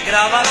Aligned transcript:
recuerdo 0.00 0.44
y 0.44 0.47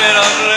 quiero 0.00 0.49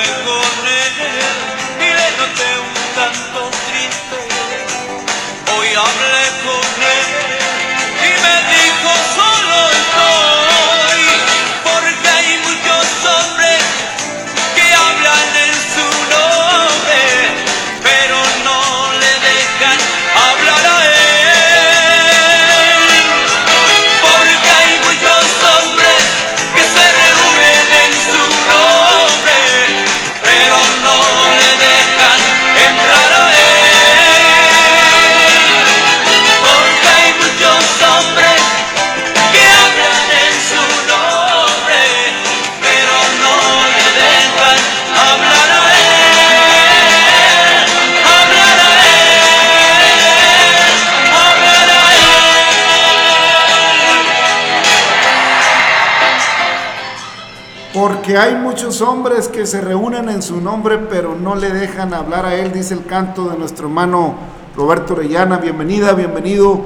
muchos 58.74 58.90
hombres 58.90 59.28
que 59.28 59.46
se 59.46 59.62
reúnen 59.62 60.10
en 60.10 60.24
su 60.24 60.42
nombre, 60.42 60.80
pero 60.90 61.14
no 61.14 61.36
le 61.36 61.52
dejan 61.52 61.94
hablar 61.94 62.26
a 62.26 62.34
él, 62.34 62.52
dice 62.52 62.74
el 62.74 62.84
canto 62.86 63.30
de 63.30 63.38
nuestro 63.38 63.68
hermano 63.68 64.16
Roberto 64.58 64.94
Orellana. 64.94 65.38
Bienvenida, 65.38 65.92
bienvenido. 65.92 66.60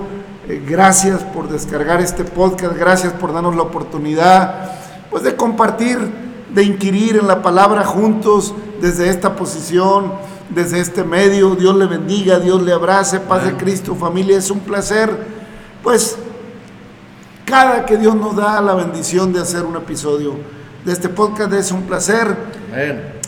Eh, 0.47 0.63
gracias 0.65 1.21
por 1.25 1.49
descargar 1.49 1.99
este 1.99 2.23
podcast, 2.23 2.77
gracias 2.77 3.11
por 3.11 3.33
darnos 3.33 3.57
la 3.57 3.63
oportunidad 3.63 4.71
pues, 5.09 5.23
de 5.23 5.35
compartir, 5.35 5.99
de 6.53 6.63
inquirir 6.63 7.17
en 7.17 7.27
la 7.27 7.41
palabra 7.41 7.83
juntos 7.83 8.53
desde 8.79 9.09
esta 9.09 9.35
posición, 9.35 10.13
desde 10.47 10.79
este 10.79 11.03
medio. 11.03 11.55
Dios 11.55 11.75
le 11.75 11.87
bendiga, 11.87 12.39
Dios 12.39 12.61
le 12.61 12.71
abrace, 12.71 13.19
paz 13.19 13.43
de 13.43 13.57
Cristo, 13.57 13.95
familia. 13.95 14.37
Es 14.37 14.49
un 14.49 14.61
placer, 14.61 15.09
pues, 15.83 16.17
cada 17.43 17.85
que 17.85 17.97
Dios 17.97 18.15
nos 18.15 18.37
da 18.37 18.61
la 18.61 18.75
bendición 18.75 19.33
de 19.33 19.41
hacer 19.41 19.65
un 19.65 19.75
episodio 19.75 20.35
de 20.87 20.93
este 20.93 21.09
podcast 21.09 21.51
es 21.51 21.73
un 21.73 21.81
placer. 21.81 22.33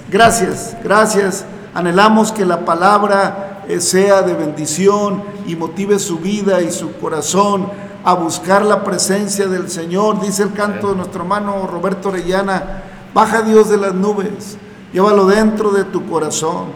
Gracias, 0.09 0.77
gracias. 0.81 1.43
Anhelamos 1.73 2.31
que 2.31 2.45
la 2.45 2.63
palabra 2.63 3.65
eh, 3.67 3.81
sea 3.81 4.21
de 4.21 4.33
bendición 4.33 5.21
y 5.45 5.57
motive 5.57 5.99
su 5.99 6.19
vida 6.19 6.61
y 6.61 6.71
su 6.71 6.93
corazón 6.99 7.67
a 8.05 8.13
buscar 8.13 8.63
la 8.63 8.85
presencia 8.85 9.47
del 9.47 9.69
Señor. 9.69 10.21
Dice 10.21 10.43
el 10.43 10.53
canto 10.53 10.91
de 10.91 10.95
nuestro 10.95 11.23
hermano 11.23 11.67
Roberto 11.67 12.07
Orellana, 12.07 12.81
baja 13.13 13.41
Dios 13.41 13.67
de 13.67 13.75
las 13.75 13.93
nubes, 13.93 14.57
llévalo 14.93 15.25
dentro 15.25 15.71
de 15.71 15.83
tu 15.83 16.09
corazón, 16.09 16.67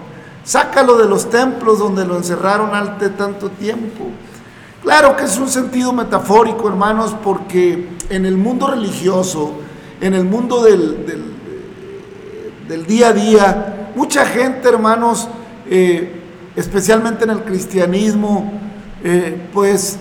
sácalo 0.43 0.97
de 0.97 1.07
los 1.07 1.29
templos 1.29 1.79
donde 1.79 2.05
lo 2.05 2.17
encerraron 2.17 2.75
ante 2.75 3.07
tanto 3.07 3.49
tiempo. 3.51 4.09
Claro 4.81 5.15
que 5.15 5.23
es 5.23 5.37
un 5.37 5.47
sentido 5.47 5.93
metafórico, 5.93 6.67
hermanos, 6.67 7.15
porque 7.23 7.87
en 8.09 8.25
el 8.25 8.35
mundo 8.35 8.67
religioso, 8.67 9.53
en 10.03 10.13
el 10.13 10.25
mundo 10.25 10.61
del, 10.61 11.05
del, 12.67 12.85
día 12.85 13.07
a 13.07 13.13
día, 13.13 13.91
mucha 13.95 14.25
gente, 14.25 14.67
hermanos, 14.67 15.29
eh, 15.69 16.19
especialmente 16.57 17.23
en 17.23 17.29
el 17.29 17.43
cristianismo, 17.43 18.51
eh, 19.01 19.47
pues 19.53 19.97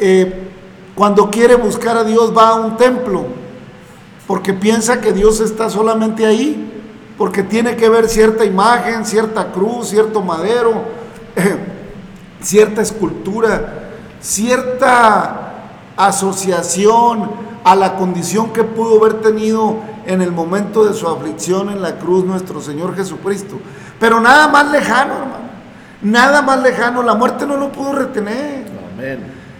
eh, 0.00 0.48
cuando 0.94 1.30
quiere 1.30 1.56
buscar 1.56 1.98
a 1.98 2.04
Dios 2.04 2.32
va 2.34 2.48
a 2.48 2.54
un 2.54 2.78
templo, 2.78 3.26
porque 4.26 4.54
piensa 4.54 5.02
que 5.02 5.12
Dios 5.12 5.40
está 5.40 5.68
solamente 5.68 6.24
ahí, 6.24 6.72
porque 7.18 7.42
tiene 7.42 7.76
que 7.76 7.90
ver 7.90 8.08
cierta 8.08 8.46
imagen, 8.46 9.04
cierta 9.04 9.52
cruz, 9.52 9.90
cierto 9.90 10.22
madero, 10.22 10.84
cierta 12.40 12.80
escultura, 12.80 13.90
cierta 14.22 15.52
asociación 15.98 17.47
a 17.68 17.76
la 17.76 17.96
condición 17.96 18.50
que 18.54 18.64
pudo 18.64 18.98
haber 18.98 19.20
tenido 19.20 19.76
en 20.06 20.22
el 20.22 20.32
momento 20.32 20.86
de 20.86 20.94
su 20.94 21.06
aflicción 21.06 21.68
en 21.68 21.82
la 21.82 21.98
cruz 21.98 22.24
nuestro 22.24 22.62
Señor 22.62 22.96
Jesucristo. 22.96 23.58
Pero 24.00 24.20
nada 24.20 24.48
más 24.48 24.70
lejano, 24.70 25.12
hermano. 25.12 25.48
Nada 26.00 26.40
más 26.40 26.62
lejano. 26.62 27.02
La 27.02 27.14
muerte 27.14 27.46
no 27.46 27.58
lo 27.58 27.70
pudo 27.70 27.92
retener. 27.92 28.64
Amén. 28.94 29.18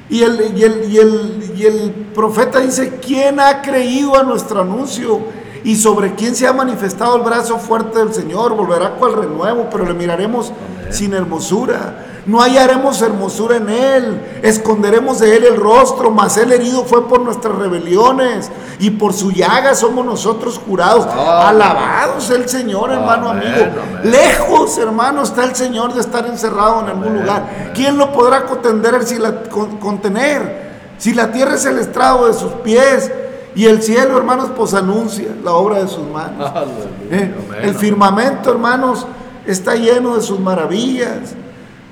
Y 0.09 0.23
el, 0.23 0.57
y 0.57 0.65
el, 0.65 0.91
y 0.91 0.97
el, 0.97 1.53
y 1.55 1.67
el 1.67 1.91
profeta 2.15 2.61
dice, 2.61 2.99
¿quién 3.05 3.41
ha 3.41 3.61
creído 3.61 4.19
a 4.19 4.23
nuestro 4.23 4.63
anuncio? 4.63 5.21
Y 5.63 5.77
sobre 5.77 6.15
quién 6.15 6.35
se 6.35 6.47
ha 6.47 6.53
manifestado 6.55 7.17
el 7.17 7.23
brazo 7.23 7.59
fuerte 7.59 7.99
del 7.99 8.15
Señor, 8.15 8.55
volverá 8.55 8.93
cual 8.93 9.13
renuevo, 9.13 9.69
pero 9.71 9.85
le 9.85 9.93
miraremos 9.93 10.51
sin 10.89 11.13
hermosura. 11.13 12.18
No 12.29 12.43
hallaremos 12.43 13.01
hermosura 13.01 13.57
en 13.57 13.71
él, 13.71 14.21
esconderemos 14.43 15.19
de 15.19 15.35
él 15.37 15.45
el 15.45 15.57
rostro, 15.57 16.11
mas 16.11 16.37
él 16.37 16.53
herido 16.53 16.85
fue 16.85 17.09
por 17.09 17.21
nuestras 17.21 17.55
rebeliones 17.57 18.51
y 18.79 18.91
por 18.91 19.15
su 19.15 19.31
llaga 19.33 19.75
somos 19.75 20.05
nosotros 20.05 20.59
curados. 20.59 21.07
Amén. 21.07 21.25
Alabados 21.27 22.29
el 22.29 22.47
Señor, 22.47 22.91
hermano 22.93 23.31
Amén, 23.31 23.47
amigo. 23.49 23.81
amén. 23.99 24.11
Lejos, 24.13 24.77
hermano, 24.77 25.23
está 25.23 25.43
el 25.45 25.57
Señor 25.57 25.95
de 25.95 26.01
estar 26.01 26.27
encerrado 26.27 26.81
en 26.83 26.89
algún 26.89 27.05
Amén, 27.09 27.21
lugar. 27.23 27.73
¿Quién 27.75 27.97
lo 27.97 28.13
podrá 28.13 28.45
contener 28.45 29.05
si 29.07 29.19
la, 29.19 29.45
con- 29.45 29.79
contener? 29.79 30.69
Si 30.99 31.15
la 31.15 31.33
tierra 31.33 31.55
es 31.55 31.65
el 31.65 31.79
estrado 31.79 32.27
de 32.27 32.35
sus 32.35 32.53
pies 32.63 33.11
y 33.55 33.65
el 33.65 33.83
cielo, 33.83 34.19
hermanos, 34.19 34.51
pues 34.55 34.75
anuncia 34.75 35.29
la 35.43 35.53
obra 35.55 35.79
de 35.79 35.89
sus 35.89 36.07
manos. 36.07 36.53
Aleluya. 36.55 36.85
¿Eh? 37.11 37.35
El 37.63 37.75
firmamento, 37.75 38.51
hermanos, 38.51 39.07
está 39.47 39.77
lleno 39.77 40.15
de 40.17 40.21
sus 40.23 40.39
maravillas. 40.39 41.31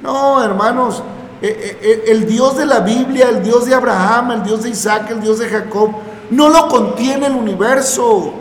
No, 0.06 0.42
hermanos, 0.42 1.02
eh, 1.42 1.48
eh, 1.48 1.78
eh, 1.82 2.04
el 2.12 2.26
Dios 2.26 2.56
de 2.56 2.64
la 2.64 2.78
Biblia, 2.78 3.28
el 3.28 3.42
Dios 3.42 3.66
de 3.66 3.74
Abraham, 3.74 4.30
el 4.30 4.42
Dios 4.44 4.62
de 4.62 4.70
Isaac, 4.70 5.10
el 5.10 5.20
Dios 5.20 5.40
de 5.40 5.48
Jacob, 5.48 5.90
no 6.30 6.48
lo 6.48 6.68
contiene 6.68 7.26
el 7.26 7.34
universo. 7.34 8.32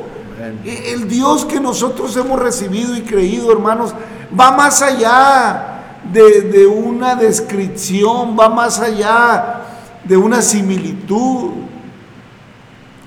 Eh, 0.64 0.92
El 0.94 1.08
Dios 1.08 1.46
que 1.46 1.60
nosotros 1.60 2.16
hemos 2.18 2.40
recibido 2.40 2.96
y 2.96 3.02
creído, 3.02 3.52
hermanos, 3.52 3.94
va 4.38 4.52
más 4.52 4.82
allá 4.82 6.02
de, 6.12 6.42
de 6.42 6.68
una 6.68 7.16
descripción, 7.16 8.38
va 8.40 8.50
más 8.50 8.80
allá 8.80 9.62
de 10.04 10.18
una 10.18 10.42
similitud. 10.44 11.52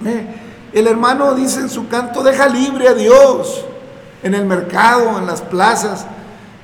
Eh, 0.05 0.27
El 0.73 0.87
hermano 0.89 1.35
dice 1.35 1.61
en 1.61 1.71
su 1.71 1.87
canto, 1.89 2.25
deja 2.25 2.49
libre 2.49 2.89
a 2.89 2.95
Dios 2.95 3.65
en 4.23 4.35
el 4.35 4.47
mercado, 4.47 5.19
en 5.19 5.27
las 5.27 5.43
plazas, 5.43 6.07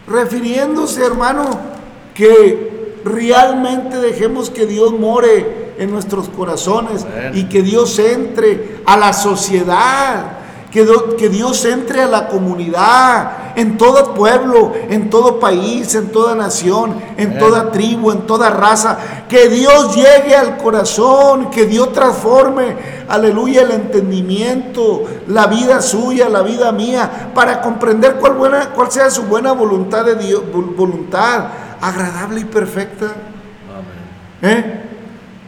refiriéndose, 0.09 1.05
hermano, 1.05 1.74
que 2.15 3.01
realmente 3.05 3.99
dejemos 3.99 4.49
que 4.51 4.67
Dios 4.67 4.93
more 4.93 5.75
en 5.79 5.91
nuestros 5.91 6.29
corazones 6.29 7.05
y 7.35 7.45
que 7.45 7.63
Dios 7.63 7.99
entre 7.99 8.79
a 8.87 8.97
la 8.97 9.13
sociedad, 9.13 10.39
que, 10.71 10.85
do- 10.85 11.17
que 11.17 11.29
Dios 11.29 11.65
entre 11.67 12.03
a 12.03 12.07
la 12.07 12.29
comunidad, 12.29 13.53
en 13.57 13.77
todo 13.77 14.15
pueblo, 14.15 14.73
en 14.91 15.11
todo 15.11 15.39
país, 15.39 15.95
en 15.95 16.09
toda 16.11 16.35
nación, 16.35 16.95
en 17.17 17.39
toda 17.39 17.71
tribu, 17.71 18.11
en 18.11 18.23
toda 18.27 18.51
raza, 18.51 18.99
que 19.29 19.49
Dios 19.49 19.95
llegue 19.95 20.35
al 20.35 20.57
corazón, 20.57 21.51
que 21.51 21.67
Dios 21.67 21.93
transforme, 21.93 22.75
aleluya, 23.09 23.63
el 23.63 23.71
entendimiento, 23.73 25.05
la 25.29 25.47
vida 25.47 25.81
suya, 25.81 26.29
la 26.29 26.43
vida 26.43 26.73
mía, 26.73 27.31
para 27.35 27.61
comprender 27.61 28.17
cuál, 28.17 28.33
buena, 28.35 28.71
cuál 28.71 28.91
sea 28.91 29.11
su 29.11 29.23
buena 29.25 29.53
voluntad 29.53 30.05
de 30.05 30.17
Dios, 30.17 30.43
vol- 30.53 30.75
voluntad 30.75 31.45
agradable 31.89 32.41
y 32.41 32.45
perfecta. 32.45 33.07
Amén. 33.07 34.57
¿eh? 34.57 34.83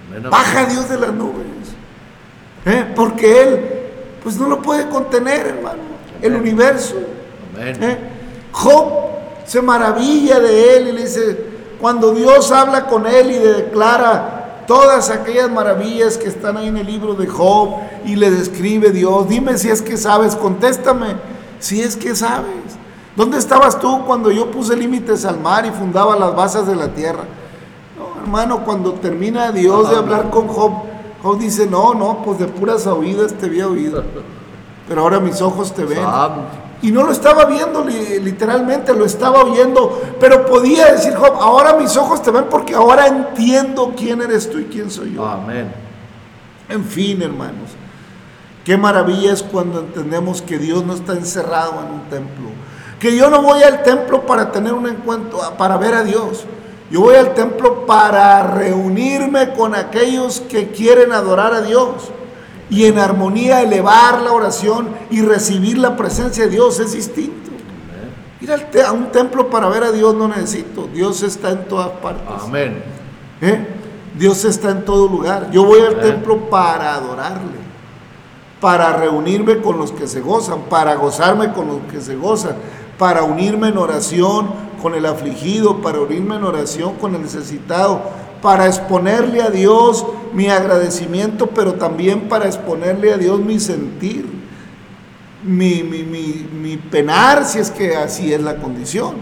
Amén. 0.09 0.31
Baja 0.31 0.67
Dios 0.67 0.89
de 0.89 0.99
las 0.99 1.13
nubes. 1.13 1.47
¿eh? 2.65 2.93
Porque 2.95 3.43
Él, 3.43 3.61
pues 4.23 4.37
no 4.37 4.49
lo 4.49 4.61
puede 4.61 4.89
contener, 4.89 5.47
hermano. 5.47 5.83
El 6.21 6.35
universo. 6.35 6.97
Amén. 7.55 7.83
¿eh? 7.83 7.99
Job 8.53 8.93
se 9.47 9.63
maravilla 9.63 10.41
de 10.41 10.77
Él 10.77 10.89
y 10.89 10.93
le 10.93 11.03
dice, 11.03 11.39
cuando 11.81 12.13
Dios 12.13 12.51
habla 12.53 12.87
con 12.87 13.07
Él 13.07 13.31
y 13.31 13.39
le 13.39 13.53
declara 13.53 14.65
todas 14.67 15.11
aquellas 15.11 15.51
maravillas 15.51 16.19
que 16.19 16.29
están 16.29 16.57
ahí 16.57 16.69
en 16.69 16.77
el 16.77 16.87
libro 16.87 17.15
de 17.15 17.27
Job 17.27 17.77
y 18.05 18.17
le 18.17 18.31
describe 18.31 18.91
Dios, 18.91 19.29
dime 19.29 19.57
si 19.57 19.71
es 19.71 19.81
que 19.81 19.97
sabes, 19.97 20.35
contéstame 20.35 21.17
si 21.61 21.81
es 21.81 21.97
que 21.97 22.15
sabes. 22.15 22.77
¿Dónde 23.17 23.39
estabas 23.39 23.81
tú 23.81 24.05
cuando 24.07 24.31
yo 24.31 24.51
puse 24.51 24.77
límites 24.77 25.25
al 25.25 25.41
mar 25.41 25.65
y 25.65 25.71
fundaba 25.71 26.17
las 26.17 26.37
bases 26.37 26.67
de 26.67 26.77
la 26.77 26.89
tierra? 26.89 27.25
No, 27.99 28.21
hermano, 28.23 28.63
cuando 28.65 28.93
termina 28.93 29.51
Dios 29.53 29.89
de 29.91 29.97
hablar 29.97 30.29
con 30.31 30.47
Job, 30.49 30.73
Job 31.23 31.39
dice, 31.39 31.67
no, 31.67 31.95
no, 31.95 32.23
pues 32.23 32.39
de 32.39 32.47
puras 32.47 32.87
oídas 32.87 33.33
te 33.33 33.47
había 33.47 33.67
oído, 33.69 34.05
pero 34.87 35.01
ahora 35.01 35.19
mis 35.19 35.41
ojos 35.41 35.73
te 35.75 35.85
ven. 35.85 35.99
Y 36.83 36.93
no 36.93 37.05
lo 37.05 37.11
estaba 37.13 37.47
viendo 37.47 37.83
li- 37.83 38.21
literalmente, 38.21 38.93
lo 38.93 39.07
estaba 39.07 39.43
oyendo, 39.43 39.99
pero 40.21 40.45
podía 40.45 40.93
decir 40.93 41.15
Job, 41.15 41.33
ahora 41.41 41.73
mis 41.75 41.97
ojos 41.97 42.21
te 42.23 42.31
ven 42.31 42.45
porque 42.51 42.75
ahora 42.75 43.07
entiendo 43.07 43.95
quién 43.97 44.21
eres 44.21 44.51
tú 44.51 44.59
y 44.59 44.65
quién 44.65 44.91
soy 44.91 45.15
yo. 45.15 45.25
Amén. 45.27 45.73
En 46.69 46.85
fin, 46.85 47.23
hermanos, 47.23 47.71
qué 48.63 48.77
maravilla 48.77 49.33
es 49.33 49.43
cuando 49.43 49.81
entendemos 49.81 50.43
que 50.43 50.59
Dios 50.59 50.85
no 50.85 50.93
está 50.93 51.15
encerrado 51.15 51.81
en 51.81 51.95
un 51.95 52.01
templo. 52.11 52.51
Que 53.01 53.17
yo 53.17 53.29
no 53.31 53.43
voy 53.43 53.63
al 53.63 53.83
templo 53.83 54.23
para 54.25 54.51
tener 54.53 54.73
un 54.73 54.87
encuentro, 54.87 55.39
para 55.59 55.77
ver 55.77 55.95
a 55.95 56.03
Dios. 56.03 56.45
Yo 56.91 57.01
voy 57.01 57.17
al 57.17 57.35
templo 57.35 57.85
para 57.85 58.43
reunirme 58.45 59.53
con 59.55 59.75
aquellos 59.75 60.41
que 60.41 60.71
quieren 60.71 61.13
adorar 61.13 61.53
a 61.53 61.61
Dios 61.61 62.11
y 62.71 62.85
en 62.87 62.99
armonía 62.99 63.61
elevar 63.63 64.23
la 64.23 64.33
oración 64.33 64.89
y 65.11 65.21
recibir 65.23 65.79
la 65.79 65.97
presencia 65.97 66.45
de 66.45 66.51
Dios 66.51 66.79
es 66.81 66.93
distinto. 66.93 67.51
Ir 68.41 68.53
al 68.53 68.71
te- 68.71 68.83
a 68.83 68.93
un 68.93 69.11
templo 69.11 69.51
para 69.51 69.69
ver 69.69 69.83
a 69.85 69.93
Dios 69.93 70.15
no 70.15 70.29
necesito. 70.29 70.89
Dios 70.93 71.23
está 71.23 71.51
en 71.51 71.65
todas 71.69 71.89
partes. 72.01 72.25
Amén. 72.45 72.83
¿Eh? 73.41 73.67
Dios 74.17 74.45
está 74.45 74.71
en 74.71 74.85
todo 74.85 75.09
lugar. 75.09 75.51
Yo 75.51 75.65
voy 75.65 75.81
al 75.81 75.95
Amén. 75.99 76.01
templo 76.03 76.49
para 76.49 76.95
adorarle, 76.95 77.57
para 78.61 78.93
reunirme 78.93 79.59
con 79.61 79.77
los 79.79 79.91
que 79.93 80.07
se 80.07 80.21
gozan, 80.21 80.61
para 80.71 80.95
gozarme 80.95 81.53
con 81.53 81.67
los 81.67 81.79
que 81.91 82.01
se 82.01 82.15
gozan, 82.17 82.57
para 82.99 83.23
unirme 83.23 83.69
en 83.69 83.79
oración 83.79 84.49
con 84.83 84.95
el 84.95 85.07
afligido, 85.07 85.81
para 85.83 86.01
unirme 86.01 86.37
en 86.37 86.45
oración 86.45 86.95
con 86.95 87.15
el 87.15 87.23
necesitado, 87.23 88.01
para 88.43 88.67
exponerle 88.67 89.43
a 89.43 89.51
Dios 89.51 90.07
mi 90.33 90.49
agradecimiento, 90.49 91.49
pero 91.49 91.75
también 91.75 92.29
para 92.29 92.47
exponerle 92.47 93.13
a 93.13 93.17
Dios 93.17 93.41
mi 93.41 93.59
sentir, 93.59 94.27
mi, 95.45 95.83
mi, 95.83 96.03
mi- 96.03 96.49
mi 96.61 96.77
penar, 96.77 97.45
si 97.45 97.59
es 97.59 97.71
que 97.71 97.97
así 97.97 98.33
es 98.33 98.41
la 98.43 98.57
condición. 98.57 99.15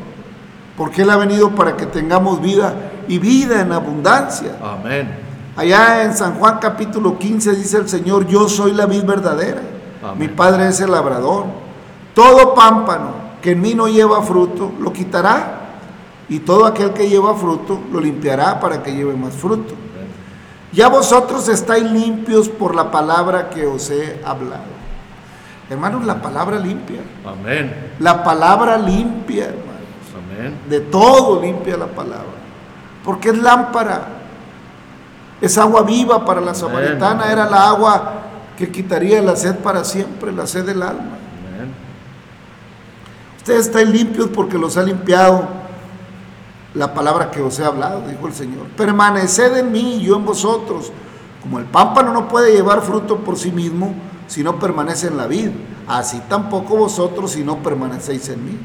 Porque 0.76 1.02
Él 1.02 1.11
ha 1.11 1.16
venido 1.16 1.50
para 1.54 1.76
que 1.76 1.87
tengamos 1.87 2.40
vida 2.43 2.75
y 3.07 3.19
vida 3.19 3.61
en 3.61 3.73
abundancia. 3.73 4.57
Amén. 4.62 5.09
Allá 5.57 6.02
en 6.02 6.14
San 6.16 6.35
Juan 6.35 6.59
capítulo 6.61 7.16
15 7.19 7.54
dice 7.54 7.76
el 7.76 7.88
Señor, 7.88 8.26
yo 8.26 8.49
soy 8.49 8.73
la 8.73 8.87
vid 8.87 9.04
verdadera, 9.04 9.61
Amén. 10.02 10.19
mi 10.19 10.28
Padre 10.28 10.66
es 10.69 10.81
el 10.81 10.90
labrador. 10.90 11.45
Todo 12.12 12.54
pámpano 12.54 13.24
que 13.45 13.51
en 13.51 13.61
mí 13.61 13.75
no 13.75 13.89
lleva 13.89 14.23
fruto, 14.23 14.73
lo 14.81 14.91
quitará. 14.91 15.61
Y 16.31 16.39
todo 16.39 16.65
aquel 16.65 16.95
que 16.95 17.11
lleva 17.11 17.35
fruto, 17.35 17.79
lo 17.93 18.01
limpiará 18.01 18.59
para 18.59 18.83
que 18.83 18.91
lleve 18.91 19.15
más 19.15 19.35
fruto. 19.35 19.75
Ya 20.73 20.89
vosotros 20.89 21.47
estáis 21.51 21.85
limpios 21.85 22.49
por 22.49 22.75
la 22.75 22.91
palabra 22.91 23.51
que 23.51 23.67
os 23.67 23.91
he 23.91 24.19
hablado. 24.25 24.73
Hermanos, 25.69 26.07
la 26.07 26.23
palabra 26.23 26.59
limpia. 26.59 27.03
Amén. 27.23 27.93
La 27.99 28.25
palabra 28.25 28.79
limpia, 28.79 29.45
hermanos. 29.45 29.69
Amén. 30.17 30.59
De 30.67 30.81
todo 30.81 31.43
limpia 31.43 31.77
la 31.77 31.89
palabra. 31.89 32.41
Porque 33.05 33.29
es 33.29 33.37
lámpara. 33.37 34.07
Es 35.43 35.59
agua 35.59 35.83
viva 35.83 36.25
para 36.25 36.41
la 36.41 36.55
samaritana. 36.55 37.31
Era 37.31 37.45
la 37.45 37.69
agua 37.69 38.13
que 38.57 38.73
quitaría 38.73 39.21
la 39.21 39.37
sed 39.37 39.57
para 39.57 39.85
siempre, 39.85 40.33
la 40.33 40.47
sed 40.47 40.65
del 40.65 40.83
alma. 40.83 41.19
Ustedes 43.45 43.67
están 43.67 43.93
limpios 43.93 44.31
porque 44.35 44.57
los 44.57 44.79
ha 44.79 44.83
limpiado 44.83 45.47
la 46.73 46.95
palabra 46.95 47.31
que 47.31 47.43
os 47.43 47.59
he 47.59 47.65
hablado, 47.67 48.01
dijo 48.09 48.27
el 48.27 48.33
Señor. 48.33 48.69
Permaneced 48.75 49.59
en 49.59 49.71
mí 49.71 49.97
y 49.97 50.05
yo 50.05 50.17
en 50.17 50.25
vosotros. 50.25 50.91
Como 51.43 51.59
el 51.59 51.67
pámpano 51.67 52.15
no 52.15 52.27
puede 52.27 52.53
llevar 52.53 52.81
fruto 52.81 53.19
por 53.19 53.37
sí 53.37 53.53
mismo 53.53 53.93
si 54.29 54.43
no 54.43 54.59
permanece 54.59 55.09
en 55.09 55.19
la 55.19 55.27
vid, 55.27 55.51
así 55.87 56.23
tampoco 56.27 56.75
vosotros 56.75 57.33
si 57.33 57.45
no 57.45 57.63
permanecéis 57.63 58.31
en 58.31 58.47
mí. 58.47 58.59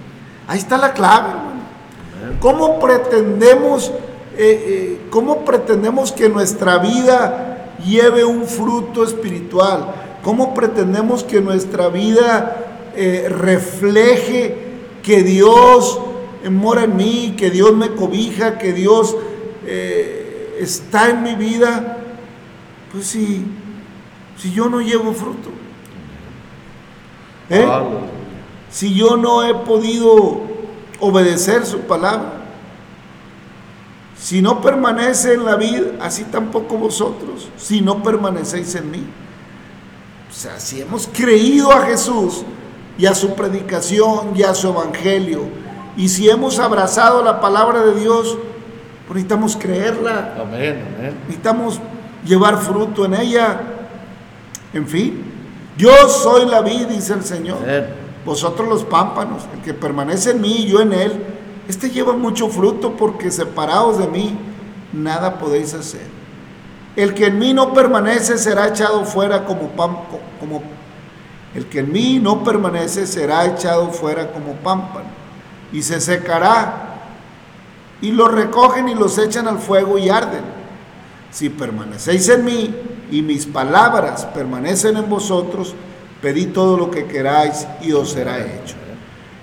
Ahí 0.48 0.60
está 0.60 0.78
la 0.78 0.94
clave, 0.94 1.28
hermano. 1.28 2.38
¿Cómo 2.40 2.80
pretendemos, 2.80 3.90
eh, 4.38 4.38
eh, 4.38 5.08
cómo 5.10 5.44
pretendemos 5.44 6.14
que 6.14 6.30
nuestra 6.30 6.78
vida 6.78 7.74
lleve 7.86 8.24
un 8.24 8.46
fruto 8.46 9.04
espiritual? 9.04 9.94
¿Cómo 10.24 10.54
pretendemos 10.54 11.26
que 11.26 11.42
nuestra 11.42 11.90
vida 11.90 12.92
eh, 12.96 13.28
refleje 13.30 14.69
que 15.04 15.24
Dios 15.24 16.00
mora 16.50 16.84
en 16.84 16.96
mí, 16.96 17.36
que 17.38 17.50
Dios 17.50 17.76
me 17.76 17.92
cobija, 17.92 18.58
que 18.58 18.74
Dios 18.74 19.16
eh, 19.66 20.58
está 20.60 21.10
en 21.10 21.24
mi 21.24 21.36
vida? 21.36 21.98
Pues 22.92 23.08
sí, 23.08 23.46
si 24.38 24.52
yo 24.52 24.70
no 24.70 24.82
llevo 24.82 25.14
fruto. 25.14 25.50
¿Eh? 27.50 27.68
Si 28.70 28.94
yo 28.94 29.18
no 29.18 29.44
he 29.44 29.54
podido 29.54 30.42
obedecer 31.00 31.66
su 31.66 31.82
palabra. 31.82 32.34
Si 34.18 34.42
no 34.42 34.62
permanece 34.62 35.34
en 35.34 35.46
la 35.46 35.56
vida, 35.56 35.92
así 36.02 36.26
tampoco 36.26 36.78
vosotros, 36.78 37.48
si 37.58 37.80
no 37.80 38.04
permanecéis 38.04 38.76
en 38.76 38.92
mí. 38.92 39.04
O 40.30 40.34
sea, 40.34 40.60
si 40.60 40.82
hemos 40.82 41.08
creído 41.08 41.72
a 41.72 41.86
Jesús 41.86 42.44
y 43.00 43.08
a 43.08 43.16
su 43.16 43.34
predicación 43.34 44.34
y 44.36 44.44
a 44.44 44.54
su 44.54 44.68
evangelio, 44.68 45.46
y 45.98 46.08
si 46.10 46.30
hemos 46.30 46.60
abrazado 46.60 47.24
la 47.24 47.42
palabra 47.42 47.82
de 47.82 48.00
Dios, 48.00 48.38
pues 49.08 49.16
necesitamos 49.16 49.56
creerla, 49.58 50.36
Amén, 50.40 50.84
amén. 50.98 51.16
necesitamos 51.24 51.80
llevar 52.24 52.58
fruto 52.60 53.06
en 53.06 53.16
ella. 53.16 53.60
En 54.74 54.88
fin, 54.88 55.24
yo 55.78 55.90
soy 56.08 56.46
la 56.46 56.62
vid, 56.62 56.86
dice 56.88 57.14
el 57.14 57.24
Señor. 57.24 57.58
Amén. 57.64 57.86
Vosotros 58.24 58.68
los 58.68 58.84
pámpanos, 58.84 59.44
el 59.56 59.62
que 59.62 59.74
permanece 59.74 60.32
en 60.32 60.42
mí 60.42 60.58
y 60.60 60.68
yo 60.68 60.82
en 60.82 60.94
él, 60.94 61.24
este 61.68 61.90
lleva 61.90 62.14
mucho 62.14 62.50
fruto 62.50 62.92
porque 62.98 63.32
separados 63.32 63.98
de 63.98 64.08
mí, 64.08 64.38
nada 64.94 65.40
podéis 65.40 65.74
hacer. 65.74 66.06
El 66.96 67.14
que 67.14 67.28
en 67.28 67.40
mí 67.40 67.54
no 67.54 67.74
permanece 67.74 68.38
será 68.38 68.68
echado 68.68 69.06
fuera 69.06 69.46
como 69.46 69.72
pam- 69.76 69.98
como 70.40 70.62
el 71.56 71.66
que 71.66 71.80
en 71.80 71.92
mí 71.92 72.20
no 72.20 72.44
permanece 72.44 73.08
será 73.08 73.46
echado 73.46 73.90
fuera 73.90 74.32
como 74.32 74.54
pámpano 74.54 75.10
y 75.72 75.82
se 75.82 76.00
secará. 76.00 76.86
Y 78.02 78.12
los 78.12 78.32
recogen 78.32 78.88
y 78.88 78.96
los 78.96 79.18
echan 79.18 79.48
al 79.48 79.60
fuego 79.60 79.98
y 79.98 80.10
arden. 80.10 80.44
Si 81.32 81.50
permanecéis 81.50 82.30
en 82.30 82.46
mí 82.46 82.76
y 83.12 83.22
mis 83.22 83.46
palabras 83.46 84.26
permanecen 84.26 84.96
en 84.98 85.10
vosotros, 85.10 85.76
pedid 86.22 86.54
todo 86.54 86.78
lo 86.78 86.90
que 86.90 87.06
queráis 87.06 87.68
y 87.82 87.92
os 87.92 88.12
será 88.12 88.40
hecho. 88.40 88.76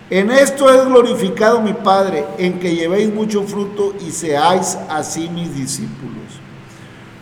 En 0.09 0.31
esto 0.31 0.71
es 0.71 0.87
glorificado 0.87 1.61
mi 1.61 1.73
Padre, 1.73 2.25
en 2.39 2.61
que 2.61 2.77
llevéis 2.77 3.13
mucho 3.13 3.43
fruto 3.43 3.93
y 4.07 4.13
seáis 4.13 4.79
así 4.89 5.29
mis 5.29 5.53
discípulos. 5.53 6.15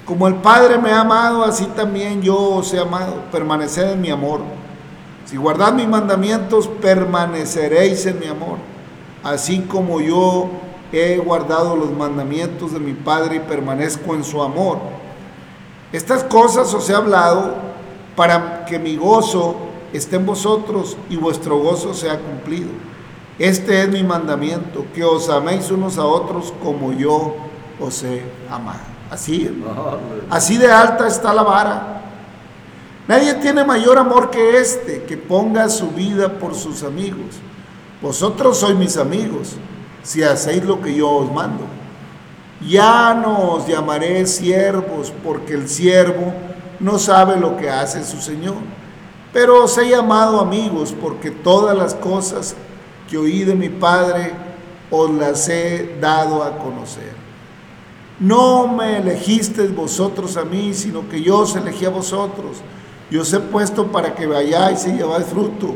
Como 0.04 0.28
el 0.28 0.34
Padre 0.34 0.76
me 0.76 0.92
ha 0.92 1.00
amado, 1.00 1.44
así 1.44 1.64
también 1.74 2.20
yo 2.20 2.36
os 2.36 2.74
he 2.74 2.78
amado. 2.78 3.22
Permaneced 3.32 3.92
en 3.92 4.02
mi 4.02 4.10
amor. 4.10 4.42
Si 5.24 5.36
guardad 5.36 5.72
mis 5.72 5.88
mandamientos, 5.88 6.68
permaneceréis 6.68 8.06
en 8.06 8.20
mi 8.20 8.26
amor. 8.26 8.58
Así 9.22 9.60
como 9.60 10.00
yo 10.00 10.50
he 10.92 11.16
guardado 11.18 11.76
los 11.76 11.90
mandamientos 11.92 12.72
de 12.72 12.80
mi 12.80 12.92
Padre 12.92 13.36
y 13.36 13.40
permanezco 13.40 14.14
en 14.14 14.22
su 14.22 14.42
amor. 14.42 14.78
Estas 15.92 16.24
cosas 16.24 16.72
os 16.74 16.88
he 16.90 16.94
hablado 16.94 17.54
para 18.16 18.64
que 18.66 18.78
mi 18.78 18.96
gozo 18.96 19.56
esté 19.92 20.16
en 20.16 20.26
vosotros 20.26 20.96
y 21.08 21.16
vuestro 21.16 21.58
gozo 21.58 21.94
sea 21.94 22.18
cumplido. 22.18 22.70
Este 23.38 23.82
es 23.82 23.88
mi 23.88 24.02
mandamiento, 24.02 24.84
que 24.94 25.02
os 25.04 25.28
améis 25.28 25.70
unos 25.70 25.98
a 25.98 26.04
otros 26.04 26.52
como 26.62 26.92
yo 26.92 27.34
os 27.80 28.02
he 28.04 28.22
amado. 28.50 28.80
Así. 29.10 29.46
Aleluya. 29.46 29.98
Así 30.30 30.56
de 30.56 30.70
alta 30.70 31.06
está 31.06 31.32
la 31.32 31.42
vara. 31.42 32.03
Nadie 33.06 33.34
tiene 33.34 33.64
mayor 33.64 33.98
amor 33.98 34.30
que 34.30 34.58
este, 34.58 35.02
que 35.04 35.16
ponga 35.16 35.68
su 35.68 35.90
vida 35.90 36.38
por 36.38 36.54
sus 36.54 36.82
amigos. 36.82 37.36
Vosotros 38.00 38.58
sois 38.58 38.76
mis 38.76 38.96
amigos, 38.96 39.56
si 40.02 40.22
hacéis 40.22 40.64
lo 40.64 40.80
que 40.80 40.94
yo 40.94 41.10
os 41.10 41.32
mando. 41.32 41.64
Ya 42.66 43.12
no 43.14 43.52
os 43.52 43.66
llamaré 43.66 44.26
siervos, 44.26 45.12
porque 45.22 45.52
el 45.52 45.68
siervo 45.68 46.32
no 46.80 46.98
sabe 46.98 47.36
lo 47.36 47.56
que 47.56 47.68
hace 47.68 48.04
su 48.04 48.20
Señor. 48.20 48.56
Pero 49.34 49.64
os 49.64 49.76
he 49.76 49.88
llamado 49.88 50.40
amigos, 50.40 50.94
porque 50.98 51.30
todas 51.30 51.76
las 51.76 51.94
cosas 51.94 52.56
que 53.10 53.18
oí 53.18 53.44
de 53.44 53.54
mi 53.54 53.68
Padre 53.68 54.32
os 54.90 55.10
las 55.10 55.48
he 55.48 55.96
dado 56.00 56.42
a 56.42 56.56
conocer. 56.58 57.12
No 58.18 58.68
me 58.68 58.98
elegisteis 58.98 59.74
vosotros 59.74 60.36
a 60.36 60.44
mí, 60.44 60.72
sino 60.72 61.08
que 61.08 61.20
yo 61.20 61.40
os 61.40 61.56
elegí 61.56 61.84
a 61.84 61.90
vosotros. 61.90 62.62
Y 63.10 63.16
os 63.16 63.32
he 63.32 63.40
puesto 63.40 63.88
para 63.88 64.14
que 64.14 64.26
vayáis 64.26 64.86
y 64.86 64.92
lleváis 64.92 65.26
fruto, 65.26 65.74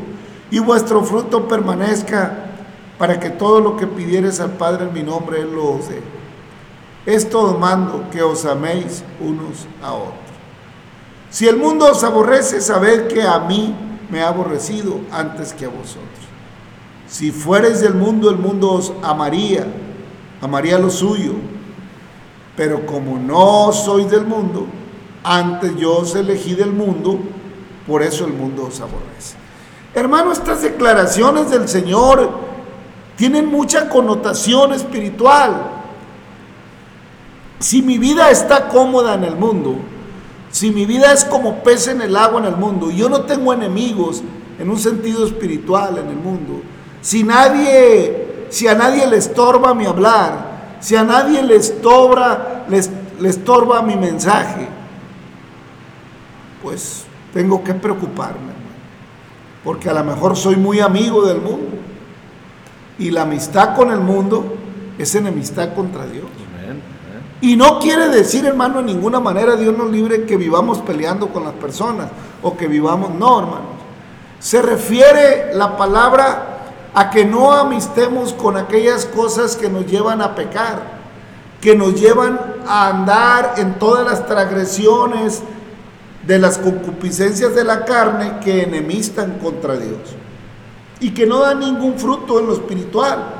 y 0.51 0.59
vuestro 0.59 1.03
fruto 1.03 1.47
permanezca, 1.47 2.45
para 2.97 3.19
que 3.19 3.29
todo 3.29 3.61
lo 3.61 3.77
que 3.77 3.87
pidiereis 3.87 4.39
al 4.39 4.51
Padre 4.51 4.85
en 4.85 4.93
mi 4.93 5.03
nombre, 5.03 5.41
Él 5.41 5.53
lo 5.53 5.75
os 5.75 5.89
dé. 5.89 6.01
Esto 7.05 7.41
os 7.41 7.57
mando, 7.57 8.09
que 8.11 8.21
os 8.21 8.45
améis 8.45 9.03
unos 9.19 9.65
a 9.81 9.93
otros. 9.93 10.29
Si 11.29 11.47
el 11.47 11.57
mundo 11.57 11.85
os 11.85 12.03
aborrece, 12.03 12.59
sabed 12.59 13.07
que 13.07 13.21
a 13.23 13.39
mí 13.39 13.75
me 14.09 14.21
ha 14.21 14.29
aborrecido 14.29 14.99
antes 15.11 15.53
que 15.53 15.65
a 15.65 15.69
vosotros. 15.69 16.07
Si 17.07 17.31
fuereis 17.31 17.81
del 17.81 17.93
mundo, 17.93 18.29
el 18.29 18.37
mundo 18.37 18.71
os 18.73 18.91
amaría, 19.01 19.65
amaría 20.41 20.77
lo 20.77 20.89
suyo. 20.89 21.33
Pero 22.55 22.85
como 22.85 23.17
no 23.17 23.71
sois 23.71 24.09
del 24.09 24.25
mundo, 24.25 24.67
antes 25.23 25.75
yo 25.77 25.97
os 25.97 26.15
elegí 26.15 26.55
del 26.55 26.71
mundo, 26.71 27.19
por 27.87 28.03
eso 28.03 28.25
el 28.25 28.33
mundo 28.33 28.65
os 28.67 28.79
aborrece. 28.79 29.35
Hermano, 29.93 30.31
estas 30.31 30.61
declaraciones 30.61 31.49
del 31.49 31.67
Señor 31.67 32.29
tienen 33.15 33.47
mucha 33.47 33.89
connotación 33.89 34.73
espiritual. 34.73 35.71
Si 37.59 37.81
mi 37.81 37.97
vida 37.97 38.29
está 38.29 38.69
cómoda 38.69 39.15
en 39.15 39.23
el 39.25 39.35
mundo, 39.35 39.75
si 40.51 40.71
mi 40.71 40.85
vida 40.85 41.11
es 41.11 41.25
como 41.25 41.63
pez 41.63 41.87
en 41.87 42.01
el 42.01 42.15
agua 42.15 42.39
en 42.39 42.45
el 42.47 42.55
mundo, 42.55 42.89
yo 42.89 43.09
no 43.09 43.21
tengo 43.21 43.51
enemigos 43.51 44.23
en 44.57 44.69
un 44.69 44.77
sentido 44.77 45.25
espiritual 45.25 45.97
en 45.97 46.07
el 46.07 46.15
mundo, 46.15 46.61
si 47.01 47.23
nadie, 47.23 48.47
si 48.49 48.67
a 48.67 48.75
nadie 48.75 49.07
le 49.07 49.17
estorba 49.17 49.73
mi 49.73 49.85
hablar, 49.85 50.77
si 50.79 50.95
a 50.95 51.03
nadie 51.03 51.41
le 51.43 51.55
estorba, 51.55 52.65
le 52.67 53.29
estorba 53.29 53.81
mi 53.81 53.95
mensaje, 53.95 54.67
pues 56.61 57.05
tengo 57.33 57.63
que 57.63 57.73
preocuparme, 57.73 58.51
hermano. 58.51 58.59
porque 59.63 59.89
a 59.89 59.93
lo 59.93 60.03
mejor 60.03 60.35
soy 60.35 60.55
muy 60.55 60.79
amigo 60.79 61.25
del 61.25 61.41
mundo, 61.41 61.77
y 62.97 63.11
la 63.11 63.21
amistad 63.21 63.75
con 63.75 63.91
el 63.91 63.99
mundo 63.99 64.55
es 64.97 65.15
enemistad 65.15 65.73
contra 65.73 66.05
Dios. 66.05 66.25
Y 67.41 67.55
no 67.55 67.79
quiere 67.79 68.09
decir, 68.09 68.45
hermano, 68.45 68.79
en 68.79 68.87
ninguna 68.87 69.21
manera, 69.21 69.55
Dios 69.55 69.77
nos 69.77 69.89
libre 69.89 70.25
que 70.25 70.35
vivamos 70.35 70.79
peleando 70.79 71.29
con 71.29 71.45
las 71.45 71.53
personas 71.53 72.09
o 72.41 72.57
que 72.57 72.67
vivamos, 72.67 73.11
no, 73.11 73.39
hermanos. 73.39 73.79
Se 74.39 74.61
refiere 74.61 75.53
la 75.53 75.77
palabra 75.77 76.57
a 76.93 77.09
que 77.09 77.23
no 77.23 77.53
amistemos 77.53 78.33
con 78.33 78.57
aquellas 78.57 79.05
cosas 79.05 79.55
que 79.55 79.69
nos 79.69 79.85
llevan 79.85 80.21
a 80.21 80.35
pecar, 80.35 80.99
que 81.61 81.75
nos 81.75 81.99
llevan 81.99 82.37
a 82.67 82.89
andar 82.89 83.53
en 83.57 83.75
todas 83.79 84.05
las 84.05 84.25
transgresiones 84.27 85.41
de 86.29 86.37
las 86.37 86.57
concupiscencias 86.57 87.53
de 87.55 87.65
la 87.65 87.83
carne 87.83 88.39
que 88.41 88.61
enemistan 88.61 89.39
contra 89.39 89.75
Dios 89.75 90.15
y 91.01 91.11
que 91.11 91.25
no 91.25 91.39
dan 91.39 91.59
ningún 91.59 91.97
fruto 91.97 92.39
en 92.39 92.45
lo 92.45 92.53
espiritual 92.53 93.39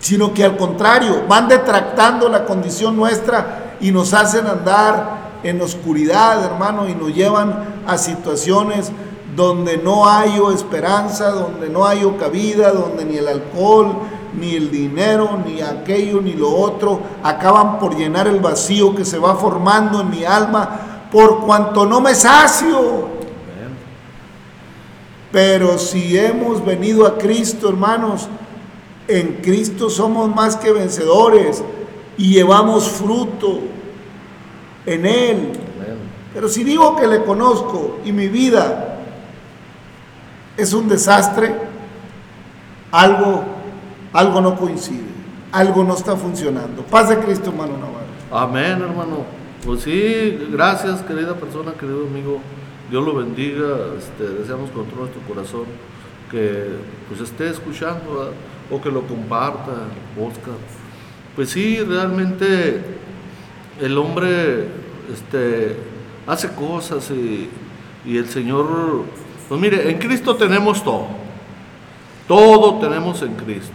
sino 0.00 0.32
que 0.32 0.44
al 0.44 0.56
contrario, 0.56 1.24
van 1.28 1.46
detractando 1.46 2.28
la 2.28 2.44
condición 2.44 2.96
nuestra 2.96 3.76
y 3.80 3.92
nos 3.92 4.14
hacen 4.14 4.46
andar 4.46 5.30
en 5.42 5.60
oscuridad, 5.60 6.42
hermano, 6.42 6.88
y 6.88 6.94
nos 6.94 7.14
llevan 7.14 7.82
a 7.86 7.98
situaciones 7.98 8.90
donde 9.36 9.76
no 9.76 10.08
hay 10.08 10.40
esperanza, 10.54 11.30
donde 11.30 11.68
no 11.68 11.86
hay 11.86 12.02
cabida, 12.18 12.72
donde 12.72 13.04
ni 13.04 13.18
el 13.18 13.28
alcohol, 13.28 13.92
ni 14.38 14.54
el 14.54 14.70
dinero, 14.70 15.38
ni 15.46 15.60
aquello, 15.60 16.20
ni 16.20 16.32
lo 16.32 16.50
otro, 16.50 17.00
acaban 17.22 17.78
por 17.78 17.94
llenar 17.94 18.26
el 18.26 18.40
vacío 18.40 18.94
que 18.94 19.04
se 19.04 19.18
va 19.18 19.36
formando 19.36 20.00
en 20.00 20.10
mi 20.10 20.24
alma, 20.24 20.89
por 21.10 21.40
cuanto 21.40 21.86
no 21.86 22.00
me 22.00 22.14
sacio. 22.14 23.08
Pero 25.32 25.78
si 25.78 26.18
hemos 26.18 26.64
venido 26.64 27.06
a 27.06 27.16
Cristo, 27.16 27.68
hermanos, 27.68 28.28
en 29.06 29.38
Cristo 29.42 29.88
somos 29.90 30.34
más 30.34 30.56
que 30.56 30.72
vencedores 30.72 31.62
y 32.16 32.34
llevamos 32.34 32.88
fruto 32.88 33.60
en 34.86 35.06
Él. 35.06 35.52
Pero 36.34 36.48
si 36.48 36.64
digo 36.64 36.96
que 36.96 37.06
le 37.06 37.24
conozco 37.24 37.98
y 38.04 38.12
mi 38.12 38.28
vida 38.28 38.98
es 40.56 40.72
un 40.72 40.88
desastre, 40.88 41.54
algo, 42.92 43.44
algo 44.12 44.40
no 44.40 44.56
coincide, 44.56 45.10
algo 45.52 45.84
no 45.84 45.94
está 45.94 46.16
funcionando. 46.16 46.82
Paz 46.82 47.08
de 47.08 47.18
Cristo, 47.18 47.50
hermano 47.50 47.74
Navarro. 47.78 48.00
Amén, 48.32 48.80
hermano. 48.80 49.39
Pues 49.64 49.82
sí, 49.82 50.38
gracias, 50.50 51.02
querida 51.02 51.34
persona, 51.34 51.72
querido 51.74 52.06
amigo. 52.06 52.40
Dios 52.90 53.04
lo 53.04 53.14
bendiga. 53.14 53.94
Este, 53.98 54.26
deseamos 54.40 54.70
con 54.70 54.86
todo 54.86 55.00
nuestro 55.00 55.20
corazón 55.28 55.64
que 56.30 56.64
pues 57.08 57.20
esté 57.20 57.50
escuchando 57.50 58.32
o 58.70 58.80
que 58.80 58.90
lo 58.90 59.02
comparta, 59.02 59.72
Oscar. 60.18 60.54
Pues 61.36 61.50
sí, 61.50 61.78
realmente 61.82 62.80
el 63.82 63.98
hombre 63.98 64.64
este, 65.12 65.76
hace 66.26 66.48
cosas 66.54 67.10
y, 67.10 67.50
y 68.06 68.16
el 68.16 68.30
Señor, 68.30 69.04
pues 69.46 69.60
mire, 69.60 69.90
en 69.90 69.98
Cristo 69.98 70.36
tenemos 70.36 70.82
todo. 70.82 71.06
Todo 72.26 72.78
tenemos 72.78 73.20
en 73.20 73.34
Cristo. 73.34 73.74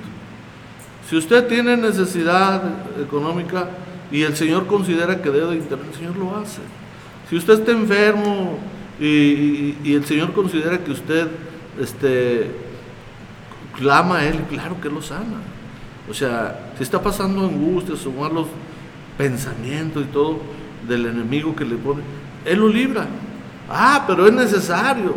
Si 1.08 1.16
usted 1.16 1.48
tiene 1.48 1.78
necesidad 1.78 2.64
económica 3.00 3.70
y 4.12 4.22
el 4.22 4.36
Señor 4.36 4.68
considera 4.68 5.22
que 5.22 5.30
debe 5.30 5.52
de 5.52 5.56
intervenir, 5.58 5.94
el 5.94 5.98
Señor 6.00 6.18
lo 6.18 6.38
hace. 6.38 6.62
Si 7.30 7.36
usted 7.36 7.60
está 7.60 7.72
enfermo 7.72 8.58
y, 9.00 9.94
el 9.94 10.06
Señor 10.06 10.34
considera 10.34 10.78
que 10.78 10.92
usted 10.92 11.28
este, 11.80 12.52
clama 13.78 14.20
a 14.20 14.26
Él, 14.26 14.40
claro 14.50 14.80
que 14.80 14.90
lo 14.90 15.02
sana. 15.02 15.42
O 16.10 16.14
sea, 16.14 16.72
si 16.78 16.84
está 16.84 17.02
pasando 17.02 17.42
angustias 17.42 18.06
o 18.06 18.12
malos 18.12 18.48
pensamientos 19.18 20.04
y 20.04 20.08
todo 20.08 20.40
del 20.88 21.08
enemigo 21.08 21.56
que 21.56 21.66
le 21.66 21.76
pone, 21.76 22.04
Él 22.46 22.60
lo 22.60 22.68
libra. 22.68 23.08
Ah, 23.70 24.04
pero 24.06 24.28
es 24.28 24.34
necesario. 24.34 25.16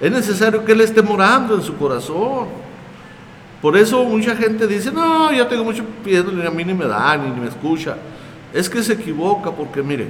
Es 0.00 0.10
necesario 0.10 0.64
que 0.64 0.72
Él 0.72 0.80
esté 0.80 1.02
morando 1.02 1.54
en 1.54 1.62
su 1.62 1.76
corazón. 1.76 2.48
Por 3.62 3.76
eso 3.76 4.04
mucha 4.04 4.34
gente 4.36 4.66
dice, 4.66 4.90
no, 4.90 5.32
yo 5.32 5.46
tengo 5.46 5.64
mucho 5.64 5.84
piedra, 6.04 6.48
a 6.48 6.50
mí 6.50 6.64
ni 6.64 6.74
me 6.74 6.86
da, 6.86 7.16
ni, 7.16 7.30
ni 7.30 7.40
me 7.40 7.48
escucha. 7.48 7.96
Es 8.54 8.70
que 8.70 8.84
se 8.84 8.92
equivoca 8.92 9.50
porque, 9.50 9.82
mire, 9.82 10.06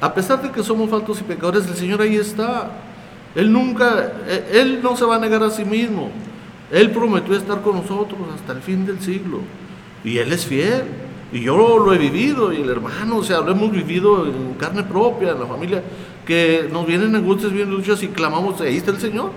a 0.00 0.14
pesar 0.14 0.40
de 0.40 0.50
que 0.50 0.62
somos 0.62 0.88
faltos 0.88 1.20
y 1.20 1.24
pecadores, 1.24 1.66
el 1.66 1.74
Señor 1.74 2.00
ahí 2.00 2.14
está. 2.14 2.70
Él 3.34 3.52
nunca, 3.52 4.12
eh, 4.28 4.50
Él 4.52 4.78
no 4.80 4.96
se 4.96 5.04
va 5.04 5.16
a 5.16 5.18
negar 5.18 5.42
a 5.42 5.50
sí 5.50 5.64
mismo. 5.64 6.08
Él 6.70 6.92
prometió 6.92 7.34
estar 7.34 7.62
con 7.62 7.74
nosotros 7.74 8.20
hasta 8.32 8.52
el 8.52 8.62
fin 8.62 8.86
del 8.86 9.00
siglo. 9.00 9.40
Y 10.04 10.18
Él 10.18 10.32
es 10.32 10.46
fiel. 10.46 10.84
Y 11.32 11.40
yo 11.40 11.56
lo, 11.56 11.92
he 11.92 11.98
vivido, 11.98 12.52
y 12.52 12.60
el 12.60 12.70
hermano, 12.70 13.16
o 13.16 13.24
sea, 13.24 13.40
lo 13.40 13.50
hemos 13.50 13.72
vivido 13.72 14.24
en 14.24 14.54
carne 14.54 14.84
propia, 14.84 15.32
en 15.32 15.40
la 15.40 15.46
familia, 15.46 15.82
que 16.24 16.68
nos 16.70 16.86
vienen 16.86 17.16
angustias, 17.16 17.50
bien 17.50 17.68
luchas 17.68 18.00
y 18.04 18.08
clamamos, 18.08 18.60
ahí 18.60 18.76
está 18.76 18.92
el 18.92 19.00
Señor, 19.00 19.32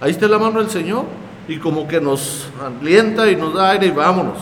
ahí 0.00 0.12
está 0.12 0.26
la 0.26 0.38
mano 0.38 0.60
del 0.60 0.70
Señor, 0.70 1.04
y 1.46 1.58
como 1.58 1.86
que 1.86 2.00
nos 2.00 2.48
alienta 2.64 3.30
y 3.30 3.36
nos 3.36 3.52
da 3.52 3.72
aire 3.72 3.88
y 3.88 3.90
vámonos, 3.90 4.38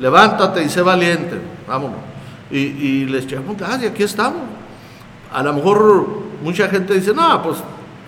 levántate 0.00 0.64
y 0.64 0.68
sé 0.68 0.82
valiente, 0.82 1.36
vámonos. 1.68 2.11
Y, 2.52 2.58
y 2.58 3.04
les 3.06 3.24
echamos 3.24 3.56
gas 3.56 3.82
y 3.82 3.86
aquí 3.86 4.02
estamos. 4.02 4.42
A 5.32 5.42
lo 5.42 5.54
mejor 5.54 6.06
mucha 6.44 6.68
gente 6.68 6.94
dice, 6.94 7.14
no, 7.14 7.42
pues 7.42 7.58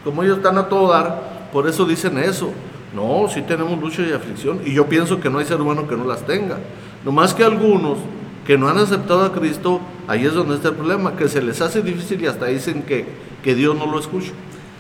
como 0.05 0.23
ellos 0.23 0.37
están 0.37 0.59
a 0.59 0.69
todo 0.69 0.93
dar, 0.93 1.49
por 1.53 1.67
eso 1.67 1.87
dicen 1.87 2.19
eso. 2.19 2.53
No, 2.95 3.27
sí 3.29 3.43
tenemos 3.43 3.81
lucha 3.81 4.03
y 4.03 4.13
aflicción, 4.13 4.61
y 4.65 4.73
yo 4.73 4.87
pienso 4.87 5.19
que 5.19 5.29
no 5.29 5.39
hay 5.39 5.47
ser 5.47 5.61
humano 5.61 5.89
que 5.89 5.97
no 5.97 6.05
las 6.05 6.25
tenga. 6.25 6.59
No 7.05 7.11
más 7.11 7.35
que 7.35 7.43
algunos 7.43 7.99
que 8.47 8.57
no 8.57 8.69
han 8.69 8.79
aceptado 8.79 9.25
a 9.25 9.33
Cristo, 9.33 9.81
ahí 10.07 10.25
es 10.25 10.35
donde 10.35 10.55
está 10.57 10.69
el 10.69 10.75
problema, 10.75 11.17
que 11.17 11.29
se 11.29 11.43
les 11.43 11.61
hace 11.61 11.83
difícil 11.83 12.23
y 12.23 12.27
hasta 12.27 12.47
dicen 12.47 12.83
que, 12.83 13.07
que 13.43 13.55
Dios 13.55 13.75
no 13.75 13.87
lo 13.87 13.99
escucha. 13.99 14.31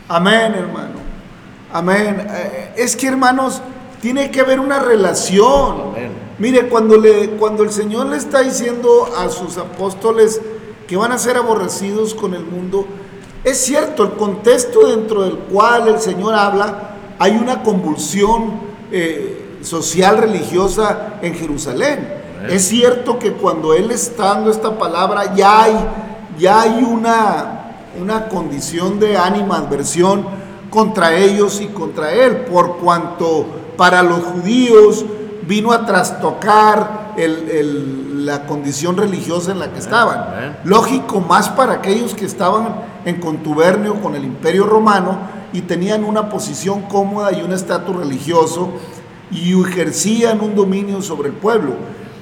Amén, 0.09 0.54
hermano. 0.54 1.00
Amén. 1.73 2.26
Eh, 2.30 2.75
es 2.76 2.94
que, 2.94 3.09
hermanos, 3.09 3.61
tiene 4.00 4.30
que 4.30 4.40
haber 4.40 4.61
una 4.61 4.78
relación. 4.78 5.94
Amén. 5.97 6.24
Mire, 6.38 6.69
cuando, 6.69 6.97
le, 6.97 7.31
cuando 7.31 7.62
el 7.62 7.71
Señor 7.71 8.07
le 8.07 8.17
está 8.17 8.41
diciendo 8.41 9.09
a 9.17 9.29
sus 9.29 9.57
apóstoles 9.57 10.40
que 10.88 10.97
van 10.97 11.12
a 11.12 11.18
ser 11.18 11.37
aborrecidos 11.37 12.12
con 12.14 12.35
el 12.35 12.44
mundo, 12.44 12.87
es 13.44 13.59
cierto, 13.59 14.03
el 14.03 14.12
contexto 14.12 14.88
dentro 14.88 15.23
del 15.23 15.37
cual 15.38 15.87
el 15.87 16.01
Señor 16.01 16.35
habla, 16.35 16.97
hay 17.18 17.33
una 17.33 17.62
convulsión 17.62 18.55
eh, 18.90 19.59
social, 19.62 20.18
religiosa 20.18 21.18
en 21.23 21.35
Jerusalén. 21.35 22.09
Es 22.49 22.68
cierto 22.68 23.18
que 23.18 23.33
cuando 23.33 23.73
Él 23.73 23.90
está 23.90 24.35
dando 24.35 24.51
esta 24.51 24.77
palabra, 24.77 25.35
ya 25.35 25.62
hay, 25.62 25.77
ya 26.38 26.62
hay 26.62 26.83
una, 26.83 27.77
una 28.01 28.29
condición 28.29 28.99
de 28.99 29.16
animadversión 29.16 30.27
contra 30.68 31.14
ellos 31.14 31.61
y 31.61 31.68
contra 31.68 32.12
Él, 32.12 32.38
por 32.38 32.79
cuanto 32.79 33.47
para 33.77 34.03
los 34.03 34.20
judíos 34.20 35.05
vino 35.46 35.72
a 35.72 35.85
trastocar 35.87 37.14
el- 37.16 37.48
el- 37.50 38.26
la 38.26 38.46
condición 38.46 38.96
religiosa 38.96 39.52
en 39.52 39.59
la 39.59 39.70
que 39.72 39.78
estaban. 39.78 40.18
Lógico, 40.64 41.20
más 41.20 41.48
para 41.50 41.74
aquellos 41.74 42.14
que 42.14 42.24
estaban 42.24 42.68
en 43.04 43.20
contubernio 43.20 44.00
con 44.00 44.14
el 44.14 44.24
imperio 44.24 44.64
romano 44.66 45.18
y 45.52 45.61
tenían 45.62 46.04
una 46.04 46.28
posición 46.30 46.83
cómoda 46.83 47.33
y 47.33 47.42
un 47.42 47.52
estatus 47.52 47.94
religioso 47.96 48.70
y 49.30 49.52
ejercían 49.61 50.40
un 50.40 50.54
dominio 50.54 51.02
sobre 51.02 51.28
el 51.28 51.35
pueblo. 51.35 51.72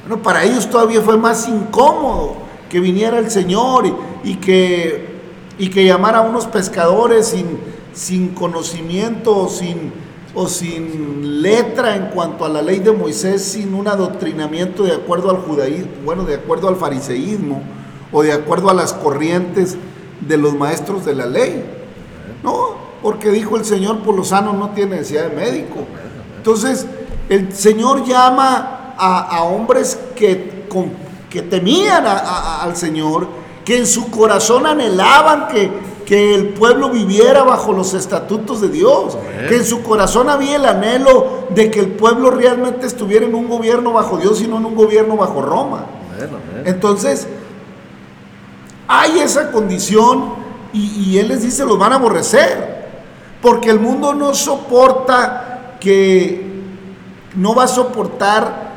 Bueno, 0.07 0.23
para 0.23 0.43
ellos 0.45 0.69
todavía 0.69 1.01
fue 1.01 1.17
más 1.17 1.49
incómodo 1.49 2.35
que 2.69 2.81
viniera 2.81 3.19
el 3.19 3.31
Señor 3.31 3.87
y, 3.87 3.95
y 4.31 4.35
que, 4.37 5.21
y 5.59 5.69
que 5.71 5.85
llamara 5.85 6.19
a 6.19 6.23
unos 6.23 6.47
pescadores 6.47 7.29
sin, 7.29 7.59
sin 7.93 8.29
conocimiento 8.35 9.49
sin, 9.49 9.93
o 10.35 10.49
sin 10.49 11.43
letra 11.43 11.97
en 11.97 12.07
cuanto 12.07 12.45
a 12.45 12.49
la 12.49 12.63
ley 12.63 12.79
de 12.79 12.93
Moisés, 12.93 13.43
sin 13.43 13.75
un 13.75 13.89
adoctrinamiento 13.89 14.85
de 14.85 14.95
acuerdo 14.95 15.31
al 15.31 15.39
judaísmo, 15.39 15.91
bueno, 16.05 16.25
de 16.25 16.35
acuerdo 16.35 16.69
al 16.69 16.77
fariseísmo 16.77 17.63
o 18.11 18.23
de 18.23 18.33
acuerdo 18.33 18.71
a 18.71 18.75
las 18.75 18.93
corrientes 18.93 19.77
de 20.21 20.37
los 20.37 20.55
maestros 20.55 21.05
de 21.05 21.15
la 21.15 21.27
ley. 21.27 21.65
No, 22.43 22.77
porque 23.03 23.31
dijo 23.31 23.57
el 23.57 23.65
Señor, 23.65 24.01
por 24.03 24.15
lo 24.15 24.25
sano 24.25 24.53
no 24.53 24.71
tiene 24.71 24.97
necesidad 24.97 25.29
de 25.29 25.37
médico. 25.37 25.81
Entonces, 26.39 26.87
el 27.29 27.53
Señor 27.53 28.05
llama 28.05 28.95
a, 28.97 29.43
hombres 29.45 29.99
que, 30.15 30.65
temían 31.51 32.05
al 32.07 32.77
Señor, 32.77 33.27
que 33.65 33.79
en 33.79 33.87
su 33.87 34.11
corazón 34.11 34.67
anhelaban 34.67 35.49
que, 35.49 35.71
que 36.13 36.35
el 36.35 36.49
pueblo 36.49 36.91
viviera 36.91 37.43
bajo 37.43 37.73
los 37.73 37.95
estatutos 37.95 38.61
de 38.61 38.69
Dios, 38.69 39.17
Amén. 39.17 39.47
que 39.49 39.57
en 39.57 39.65
su 39.65 39.83
corazón 39.83 40.29
había 40.29 40.57
el 40.57 40.67
anhelo 40.67 41.47
de 41.49 41.71
que 41.71 41.81
el 41.81 41.93
pueblo 41.93 42.31
realmente 42.31 42.87
estuviera 42.87 43.25
en 43.25 43.35
un 43.35 43.49
gobierno 43.49 43.95
bajo 43.95 44.19
Dios 44.19 44.43
y 44.43 44.47
no 44.47 44.59
en 44.59 44.67
un 44.67 44.75
gobierno 44.75 45.17
bajo 45.17 45.41
Roma. 45.41 45.87
Amén. 46.15 46.65
Entonces, 46.67 47.27
hay 48.87 49.21
esa 49.21 49.51
condición 49.53 50.35
y, 50.75 51.13
y 51.13 51.19
Él 51.19 51.29
les 51.29 51.41
dice, 51.41 51.65
los 51.65 51.79
van 51.79 51.95
a 51.95 51.97
aborrecer, 51.97 52.91
porque 53.41 53.71
el 53.71 53.81
mundo 53.81 54.13
no 54.13 54.35
soporta 54.35 55.77
que, 55.81 56.63
no 57.37 57.55
va 57.55 57.65
a 57.65 57.69
soportar 57.69 58.71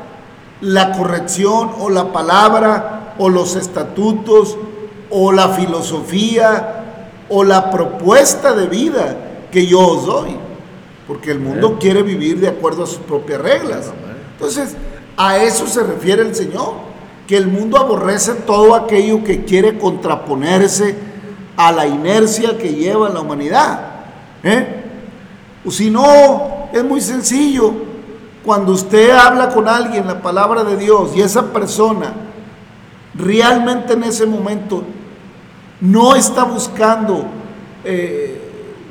la 0.61 0.93
corrección 0.93 1.71
o 1.81 1.89
la 1.89 2.13
palabra 2.13 3.13
o 3.17 3.27
los 3.27 3.57
estatutos 3.57 4.57
o 5.09 5.33
la 5.33 5.49
filosofía 5.49 6.83
o 7.29 7.43
la 7.43 7.71
propuesta 7.71 8.53
de 8.53 8.67
vida 8.67 9.17
que 9.51 9.65
yo 9.65 9.79
os 9.79 10.05
doy, 10.05 10.37
porque 11.07 11.31
el 11.31 11.39
mundo 11.39 11.67
Amén. 11.67 11.79
quiere 11.79 12.03
vivir 12.03 12.39
de 12.39 12.47
acuerdo 12.47 12.83
a 12.83 12.87
sus 12.87 12.97
propias 12.99 13.41
reglas. 13.41 13.87
Amén. 13.87 14.17
Entonces, 14.33 14.75
a 15.17 15.37
eso 15.37 15.67
se 15.67 15.83
refiere 15.83 16.21
el 16.21 16.35
Señor, 16.35 16.73
que 17.27 17.37
el 17.37 17.47
mundo 17.47 17.77
aborrece 17.77 18.33
todo 18.33 18.75
aquello 18.75 19.23
que 19.23 19.45
quiere 19.45 19.77
contraponerse 19.77 20.95
a 21.57 21.71
la 21.71 21.87
inercia 21.87 22.57
que 22.57 22.73
lleva 22.73 23.09
la 23.09 23.21
humanidad. 23.21 23.79
¿eh? 24.43 24.83
O 25.65 25.71
si 25.71 25.89
no, 25.89 26.69
es 26.73 26.83
muy 26.83 27.01
sencillo. 27.01 27.73
Cuando 28.43 28.73
usted 28.73 29.09
habla 29.09 29.49
con 29.49 29.67
alguien 29.67 30.05
la 30.05 30.21
palabra 30.21 30.63
de 30.63 30.77
Dios 30.77 31.15
y 31.15 31.21
esa 31.21 31.51
persona 31.51 32.13
realmente 33.15 33.93
en 33.93 34.03
ese 34.03 34.25
momento 34.25 34.83
no 35.85 36.15
está 36.15 36.43
buscando 36.43 37.25
eh, 37.83 38.41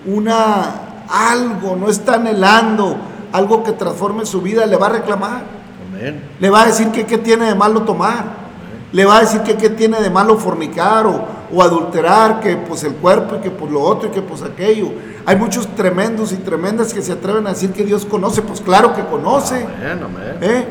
una 0.06 1.04
algo, 1.08 1.76
no 1.76 1.88
está 1.88 2.14
anhelando 2.14 2.96
algo 3.32 3.64
que 3.64 3.72
transforme 3.72 4.24
su 4.26 4.40
vida, 4.40 4.64
le 4.66 4.76
va 4.76 4.86
a 4.86 4.90
reclamar. 4.90 5.42
Amén. 5.88 6.22
Le 6.38 6.50
va 6.50 6.62
a 6.62 6.66
decir 6.66 6.88
que 6.88 7.04
qué 7.04 7.18
tiene 7.18 7.46
de 7.46 7.54
malo 7.54 7.82
tomar. 7.82 8.44
Le 8.92 9.04
va 9.04 9.16
a 9.16 9.20
decir 9.20 9.40
que 9.40 9.56
qué 9.56 9.70
tiene 9.70 10.00
de 10.00 10.08
malo 10.08 10.36
fornicar 10.36 11.04
o, 11.04 11.26
o 11.52 11.62
adulterar, 11.62 12.38
que 12.38 12.56
pues 12.56 12.84
el 12.84 12.94
cuerpo 12.94 13.36
y 13.36 13.38
que 13.40 13.50
pues 13.50 13.72
lo 13.72 13.80
otro 13.80 14.08
y 14.08 14.12
que 14.12 14.22
pues 14.22 14.42
aquello. 14.42 14.92
Hay 15.26 15.34
muchos 15.34 15.66
tremendos 15.74 16.30
y 16.32 16.36
tremendas 16.36 16.94
que 16.94 17.02
se 17.02 17.10
atreven 17.10 17.44
a 17.48 17.50
decir 17.50 17.72
que 17.72 17.84
Dios 17.84 18.04
conoce, 18.04 18.42
pues 18.42 18.60
claro 18.60 18.94
que 18.94 19.04
conoce. 19.04 19.66
Amén, 19.66 20.00
amén. 20.04 20.38
¿eh? 20.40 20.64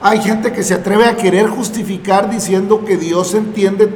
Hay 0.00 0.20
gente 0.20 0.52
que 0.52 0.62
se 0.62 0.74
atreve 0.74 1.06
a 1.06 1.16
querer 1.16 1.48
justificar 1.48 2.30
diciendo 2.30 2.84
que 2.84 2.96
Dios 2.96 3.34
entiende, 3.34 3.88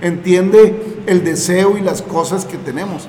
entiende 0.00 0.87
el 1.08 1.24
deseo 1.24 1.76
y 1.78 1.80
las 1.80 2.02
cosas 2.02 2.44
que 2.44 2.58
tenemos. 2.58 3.08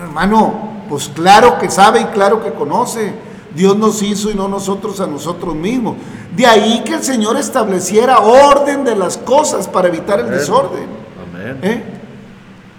Hermano, 0.00 0.84
pues 0.88 1.08
claro 1.08 1.58
que 1.58 1.70
sabe 1.70 2.00
y 2.02 2.04
claro 2.06 2.42
que 2.42 2.52
conoce. 2.52 3.12
Dios 3.54 3.76
nos 3.76 4.02
hizo 4.02 4.30
y 4.30 4.34
no 4.34 4.48
nosotros 4.48 5.00
a 5.00 5.06
nosotros 5.06 5.54
mismos. 5.54 5.96
De 6.34 6.46
ahí 6.46 6.82
que 6.84 6.94
el 6.94 7.02
Señor 7.02 7.36
estableciera 7.36 8.18
orden 8.20 8.84
de 8.84 8.96
las 8.96 9.18
cosas 9.18 9.68
para 9.68 9.88
evitar 9.88 10.20
el 10.20 10.26
Amén. 10.26 10.38
desorden. 10.38 10.86
Amén. 11.34 11.58
¿eh? 11.62 11.82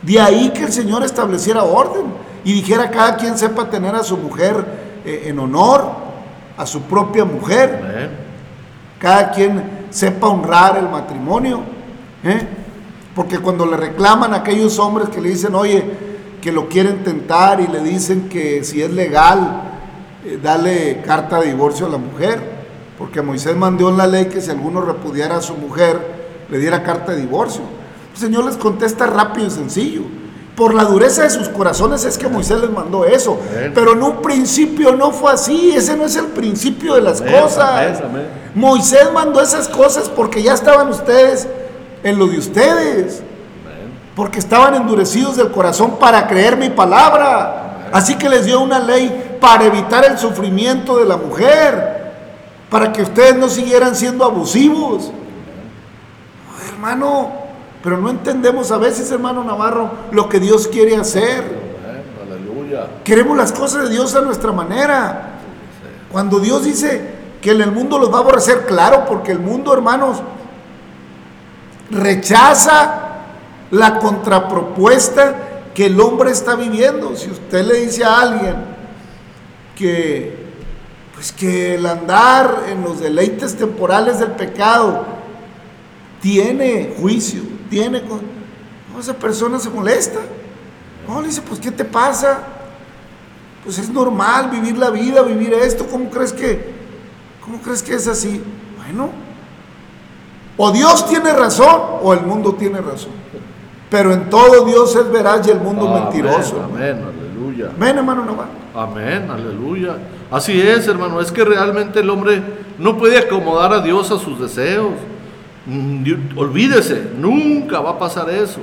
De 0.01 0.19
ahí 0.19 0.49
que 0.49 0.63
el 0.63 0.71
Señor 0.71 1.03
estableciera 1.03 1.63
orden 1.63 2.05
y 2.43 2.53
dijera 2.53 2.89
cada 2.89 3.17
quien 3.17 3.37
sepa 3.37 3.69
tener 3.69 3.95
a 3.95 4.03
su 4.03 4.17
mujer 4.17 4.65
eh, 5.05 5.25
en 5.27 5.39
honor, 5.39 5.91
a 6.57 6.65
su 6.65 6.81
propia 6.81 7.25
mujer, 7.25 7.79
Amén. 7.83 8.09
cada 8.99 9.31
quien 9.31 9.87
sepa 9.89 10.27
honrar 10.27 10.77
el 10.77 10.89
matrimonio. 10.89 11.61
¿eh? 12.23 12.47
Porque 13.15 13.39
cuando 13.39 13.65
le 13.65 13.78
reclaman 13.78 14.34
a 14.34 14.38
aquellos 14.38 14.80
hombres 14.80 15.10
que 15.10 15.21
le 15.21 15.30
dicen, 15.30 15.54
oye, 15.56 15.84
que 16.41 16.52
lo 16.52 16.67
quieren 16.67 17.04
tentar 17.04 17.62
y 17.62 17.67
le 17.67 17.80
dicen 17.82 18.28
que 18.28 18.63
si 18.63 18.82
es 18.82 18.91
legal, 18.91 19.62
eh, 20.26 20.39
dale 20.41 21.02
carta 21.06 21.39
de 21.39 21.47
divorcio 21.47 21.86
a 21.86 21.89
la 21.89 21.97
mujer, 21.97 22.41
porque 22.97 23.21
Moisés 23.21 23.56
mandó 23.56 23.89
en 23.89 23.97
la 23.97 24.08
ley 24.08 24.26
que 24.26 24.41
si 24.41 24.49
alguno 24.49 24.82
repudiara 24.82 25.38
a 25.38 25.41
su 25.41 25.56
mujer, 25.56 25.99
le 26.49 26.58
diera 26.58 26.84
carta 26.84 27.12
de 27.13 27.21
divorcio. 27.21 27.62
El 28.13 28.19
Señor 28.19 28.45
les 28.45 28.58
contesta 28.58 29.06
rápido 29.06 29.47
y 29.47 29.52
sencillo. 29.52 30.02
Por 30.56 30.76
la 30.76 30.84
dureza 30.84 31.23
de 31.23 31.32
sus 31.32 31.49
corazones 31.49 32.06
es 32.06 32.17
que 32.17 32.28
Moisés 32.28 32.62
les 32.62 32.69
mandó 32.69 33.06
eso. 33.06 33.39
Amén. 33.52 33.71
Pero 33.73 33.93
en 33.93 34.04
un 34.04 34.21
principio 34.21 34.95
no 34.95 35.12
fue 35.12 35.32
así. 35.32 35.71
Ese 35.76 35.97
no 35.97 36.06
es 36.06 36.15
el 36.15 36.28
principio 36.28 36.93
de 36.93 37.02
las 37.02 37.21
Amén, 37.21 37.41
cosas. 37.41 38.02
amén. 38.02 38.28
Moisés 38.54 39.12
mandó 39.12 39.41
esas 39.41 39.67
cosas 39.67 40.10
porque 40.10 40.43
ya 40.43 40.54
estaban 40.54 40.89
ustedes 40.89 41.47
en 42.03 42.19
lo 42.19 42.27
de 42.27 42.37
ustedes. 42.37 43.23
Porque 44.15 44.39
estaban 44.39 44.75
endurecidos 44.75 45.37
del 45.37 45.51
corazón 45.51 45.97
para 45.99 46.27
creer 46.27 46.57
mi 46.57 46.69
palabra. 46.69 47.89
Así 47.91 48.15
que 48.15 48.29
les 48.29 48.45
dio 48.45 48.61
una 48.61 48.79
ley 48.79 49.37
para 49.39 49.65
evitar 49.65 50.05
el 50.05 50.17
sufrimiento 50.17 50.97
de 50.97 51.05
la 51.05 51.17
mujer. 51.17 52.13
Para 52.69 52.91
que 52.91 53.01
ustedes 53.01 53.35
no 53.35 53.49
siguieran 53.49 53.95
siendo 53.95 54.23
abusivos. 54.23 55.11
Hermano, 56.69 57.31
pero 57.83 57.97
no 57.97 58.09
entendemos 58.09 58.71
a 58.71 58.77
veces, 58.77 59.11
hermano 59.11 59.43
Navarro, 59.43 59.91
lo 60.11 60.29
que 60.29 60.39
Dios 60.39 60.67
quiere 60.67 60.95
hacer. 60.95 61.63
Queremos 63.03 63.37
las 63.37 63.51
cosas 63.51 63.83
de 63.83 63.89
Dios 63.89 64.15
a 64.15 64.21
nuestra 64.21 64.51
manera. 64.51 65.31
Cuando 66.11 66.39
Dios 66.39 66.63
dice 66.63 67.13
que 67.41 67.51
en 67.51 67.61
el 67.61 67.71
mundo 67.71 67.99
los 67.99 68.11
va 68.11 68.17
a 68.17 68.21
aborrecer, 68.21 68.65
claro, 68.65 69.05
porque 69.05 69.31
el 69.31 69.39
mundo, 69.39 69.73
hermanos, 69.73 70.21
rechaza 71.93 73.03
la 73.71 73.99
contrapropuesta 73.99 75.36
que 75.73 75.88
el 75.88 75.99
hombre 75.99 76.32
está 76.32 76.56
viviendo. 76.56 77.15
Si 77.15 77.29
usted 77.29 77.65
le 77.65 77.82
dice 77.82 78.03
a 78.03 78.21
alguien 78.21 78.56
que 79.75 80.43
pues 81.13 81.32
que 81.32 81.75
el 81.75 81.86
andar 81.86 82.65
en 82.69 82.84
los 82.84 82.99
deleites 82.99 83.56
temporales 83.56 84.19
del 84.19 84.32
pecado 84.32 85.06
tiene 86.21 86.95
juicio, 86.99 87.41
tiene 87.69 88.01
no, 88.01 88.99
esa 88.99 89.13
persona 89.13 89.60
se 89.60 89.69
molesta. 89.69 90.19
No, 91.08 91.21
le 91.21 91.27
dice, 91.27 91.41
pues 91.41 91.60
¿qué 91.60 91.71
te 91.71 91.84
pasa? 91.84 92.43
Pues 93.63 93.77
es 93.77 93.89
normal 93.89 94.49
vivir 94.49 94.77
la 94.77 94.89
vida, 94.89 95.21
vivir 95.21 95.53
esto. 95.53 95.88
¿Cómo 95.88 96.10
crees 96.10 96.32
que, 96.32 96.73
cómo 97.41 97.60
crees 97.62 97.82
que 97.82 97.95
es 97.95 98.08
así? 98.08 98.41
Bueno, 98.77 99.10
o 100.57 100.71
Dios 100.71 101.07
tiene 101.07 101.33
razón 101.33 101.81
o 102.01 102.13
el 102.13 102.21
mundo 102.21 102.53
tiene 102.53 102.79
razón. 102.79 103.11
Pero 103.89 104.11
en 104.11 104.29
todo 104.29 104.65
Dios 104.65 104.95
es 104.95 105.11
veraz 105.11 105.47
y 105.47 105.51
el 105.51 105.59
mundo 105.59 105.87
mentiroso. 105.87 106.57
hermano. 106.57 106.75
Amén, 106.75 107.03
aleluya. 107.03 107.69
Amén, 107.75 107.97
hermano 107.97 108.25
Navarro. 108.25 108.49
Amén, 108.75 109.29
aleluya. 109.29 109.97
Así 110.31 110.59
es, 110.59 110.87
hermano. 110.87 111.21
Es 111.21 111.31
que 111.31 111.45
realmente 111.45 111.99
el 111.99 112.09
hombre 112.09 112.41
no 112.79 112.97
puede 112.97 113.19
acomodar 113.19 113.71
a 113.71 113.81
Dios 113.81 114.09
a 114.11 114.17
sus 114.17 114.39
deseos. 114.39 114.93
Mm, 115.65 116.37
Olvídese, 116.37 117.11
nunca 117.17 117.79
va 117.81 117.91
a 117.91 117.99
pasar 117.99 118.29
eso. 118.31 118.59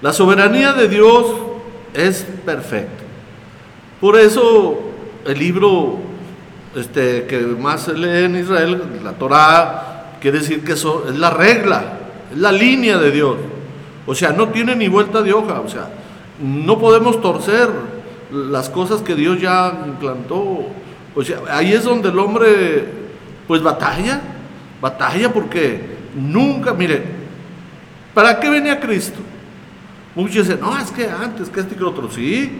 La 0.00 0.12
soberanía 0.12 0.72
de 0.72 0.88
Dios 0.88 1.26
es 1.92 2.24
perfecta. 2.44 3.02
Por 4.00 4.16
eso 4.16 4.78
el 5.24 5.38
libro 5.38 5.96
este, 6.76 7.24
que 7.26 7.40
más 7.40 7.82
se 7.82 7.94
lee 7.94 8.24
en 8.26 8.36
Israel, 8.36 8.82
la 9.02 9.12
Torá, 9.12 9.95
quiere 10.26 10.40
decir 10.40 10.64
que 10.64 10.72
eso 10.72 11.04
es 11.08 11.16
la 11.16 11.30
regla, 11.30 11.84
es 12.32 12.38
la 12.38 12.50
línea 12.50 12.98
de 12.98 13.12
Dios. 13.12 13.36
O 14.06 14.12
sea, 14.12 14.32
no 14.32 14.48
tiene 14.48 14.74
ni 14.74 14.88
vuelta 14.88 15.22
de 15.22 15.32
hoja. 15.32 15.60
O 15.60 15.68
sea, 15.68 15.88
no 16.42 16.80
podemos 16.80 17.22
torcer 17.22 17.68
las 18.32 18.68
cosas 18.68 19.02
que 19.02 19.14
Dios 19.14 19.40
ya 19.40 19.84
implantó. 19.86 20.66
O 21.14 21.22
sea, 21.22 21.42
ahí 21.48 21.72
es 21.72 21.84
donde 21.84 22.08
el 22.08 22.18
hombre, 22.18 22.88
pues 23.46 23.62
batalla, 23.62 24.20
batalla 24.80 25.32
porque 25.32 25.96
nunca, 26.16 26.74
mire, 26.74 27.04
¿para 28.12 28.40
qué 28.40 28.50
venía 28.50 28.80
Cristo? 28.80 29.20
Muchos 30.16 30.48
dicen, 30.48 30.58
no, 30.60 30.76
es 30.76 30.90
que 30.90 31.08
antes, 31.08 31.48
que 31.50 31.60
este 31.60 31.76
y 31.76 31.78
que 31.78 31.84
otro, 31.84 32.10
sí. 32.10 32.50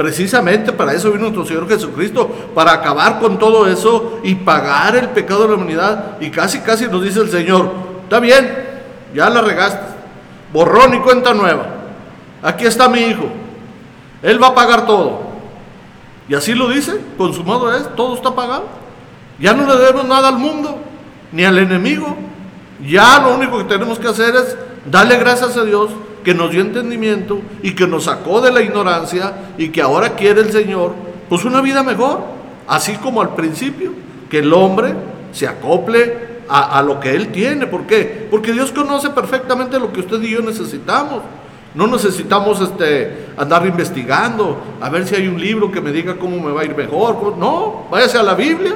Precisamente 0.00 0.72
para 0.72 0.94
eso 0.94 1.12
vino 1.12 1.24
nuestro 1.24 1.44
Señor 1.44 1.68
Jesucristo, 1.68 2.26
para 2.54 2.72
acabar 2.72 3.20
con 3.20 3.38
todo 3.38 3.66
eso 3.66 4.18
y 4.24 4.34
pagar 4.34 4.96
el 4.96 5.10
pecado 5.10 5.42
de 5.42 5.48
la 5.48 5.54
humanidad. 5.56 6.16
Y 6.22 6.30
casi, 6.30 6.60
casi 6.60 6.86
nos 6.86 7.04
dice 7.04 7.20
el 7.20 7.30
Señor, 7.30 7.70
está 8.04 8.18
bien, 8.18 8.50
ya 9.14 9.28
la 9.28 9.42
regaste, 9.42 9.82
borrón 10.54 10.94
y 10.94 11.00
cuenta 11.00 11.34
nueva. 11.34 11.66
Aquí 12.42 12.64
está 12.64 12.88
mi 12.88 13.00
hijo, 13.00 13.26
él 14.22 14.42
va 14.42 14.46
a 14.46 14.54
pagar 14.54 14.86
todo. 14.86 15.20
Y 16.30 16.34
así 16.34 16.54
lo 16.54 16.70
dice, 16.70 16.98
consumado 17.18 17.70
es, 17.74 17.94
todo 17.94 18.14
está 18.14 18.34
pagado. 18.34 18.68
Ya 19.38 19.52
no 19.52 19.66
le 19.66 19.78
debemos 19.78 20.06
nada 20.06 20.28
al 20.28 20.38
mundo, 20.38 20.78
ni 21.30 21.44
al 21.44 21.58
enemigo. 21.58 22.16
Ya 22.88 23.18
lo 23.18 23.34
único 23.34 23.58
que 23.58 23.64
tenemos 23.64 23.98
que 23.98 24.08
hacer 24.08 24.34
es 24.34 24.56
darle 24.90 25.18
gracias 25.18 25.58
a 25.58 25.64
Dios 25.64 25.90
que 26.24 26.34
nos 26.34 26.50
dio 26.50 26.60
entendimiento 26.60 27.40
y 27.62 27.74
que 27.74 27.86
nos 27.86 28.04
sacó 28.04 28.40
de 28.40 28.52
la 28.52 28.62
ignorancia 28.62 29.34
y 29.58 29.68
que 29.70 29.82
ahora 29.82 30.14
quiere 30.14 30.42
el 30.42 30.52
Señor, 30.52 30.94
pues 31.28 31.44
una 31.44 31.60
vida 31.60 31.82
mejor, 31.82 32.20
así 32.66 32.94
como 32.96 33.20
al 33.20 33.34
principio, 33.34 33.92
que 34.28 34.40
el 34.40 34.52
hombre 34.52 34.94
se 35.32 35.46
acople 35.46 36.30
a, 36.48 36.78
a 36.78 36.82
lo 36.82 37.00
que 37.00 37.14
Él 37.14 37.28
tiene. 37.28 37.66
¿Por 37.66 37.86
qué? 37.86 38.28
Porque 38.30 38.52
Dios 38.52 38.72
conoce 38.72 39.10
perfectamente 39.10 39.78
lo 39.78 39.92
que 39.92 40.00
usted 40.00 40.22
y 40.22 40.30
yo 40.30 40.40
necesitamos. 40.40 41.22
No 41.74 41.86
necesitamos 41.86 42.60
este, 42.60 43.28
andar 43.36 43.64
investigando, 43.64 44.58
a 44.80 44.88
ver 44.88 45.06
si 45.06 45.14
hay 45.14 45.28
un 45.28 45.40
libro 45.40 45.70
que 45.70 45.80
me 45.80 45.92
diga 45.92 46.16
cómo 46.16 46.40
me 46.40 46.50
va 46.50 46.62
a 46.62 46.64
ir 46.64 46.74
mejor. 46.74 47.36
No, 47.38 47.86
váyase 47.90 48.18
a 48.18 48.24
la 48.24 48.34
Biblia. 48.34 48.74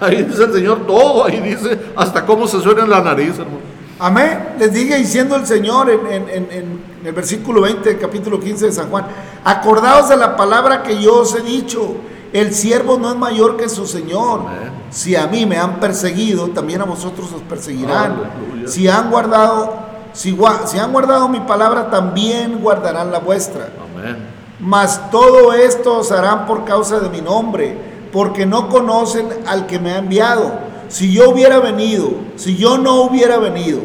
Ahí 0.00 0.22
dice 0.22 0.44
el 0.44 0.52
Señor 0.52 0.86
todo, 0.86 1.26
ahí 1.26 1.40
dice 1.40 1.78
hasta 1.94 2.24
cómo 2.24 2.48
se 2.48 2.60
suena 2.60 2.82
en 2.82 2.90
la 2.90 3.02
nariz, 3.02 3.38
hermano. 3.38 3.60
Amén. 4.02 4.54
Les 4.58 4.72
diga 4.72 4.96
diciendo 4.96 5.36
el 5.36 5.46
Señor 5.46 5.88
en, 5.88 6.06
en- 6.06 6.28
en- 6.28 6.48
en 6.50 7.06
el 7.06 7.12
versículo 7.12 7.60
20 7.62 7.88
del 7.88 7.98
capítulo 8.00 8.40
15 8.40 8.66
de 8.66 8.72
San 8.72 8.90
Juan, 8.90 9.06
acordaos 9.44 10.08
de 10.08 10.16
la 10.16 10.36
palabra 10.36 10.82
que 10.82 11.00
yo 11.00 11.20
os 11.20 11.34
he 11.36 11.40
dicho, 11.42 11.94
el 12.32 12.52
siervo 12.52 12.98
no 12.98 13.10
es 13.10 13.16
mayor 13.16 13.56
que 13.56 13.68
su 13.68 13.86
Señor. 13.86 14.40
Amén. 14.40 14.72
Si 14.90 15.14
a 15.14 15.26
mí 15.28 15.46
me 15.46 15.56
han 15.56 15.78
perseguido, 15.80 16.48
también 16.48 16.80
a 16.80 16.84
vosotros 16.84 17.32
os 17.32 17.42
perseguirán. 17.42 18.12
Aleluya. 18.44 18.68
Si 18.68 18.88
han 18.88 19.08
guardado, 19.10 19.72
si, 20.12 20.36
gua- 20.36 20.66
si 20.66 20.78
han 20.80 20.92
guardado 20.92 21.28
mi 21.28 21.40
palabra, 21.40 21.88
también 21.88 22.60
guardarán 22.60 23.12
la 23.12 23.20
vuestra. 23.20 23.68
Amén. 23.94 24.16
Mas 24.58 25.10
todo 25.10 25.52
esto 25.52 25.98
os 25.98 26.10
harán 26.12 26.46
por 26.46 26.64
causa 26.64 26.98
de 27.00 27.08
mi 27.08 27.20
nombre, 27.20 27.76
porque 28.12 28.46
no 28.46 28.68
conocen 28.68 29.28
al 29.46 29.66
que 29.66 29.78
me 29.78 29.92
ha 29.92 29.98
enviado. 29.98 30.71
Si 30.92 31.10
yo 31.10 31.30
hubiera 31.30 31.58
venido, 31.58 32.10
si 32.36 32.54
yo 32.58 32.76
no 32.76 33.04
hubiera 33.04 33.38
venido, 33.38 33.80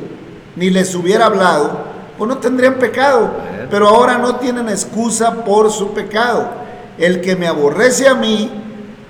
ni 0.58 0.70
les 0.70 0.94
hubiera 0.94 1.28
hablado, 1.28 1.86
pues 2.18 2.28
no 2.28 2.38
tendrían 2.40 2.74
pecado. 2.76 3.32
Pero 3.72 3.88
ahora 3.88 4.18
no 4.18 4.36
tienen 4.36 4.68
excusa 4.68 5.46
por 5.46 5.72
su 5.72 5.94
pecado. 5.94 6.50
El 6.98 7.22
que 7.22 7.38
me 7.38 7.48
aborrece 7.48 8.10
a 8.10 8.14
mí, 8.14 8.52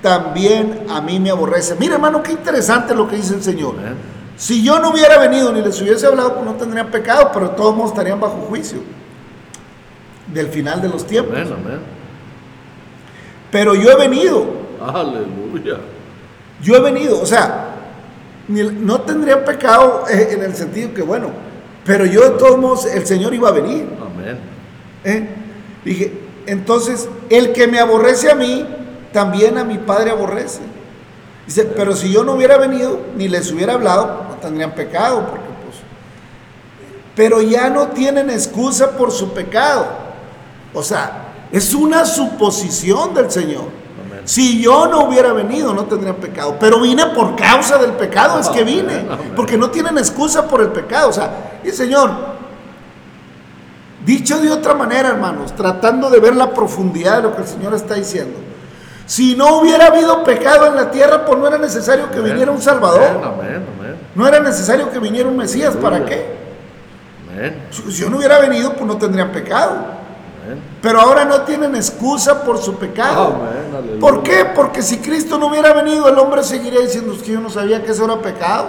también 0.00 0.86
a 0.88 1.00
mí 1.00 1.18
me 1.18 1.30
aborrece. 1.30 1.74
Mira, 1.74 1.94
hermano, 1.96 2.22
qué 2.22 2.30
interesante 2.30 2.94
lo 2.94 3.08
que 3.08 3.16
dice 3.16 3.34
el 3.34 3.42
Señor. 3.42 3.74
Si 4.36 4.62
yo 4.62 4.78
no 4.78 4.90
hubiera 4.90 5.18
venido 5.18 5.52
ni 5.52 5.60
les 5.60 5.82
hubiese 5.82 6.06
hablado, 6.06 6.34
pues 6.34 6.46
no 6.46 6.52
tendrían 6.52 6.92
pecado, 6.92 7.32
pero 7.34 7.50
todos 7.50 7.74
modos 7.74 7.90
estarían 7.90 8.20
bajo 8.20 8.36
juicio 8.48 8.78
del 10.32 10.46
final 10.46 10.80
de 10.80 10.88
los 10.88 11.04
tiempos. 11.04 11.36
Amén, 11.36 11.52
amén. 11.52 11.80
Pero 13.50 13.74
yo 13.74 13.90
he 13.90 13.96
venido, 13.96 14.46
Aleluya. 14.80 15.78
yo 16.62 16.76
he 16.76 16.80
venido, 16.80 17.20
o 17.20 17.26
sea, 17.26 17.74
ni- 18.48 18.62
no 18.62 19.00
tendría 19.02 19.44
pecado 19.44 20.04
eh, 20.10 20.30
en 20.32 20.42
el 20.42 20.54
sentido 20.54 20.92
que, 20.94 21.02
bueno, 21.02 21.28
pero 21.84 22.04
yo 22.04 22.22
de 22.22 22.30
todos 22.38 22.58
modos, 22.58 22.86
el 22.86 23.06
Señor 23.06 23.32
iba 23.34 23.48
a 23.48 23.52
venir. 23.52 23.88
Amén. 24.00 24.38
¿eh? 25.04 25.28
Dije, 25.84 26.12
entonces, 26.46 27.08
el 27.30 27.52
que 27.52 27.66
me 27.66 27.78
aborrece 27.78 28.30
a 28.30 28.34
mí, 28.34 28.66
también 29.12 29.56
a 29.58 29.64
mi 29.64 29.78
Padre 29.78 30.10
aborrece. 30.10 30.60
Dice, 31.46 31.64
pero 31.64 31.96
si 31.96 32.12
yo 32.12 32.24
no 32.24 32.32
hubiera 32.34 32.58
venido, 32.58 33.00
ni 33.16 33.26
les 33.28 33.50
hubiera 33.52 33.74
hablado, 33.74 34.26
no 34.28 34.34
tendrían 34.36 34.72
pecado, 34.74 35.26
porque 35.30 35.46
pues, 35.64 35.76
pero 37.16 37.40
ya 37.40 37.70
no 37.70 37.88
tienen 37.88 38.28
excusa 38.28 38.90
por 38.98 39.10
su 39.10 39.32
pecado. 39.32 39.86
O 40.74 40.82
sea, 40.82 41.24
es 41.50 41.72
una 41.72 42.04
suposición 42.04 43.14
del 43.14 43.30
Señor. 43.30 43.64
Si 44.28 44.60
yo 44.60 44.86
no 44.88 45.04
hubiera 45.04 45.32
venido, 45.32 45.72
no 45.72 45.84
tendrían 45.84 46.16
pecado. 46.16 46.56
Pero 46.60 46.78
vine 46.82 47.06
por 47.06 47.34
causa 47.34 47.78
del 47.78 47.92
pecado, 47.92 48.38
es 48.38 48.50
que 48.50 48.62
vine. 48.62 49.06
Porque 49.34 49.56
no 49.56 49.70
tienen 49.70 49.96
excusa 49.96 50.46
por 50.46 50.60
el 50.60 50.68
pecado. 50.68 51.08
O 51.08 51.12
sea, 51.14 51.60
y 51.64 51.70
Señor, 51.70 52.10
dicho 54.04 54.38
de 54.38 54.50
otra 54.50 54.74
manera, 54.74 55.08
hermanos, 55.08 55.56
tratando 55.56 56.10
de 56.10 56.20
ver 56.20 56.36
la 56.36 56.52
profundidad 56.52 57.16
de 57.16 57.22
lo 57.22 57.34
que 57.34 57.40
el 57.40 57.48
Señor 57.48 57.72
está 57.72 57.94
diciendo. 57.94 58.38
Si 59.06 59.34
no 59.34 59.60
hubiera 59.60 59.86
habido 59.86 60.22
pecado 60.24 60.66
en 60.66 60.76
la 60.76 60.90
tierra, 60.90 61.24
pues 61.24 61.38
no 61.38 61.46
era 61.46 61.56
necesario 61.56 62.10
que 62.10 62.20
viniera 62.20 62.52
un 62.52 62.60
Salvador. 62.60 63.18
No 64.14 64.28
era 64.28 64.40
necesario 64.40 64.90
que 64.90 64.98
viniera 64.98 65.26
un 65.26 65.38
Mesías. 65.38 65.74
¿Para 65.74 66.04
qué? 66.04 66.36
Si 67.70 67.92
yo 67.92 68.10
no 68.10 68.18
hubiera 68.18 68.38
venido, 68.40 68.74
pues 68.74 68.84
no 68.84 68.98
tendrían 68.98 69.32
pecado. 69.32 69.97
Pero 70.80 71.00
ahora 71.00 71.24
no 71.24 71.42
tienen 71.42 71.74
excusa 71.74 72.44
por 72.44 72.58
su 72.58 72.76
pecado. 72.76 73.34
Amén, 73.36 73.74
aleluya. 73.76 74.00
¿Por 74.00 74.22
qué? 74.22 74.44
Porque 74.54 74.82
si 74.82 74.98
Cristo 74.98 75.36
no 75.38 75.48
hubiera 75.48 75.72
venido, 75.72 76.08
el 76.08 76.18
hombre 76.18 76.44
seguiría 76.44 76.80
diciendo 76.80 77.14
"Es 77.14 77.22
que 77.22 77.32
yo 77.32 77.40
no 77.40 77.50
sabía 77.50 77.82
que 77.82 77.90
eso 77.90 78.04
era 78.04 78.20
pecado. 78.20 78.66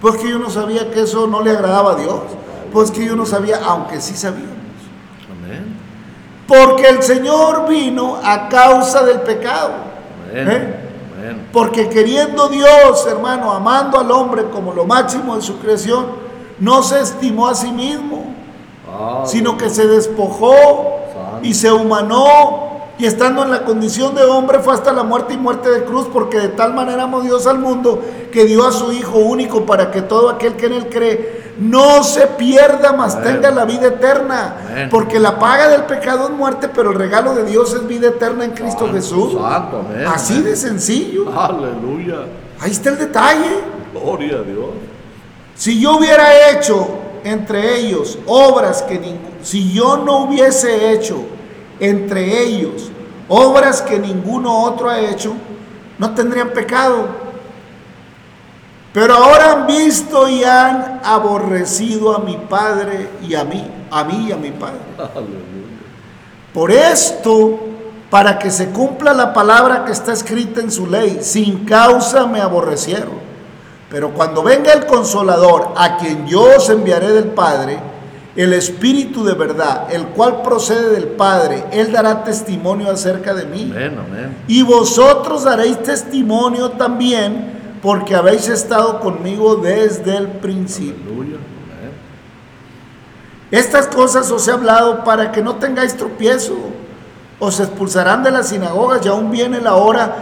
Pues 0.00 0.16
que 0.16 0.28
yo 0.28 0.38
no 0.38 0.50
sabía 0.50 0.90
que 0.90 1.00
eso 1.00 1.26
no 1.26 1.42
le 1.42 1.50
agradaba 1.50 1.92
a 1.92 1.94
Dios. 1.96 2.20
Pues 2.72 2.90
que 2.90 3.04
yo 3.04 3.16
no 3.16 3.26
sabía, 3.26 3.60
aunque 3.64 4.00
sí 4.00 4.14
sabíamos. 4.14 4.52
Amén. 5.30 5.76
Porque 6.46 6.88
el 6.88 7.02
Señor 7.02 7.66
vino 7.68 8.18
a 8.22 8.48
causa 8.48 9.02
del 9.02 9.20
pecado. 9.22 9.70
¿Eh? 10.32 10.80
Porque 11.52 11.88
queriendo 11.88 12.48
Dios, 12.48 13.06
hermano, 13.08 13.52
amando 13.52 13.98
al 13.98 14.10
hombre 14.10 14.44
como 14.52 14.72
lo 14.72 14.84
máximo 14.84 15.36
de 15.36 15.42
su 15.42 15.58
creación, 15.58 16.06
no 16.58 16.82
se 16.82 17.00
estimó 17.00 17.48
a 17.48 17.54
sí 17.54 17.72
mismo, 17.72 18.34
sino 19.24 19.56
que 19.56 19.70
se 19.70 19.86
despojó 19.86 21.03
y 21.44 21.54
se 21.54 21.70
humanó. 21.70 22.74
Y 22.96 23.06
estando 23.06 23.42
en 23.42 23.50
la 23.50 23.64
condición 23.64 24.14
de 24.14 24.22
hombre 24.22 24.60
fue 24.60 24.72
hasta 24.72 24.92
la 24.92 25.02
muerte 25.02 25.34
y 25.34 25.36
muerte 25.36 25.68
de 25.68 25.84
cruz, 25.84 26.06
porque 26.12 26.38
de 26.38 26.48
tal 26.48 26.74
manera 26.74 27.04
amó 27.04 27.22
Dios 27.22 27.46
al 27.46 27.58
mundo 27.58 28.00
que 28.32 28.44
dio 28.44 28.66
a 28.66 28.72
su 28.72 28.92
Hijo 28.92 29.18
único 29.18 29.66
para 29.66 29.90
que 29.90 30.00
todo 30.02 30.30
aquel 30.30 30.54
que 30.54 30.66
en 30.66 30.74
él 30.74 30.88
cree 30.88 31.44
no 31.58 32.02
se 32.02 32.26
pierda, 32.26 32.92
mas 32.92 33.14
Amén. 33.14 33.34
tenga 33.34 33.50
la 33.50 33.64
vida 33.64 33.88
eterna. 33.88 34.56
Amén. 34.68 34.88
Porque 34.90 35.18
la 35.18 35.38
paga 35.38 35.68
del 35.68 35.84
pecado 35.84 36.24
es 36.24 36.30
muerte, 36.30 36.68
pero 36.72 36.92
el 36.92 36.98
regalo 36.98 37.34
de 37.34 37.44
Dios 37.44 37.74
es 37.74 37.86
vida 37.86 38.08
eterna 38.08 38.44
en 38.44 38.52
Cristo 38.52 38.88
Jesús. 38.92 39.36
Así 40.06 40.42
de 40.42 40.56
sencillo. 40.56 41.26
Aleluya. 41.36 42.26
Ahí 42.60 42.70
está 42.70 42.90
el 42.90 42.98
detalle. 42.98 43.60
Gloria 43.92 44.38
a 44.38 44.42
Dios. 44.42 44.70
Si 45.56 45.80
yo 45.80 45.96
hubiera 45.96 46.50
hecho 46.50 46.88
entre 47.24 47.78
ellos 47.78 48.18
obras 48.26 48.82
que 48.82 48.98
ningún, 48.98 49.34
si 49.42 49.72
yo 49.72 49.96
no 49.98 50.24
hubiese 50.24 50.92
hecho 50.92 51.16
entre 51.80 52.42
ellos 52.42 52.90
obras 53.28 53.82
que 53.82 53.98
ninguno 53.98 54.62
otro 54.62 54.90
ha 54.90 55.00
hecho, 55.00 55.34
no 55.98 56.14
tendrían 56.14 56.50
pecado. 56.50 57.06
Pero 58.92 59.14
ahora 59.14 59.52
han 59.52 59.66
visto 59.66 60.28
y 60.28 60.44
han 60.44 61.00
aborrecido 61.02 62.14
a 62.14 62.20
mi 62.20 62.36
Padre 62.36 63.10
y 63.22 63.34
a 63.34 63.44
mí, 63.44 63.68
a 63.90 64.04
mí 64.04 64.26
y 64.28 64.32
a 64.32 64.36
mi 64.36 64.52
Padre. 64.52 64.78
Por 66.52 66.70
esto, 66.70 67.58
para 68.08 68.38
que 68.38 68.50
se 68.50 68.70
cumpla 68.70 69.12
la 69.12 69.32
palabra 69.32 69.84
que 69.84 69.90
está 69.90 70.12
escrita 70.12 70.60
en 70.60 70.70
su 70.70 70.86
ley, 70.86 71.18
sin 71.22 71.64
causa 71.64 72.26
me 72.26 72.40
aborrecieron. 72.40 73.24
Pero 73.90 74.12
cuando 74.12 74.44
venga 74.44 74.72
el 74.72 74.86
consolador, 74.86 75.72
a 75.76 75.96
quien 75.96 76.26
yo 76.28 76.42
os 76.56 76.70
enviaré 76.70 77.12
del 77.12 77.28
Padre, 77.28 77.78
el 78.36 78.52
Espíritu 78.52 79.24
de 79.24 79.34
verdad, 79.34 79.92
el 79.92 80.06
cual 80.06 80.42
procede 80.42 80.90
del 80.90 81.08
Padre, 81.08 81.64
Él 81.70 81.92
dará 81.92 82.24
testimonio 82.24 82.90
acerca 82.90 83.32
de 83.32 83.44
mí. 83.46 83.72
Amén, 83.72 83.98
amén. 83.98 84.36
Y 84.48 84.62
vosotros 84.62 85.44
daréis 85.44 85.82
testimonio 85.82 86.70
también, 86.70 87.78
porque 87.80 88.14
habéis 88.14 88.48
estado 88.48 88.98
conmigo 89.00 89.56
desde 89.56 90.16
el 90.16 90.26
principio. 90.28 91.12
Aleluya. 91.12 91.36
Amén. 91.36 91.92
Estas 93.52 93.86
cosas 93.86 94.30
os 94.30 94.48
he 94.48 94.52
hablado 94.52 95.04
para 95.04 95.30
que 95.30 95.42
no 95.42 95.56
tengáis 95.56 95.96
tropiezo. 95.96 96.56
Os 97.38 97.60
expulsarán 97.60 98.22
de 98.24 98.30
las 98.30 98.48
sinagogas 98.48 99.04
y 99.04 99.08
aún 99.08 99.30
viene 99.30 99.60
la 99.60 99.74
hora 99.74 100.16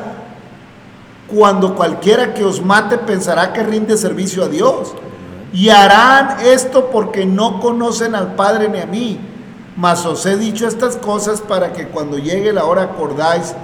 cuando 1.35 1.75
cualquiera 1.75 2.35
que 2.35 2.45
os 2.45 2.63
mate 2.63 2.99
pensará 2.99 3.53
que 3.53 3.63
rinde 3.63 3.97
servicio 3.97 4.45
a 4.45 4.49
Dios. 4.49 4.93
Y 5.53 5.69
harán 5.69 6.41
esto 6.41 6.91
porque 6.91 7.27
no 7.27 7.61
conocen 7.61 8.15
al 8.15 8.35
Padre 8.35 8.69
ni 8.69 8.81
a 8.81 8.87
mí. 8.87 9.21
Mas 9.77 10.05
os 10.07 10.25
he 10.27 10.37
dicho 10.37 10.67
estas 10.67 10.97
cosas 10.97 11.41
para 11.41 11.73
que 11.73 11.89
cuando 11.89 12.19
llegue 12.19 12.53
la 12.53 12.65
hora 12.65 12.83
acordáis 12.83 13.55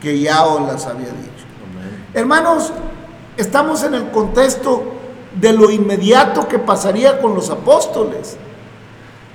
que 0.00 0.20
ya 0.20 0.44
os 0.44 0.60
las 0.62 0.86
había 0.86 1.06
dicho. 1.06 1.46
Amén. 1.70 2.06
Hermanos, 2.14 2.72
estamos 3.36 3.82
en 3.84 3.94
el 3.94 4.10
contexto 4.10 4.92
de 5.40 5.52
lo 5.52 5.70
inmediato 5.70 6.46
que 6.48 6.58
pasaría 6.58 7.20
con 7.20 7.34
los 7.34 7.50
apóstoles. 7.50 8.36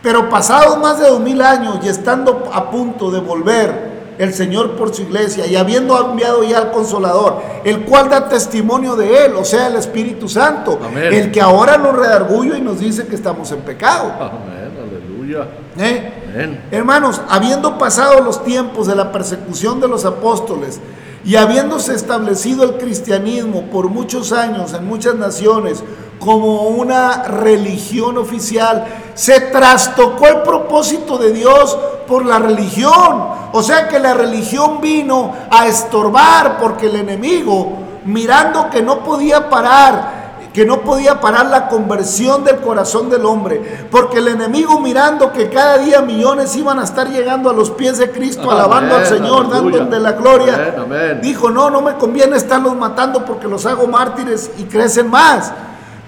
Pero 0.02 0.30
pasados 0.30 0.78
más 0.78 1.00
de 1.00 1.08
dos 1.10 1.20
mil 1.20 1.42
años 1.42 1.80
y 1.84 1.90
estando 1.90 2.50
a 2.54 2.70
punto 2.70 3.10
de 3.10 3.20
volver 3.20 3.97
el 4.18 4.34
Señor 4.34 4.76
por 4.76 4.94
su 4.94 5.04
iglesia 5.04 5.46
y 5.46 5.56
habiendo 5.56 6.00
enviado 6.00 6.44
ya 6.44 6.58
al 6.58 6.72
Consolador, 6.72 7.42
el 7.64 7.82
cual 7.82 8.10
da 8.10 8.30
testimonio 8.30 8.96
de 8.96 9.26
Él, 9.26 9.36
o 9.36 9.46
sea, 9.46 9.68
el 9.68 9.76
Espíritu 9.76 10.28
Santo, 10.28 10.80
Amén. 10.84 11.14
el 11.14 11.32
que 11.32 11.42
ahora 11.42 11.78
nos 11.78 11.96
redarguye 11.96 12.58
y 12.58 12.62
nos 12.62 12.80
dice 12.80 13.08
que 13.08 13.16
estamos 13.16 13.52
en 13.52 13.60
pecado. 13.62 14.12
Amén. 14.20 14.72
Aleluya. 14.82 15.48
¿eh? 15.80 16.14
Amén. 16.34 16.62
Hermanos, 16.72 17.22
habiendo 17.30 17.78
pasado 17.78 18.22
los 18.22 18.44
tiempos 18.44 18.88
de 18.88 18.96
la 18.96 19.12
persecución 19.12 19.80
de 19.80 19.88
los 19.88 20.06
apóstoles 20.06 20.80
y 21.24 21.36
habiéndose 21.36 21.94
establecido 21.94 22.64
el 22.64 22.78
cristianismo 22.78 23.64
por 23.72 23.90
muchos 23.90 24.32
años 24.32 24.74
en 24.74 24.86
muchas 24.86 25.16
naciones 25.16 25.84
como 26.20 26.70
una 26.70 27.24
religión 27.24 28.18
oficial, 28.18 28.86
se 29.14 29.40
trastocó 29.40 30.28
el 30.28 30.42
propósito 30.42 31.18
de 31.18 31.34
Dios 31.34 31.78
por 32.08 32.26
la 32.26 32.40
religión. 32.40 33.37
O 33.54 33.64
sea 33.64 33.88
que 33.88 34.00
la 34.00 34.14
religión 34.14 34.82
vino 34.82 35.34
a 35.50 35.68
estorbar 35.68 36.58
porque 36.60 36.88
el 36.88 36.96
enemigo, 36.98 37.74
mirando 38.06 38.70
que 38.70 38.82
no 38.82 39.04
podía 39.04 39.50
parar 39.50 40.18
que 40.58 40.66
no 40.66 40.82
podía 40.82 41.22
parar 41.22 41.46
la 41.46 41.68
conversión 41.68 42.44
del 42.44 42.58
corazón 42.58 43.12
del 43.12 43.26
hombre, 43.26 43.62
porque 43.92 44.18
el 44.18 44.28
enemigo 44.30 44.80
mirando 44.80 45.32
que 45.32 45.52
cada 45.52 45.78
día 45.78 46.02
millones 46.02 46.56
iban 46.56 46.80
a 46.80 46.84
estar 46.84 47.08
llegando 47.08 47.52
a 47.52 47.54
los 47.54 47.70
pies 47.70 48.00
de 48.00 48.10
Cristo, 48.10 48.42
Amén, 48.50 48.56
alabando 48.56 48.96
al 48.96 49.06
Señor, 49.06 49.52
dándole 49.52 50.00
la 50.00 50.14
gloria, 50.14 50.56
Amén, 50.56 50.74
amén. 50.80 51.20
dijo, 51.22 51.52
no, 51.52 51.70
no 51.70 51.84
me 51.84 51.94
conviene 51.98 52.38
estarlos 52.38 52.76
matando 52.76 53.24
porque 53.24 53.48
los 53.48 53.68
hago 53.68 53.86
mártires 53.86 54.50
y 54.58 54.64
crecen 54.64 55.12
más. 55.12 55.54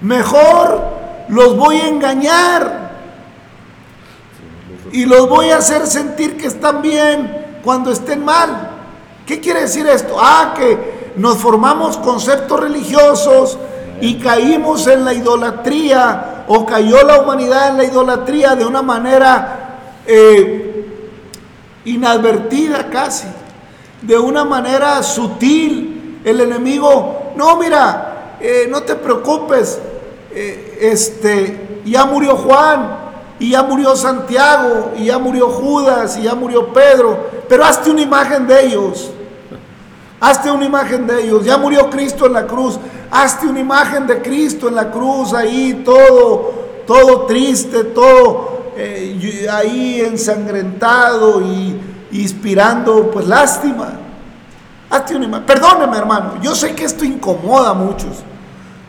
Mejor 0.00 0.80
los 1.28 1.56
voy 1.56 1.76
a 1.76 1.86
engañar 1.86 2.89
y 4.92 5.04
los 5.04 5.28
voy 5.28 5.50
a 5.50 5.58
hacer 5.58 5.86
sentir 5.86 6.36
que 6.36 6.46
están 6.46 6.82
bien 6.82 7.58
cuando 7.62 7.90
estén 7.92 8.24
mal. 8.24 8.70
¿Qué 9.26 9.40
quiere 9.40 9.62
decir 9.62 9.86
esto? 9.86 10.16
Ah, 10.18 10.54
que 10.56 11.12
nos 11.16 11.38
formamos 11.38 11.96
conceptos 11.98 12.58
religiosos 12.58 13.58
y 14.00 14.18
caímos 14.18 14.86
en 14.86 15.04
la 15.04 15.12
idolatría 15.12 16.44
o 16.48 16.66
cayó 16.66 17.02
la 17.04 17.20
humanidad 17.20 17.70
en 17.70 17.76
la 17.76 17.84
idolatría 17.84 18.56
de 18.56 18.64
una 18.64 18.82
manera 18.82 19.78
eh, 20.06 20.86
inadvertida 21.84 22.88
casi, 22.90 23.28
de 24.02 24.18
una 24.18 24.44
manera 24.44 25.02
sutil. 25.02 26.20
El 26.24 26.40
enemigo, 26.40 27.32
no, 27.36 27.56
mira, 27.56 28.36
eh, 28.40 28.66
no 28.68 28.82
te 28.82 28.94
preocupes, 28.94 29.78
eh, 30.32 30.78
este, 30.80 31.80
ya 31.84 32.04
murió 32.04 32.36
Juan, 32.36 33.09
y 33.40 33.50
ya 33.50 33.62
murió 33.64 33.96
Santiago, 33.96 34.92
y 34.96 35.06
ya 35.06 35.18
murió 35.18 35.48
Judas, 35.48 36.16
y 36.18 36.22
ya 36.22 36.34
murió 36.34 36.72
Pedro, 36.72 37.18
pero 37.48 37.64
hazte 37.64 37.90
una 37.90 38.02
imagen 38.02 38.46
de 38.46 38.66
ellos. 38.66 39.10
Hazte 40.20 40.50
una 40.50 40.66
imagen 40.66 41.06
de 41.06 41.24
ellos. 41.24 41.44
Ya 41.44 41.56
murió 41.56 41.88
Cristo 41.88 42.26
en 42.26 42.34
la 42.34 42.46
cruz. 42.46 42.78
Hazte 43.10 43.46
una 43.46 43.58
imagen 43.58 44.06
de 44.06 44.20
Cristo 44.20 44.68
en 44.68 44.74
la 44.74 44.90
cruz 44.90 45.32
ahí, 45.32 45.82
todo, 45.82 46.52
todo 46.86 47.24
triste, 47.24 47.84
todo 47.84 48.72
eh, 48.76 49.46
ahí 49.50 50.02
ensangrentado 50.02 51.40
y 51.40 51.80
inspirando 52.12 53.10
pues 53.10 53.26
lástima. 53.26 53.94
Hazte 54.90 55.16
una 55.16 55.24
imagen. 55.24 55.46
Perdóneme, 55.46 55.96
hermano. 55.96 56.34
Yo 56.42 56.54
sé 56.54 56.74
que 56.74 56.84
esto 56.84 57.06
incomoda 57.06 57.70
a 57.70 57.74
muchos. 57.74 58.18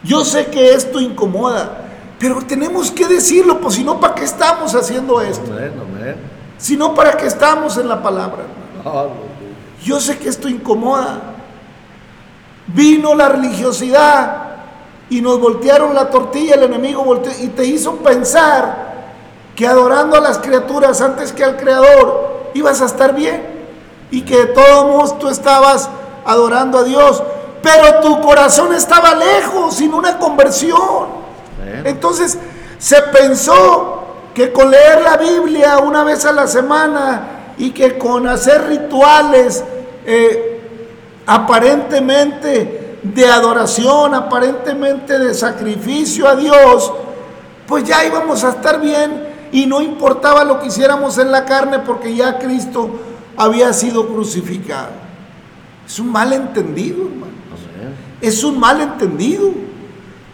Yo 0.03 0.25
sé 0.25 0.47
que 0.47 0.73
esto 0.73 0.99
incomoda. 0.99 1.80
Pero 2.21 2.39
tenemos 2.43 2.91
que 2.91 3.07
decirlo, 3.07 3.59
pues 3.59 3.73
si 3.73 3.83
no, 3.83 3.99
¿para 3.99 4.13
qué 4.13 4.25
estamos 4.25 4.75
haciendo 4.75 5.19
esto? 5.21 5.51
Si 6.59 6.77
no, 6.77 6.93
¿para 6.93 7.17
qué 7.17 7.25
estamos 7.25 7.77
en 7.77 7.89
la 7.89 8.03
palabra? 8.03 8.43
Aleluya. 8.85 9.09
Yo 9.83 9.99
sé 9.99 10.19
que 10.19 10.29
esto 10.29 10.47
incomoda. 10.47 11.19
Vino 12.67 13.15
la 13.15 13.27
religiosidad 13.27 14.49
y 15.09 15.19
nos 15.19 15.39
voltearon 15.39 15.95
la 15.95 16.11
tortilla, 16.11 16.53
el 16.53 16.63
enemigo 16.65 17.03
volteó 17.03 17.31
y 17.41 17.47
te 17.47 17.65
hizo 17.65 17.95
pensar 17.95 18.91
que 19.55 19.65
adorando 19.65 20.15
a 20.15 20.19
las 20.19 20.37
criaturas 20.37 21.01
antes 21.01 21.33
que 21.33 21.43
al 21.43 21.57
Creador 21.57 22.51
ibas 22.53 22.83
a 22.83 22.85
estar 22.85 23.15
bien 23.15 23.41
y 24.11 24.21
que 24.21 24.37
de 24.37 24.45
todos 24.45 24.85
modos 24.85 25.17
tú 25.17 25.27
estabas 25.27 25.89
adorando 26.23 26.77
a 26.77 26.83
Dios, 26.83 27.23
pero 27.63 27.99
tu 27.99 28.21
corazón 28.21 28.75
estaba 28.75 29.15
lejos, 29.15 29.73
sin 29.73 29.91
una 29.91 30.19
conversión. 30.19 31.20
Entonces 31.83 32.37
se 32.77 33.01
pensó 33.03 34.03
que 34.33 34.51
con 34.51 34.71
leer 34.71 35.01
la 35.01 35.17
Biblia 35.17 35.79
una 35.79 36.03
vez 36.03 36.25
a 36.25 36.31
la 36.31 36.47
semana 36.47 37.53
y 37.57 37.71
que 37.71 37.97
con 37.97 38.27
hacer 38.27 38.67
rituales 38.67 39.63
eh, 40.05 40.59
aparentemente 41.25 42.97
de 43.03 43.25
adoración, 43.25 44.13
aparentemente 44.13 45.17
de 45.19 45.33
sacrificio 45.33 46.27
a 46.27 46.35
Dios, 46.35 46.91
pues 47.67 47.83
ya 47.83 48.05
íbamos 48.05 48.43
a 48.43 48.49
estar 48.49 48.79
bien 48.79 49.27
y 49.51 49.65
no 49.65 49.81
importaba 49.81 50.43
lo 50.43 50.59
que 50.59 50.67
hiciéramos 50.67 51.17
en 51.17 51.31
la 51.31 51.45
carne 51.45 51.79
porque 51.79 52.15
ya 52.15 52.39
Cristo 52.39 52.89
había 53.37 53.73
sido 53.73 54.07
crucificado. 54.07 54.89
Es 55.85 55.99
un 55.99 56.11
malentendido, 56.11 57.03
hermano. 57.03 57.31
Es 58.21 58.43
un 58.43 58.59
malentendido. 58.59 59.51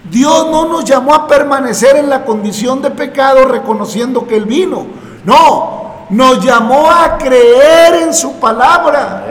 Dios 0.09 0.47
no 0.51 0.67
nos 0.67 0.85
llamó 0.85 1.13
a 1.13 1.27
permanecer 1.27 1.97
en 1.97 2.09
la 2.09 2.23
condición 2.23 2.81
de 2.81 2.91
pecado 2.91 3.45
reconociendo 3.45 4.25
que 4.25 4.37
Él 4.37 4.45
vino. 4.45 4.85
No, 5.25 6.05
nos 6.09 6.43
llamó 6.43 6.89
a 6.89 7.17
creer 7.17 7.95
en 8.03 8.13
su 8.13 8.39
palabra. 8.39 9.25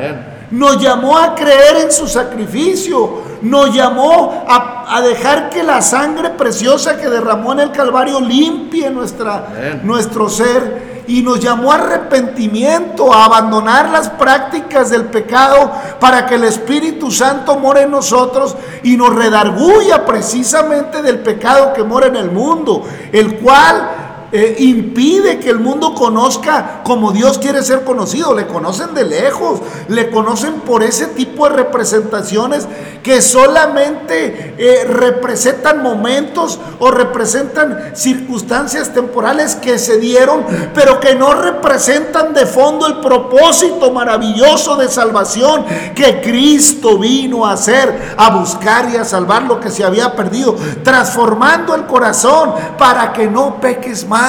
Nos 0.50 0.80
llamó 0.80 1.16
a 1.16 1.34
creer 1.34 1.78
en 1.84 1.92
su 1.92 2.06
sacrificio. 2.06 3.24
Nos 3.42 3.74
llamó 3.74 4.44
a, 4.48 5.00
dejar 5.02 5.50
que 5.50 5.62
la 5.62 5.82
sangre 5.82 6.30
preciosa 6.30 6.96
que 6.96 7.08
derramó 7.08 7.52
en 7.52 7.60
el 7.60 7.72
Calvario 7.72 8.20
limpie 8.20 8.90
nuestra, 8.90 9.80
nuestro 9.82 10.28
ser 10.28 10.95
y 11.06 11.22
nos 11.22 11.40
llamó 11.40 11.72
a 11.72 11.76
arrepentimiento, 11.76 13.12
a 13.12 13.24
abandonar 13.24 13.90
las 13.90 14.10
prácticas 14.10 14.90
del 14.90 15.06
pecado 15.06 15.72
para 16.00 16.26
que 16.26 16.36
el 16.36 16.44
Espíritu 16.44 17.10
Santo 17.10 17.58
more 17.58 17.82
en 17.82 17.90
nosotros 17.90 18.56
y 18.82 18.96
nos 18.96 19.14
redarguya 19.14 20.04
precisamente 20.04 21.02
del 21.02 21.20
pecado 21.20 21.72
que 21.72 21.82
mora 21.82 22.06
en 22.06 22.16
el 22.16 22.30
mundo, 22.30 22.84
el 23.12 23.38
cual 23.38 24.05
eh, 24.36 24.56
impide 24.58 25.38
que 25.38 25.48
el 25.48 25.60
mundo 25.60 25.94
conozca 25.94 26.82
como 26.84 27.12
Dios 27.12 27.38
quiere 27.38 27.62
ser 27.62 27.84
conocido. 27.84 28.34
Le 28.34 28.46
conocen 28.46 28.94
de 28.94 29.04
lejos, 29.04 29.60
le 29.88 30.10
conocen 30.10 30.60
por 30.60 30.82
ese 30.82 31.06
tipo 31.06 31.48
de 31.48 31.56
representaciones 31.56 32.68
que 33.02 33.22
solamente 33.22 34.54
eh, 34.58 34.84
representan 34.84 35.82
momentos 35.82 36.58
o 36.80 36.90
representan 36.90 37.92
circunstancias 37.94 38.92
temporales 38.92 39.54
que 39.54 39.78
se 39.78 39.96
dieron, 39.96 40.44
pero 40.74 41.00
que 41.00 41.14
no 41.14 41.32
representan 41.32 42.34
de 42.34 42.44
fondo 42.44 42.86
el 42.86 43.00
propósito 43.00 43.90
maravilloso 43.90 44.76
de 44.76 44.88
salvación 44.90 45.64
que 45.94 46.20
Cristo 46.20 46.98
vino 46.98 47.46
a 47.46 47.52
hacer, 47.52 48.14
a 48.18 48.28
buscar 48.36 48.90
y 48.92 48.96
a 48.96 49.04
salvar 49.06 49.44
lo 49.44 49.60
que 49.60 49.70
se 49.70 49.82
había 49.82 50.14
perdido, 50.14 50.54
transformando 50.84 51.74
el 51.74 51.86
corazón 51.86 52.52
para 52.76 53.14
que 53.14 53.28
no 53.28 53.58
peques 53.62 54.06
más 54.06 54.25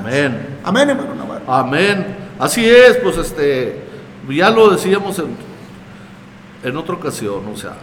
Amén. 0.00 0.58
Amén, 0.64 0.90
hermano 0.90 1.40
Amén. 1.46 2.16
Así 2.38 2.68
es, 2.68 2.96
pues 3.02 3.16
este, 3.18 3.82
ya 4.28 4.50
lo 4.50 4.70
decíamos 4.70 5.18
en, 5.18 5.36
en 6.62 6.76
otra 6.76 6.94
ocasión, 6.94 7.42
o 7.52 7.56
sea, 7.56 7.74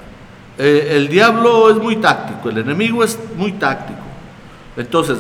eh, 0.58 0.94
el 0.96 1.08
diablo 1.10 1.70
es 1.70 1.78
muy 1.78 1.98
táctico, 1.98 2.50
el 2.50 2.60
enemigo 2.60 3.04
es 3.04 3.20
muy 3.36 3.52
táctico. 3.54 4.00
Entonces, 4.76 5.18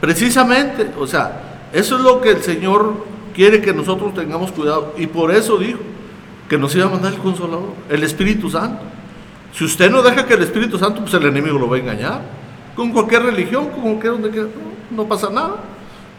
precisamente, 0.00 0.90
o 0.98 1.06
sea, 1.06 1.68
eso 1.72 1.96
es 1.96 2.02
lo 2.02 2.20
que 2.20 2.30
el 2.30 2.42
Señor 2.42 2.94
quiere 3.34 3.60
que 3.60 3.72
nosotros 3.72 4.14
tengamos 4.14 4.52
cuidado. 4.52 4.94
Y 4.98 5.06
por 5.06 5.30
eso 5.30 5.58
dijo 5.58 5.80
que 6.48 6.58
nos 6.58 6.74
iba 6.74 6.86
a 6.86 6.90
mandar 6.90 7.12
el 7.12 7.18
consolador, 7.18 7.72
el 7.88 8.02
Espíritu 8.02 8.50
Santo. 8.50 8.82
Si 9.52 9.64
usted 9.64 9.90
no 9.90 10.02
deja 10.02 10.26
que 10.26 10.34
el 10.34 10.42
Espíritu 10.42 10.78
Santo, 10.78 11.00
pues 11.00 11.14
el 11.14 11.24
enemigo 11.26 11.58
lo 11.58 11.68
va 11.68 11.76
a 11.76 11.80
engañar. 11.80 12.20
Con 12.76 12.90
cualquier 12.92 13.22
religión, 13.22 13.68
con 13.70 13.82
cualquier 13.82 14.12
donde 14.12 14.30
quiera 14.30 14.48
no 14.90 15.04
pasa 15.04 15.30
nada. 15.30 15.56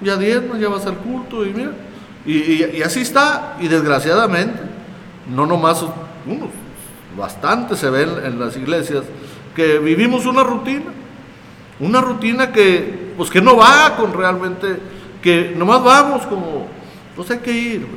Ya 0.05 0.17
diezmas, 0.17 0.59
ya 0.59 0.69
vas 0.69 0.85
al 0.85 0.97
culto 0.97 1.43
y 1.43 1.49
mira. 1.49 1.71
Y, 2.27 2.81
así 2.83 3.01
está. 3.01 3.57
Y 3.59 3.67
desgraciadamente, 3.67 4.59
no 5.27 5.47
nomás 5.47 5.83
uno, 6.27 6.47
bastante 7.17 7.75
se 7.75 7.89
ve 7.89 8.03
en, 8.03 8.39
las 8.39 8.55
iglesias 8.55 9.03
que 9.55 9.79
vivimos 9.79 10.27
una 10.27 10.43
rutina. 10.43 10.91
Una 11.79 12.01
rutina 12.01 12.51
que, 12.51 13.13
pues 13.17 13.31
que 13.31 13.41
no 13.41 13.57
va 13.57 13.95
con 13.97 14.13
realmente, 14.13 14.77
que 15.23 15.53
nomás 15.57 15.83
vamos 15.83 16.25
como, 16.27 16.67
pues 17.15 17.31
hay 17.31 17.39
que 17.39 17.51
ir, 17.51 17.87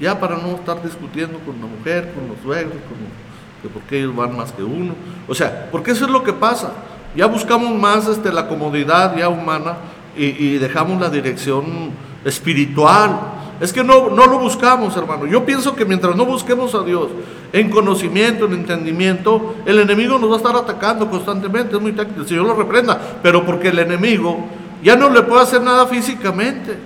ya 0.00 0.18
para 0.18 0.36
no 0.36 0.56
estar 0.56 0.82
discutiendo 0.82 1.38
con 1.38 1.58
la 1.60 1.66
mujer, 1.66 2.12
con 2.12 2.28
los 2.28 2.38
suegros, 2.42 2.74
con, 2.74 3.62
que 3.62 3.68
porque 3.68 4.00
ellos 4.00 4.14
van 4.14 4.36
más 4.36 4.50
que 4.50 4.64
uno. 4.64 4.94
O 5.28 5.34
sea, 5.34 5.68
porque 5.70 5.92
eso 5.92 6.04
es 6.04 6.10
lo 6.10 6.24
que 6.24 6.32
pasa. 6.32 6.72
Ya 7.16 7.26
buscamos 7.26 7.74
más 7.78 8.08
este, 8.08 8.30
la 8.30 8.48
comodidad 8.48 9.16
ya 9.16 9.28
humana 9.28 9.76
y, 10.18 10.58
dejamos 10.58 11.00
la 11.00 11.10
dirección 11.10 11.90
espiritual. 12.24 13.18
Es 13.60 13.72
que 13.72 13.82
no, 13.82 14.10
no 14.10 14.26
lo 14.26 14.38
buscamos, 14.38 14.96
hermano. 14.96 15.26
Yo 15.26 15.44
pienso 15.44 15.74
que 15.74 15.84
mientras 15.84 16.14
no 16.14 16.24
busquemos 16.24 16.74
a 16.74 16.82
Dios 16.82 17.08
en 17.52 17.70
conocimiento, 17.70 18.46
en 18.46 18.52
entendimiento, 18.52 19.56
el 19.66 19.80
enemigo 19.80 20.18
nos 20.18 20.30
va 20.30 20.34
a 20.34 20.36
estar 20.38 20.56
atacando 20.56 21.08
constantemente. 21.10 21.76
Es 21.76 21.82
muy 21.82 21.92
táctico. 21.92 22.20
El 22.20 22.28
Señor 22.28 22.46
lo 22.46 22.54
reprenda. 22.54 23.18
Pero 23.22 23.44
porque 23.44 23.68
el 23.68 23.78
enemigo 23.80 24.44
ya 24.82 24.96
no 24.96 25.10
le 25.10 25.22
puede 25.22 25.42
hacer 25.42 25.62
nada 25.62 25.86
físicamente, 25.86 26.76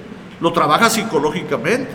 lo 0.40 0.52
trabaja 0.52 0.88
psicológicamente. 0.88 1.90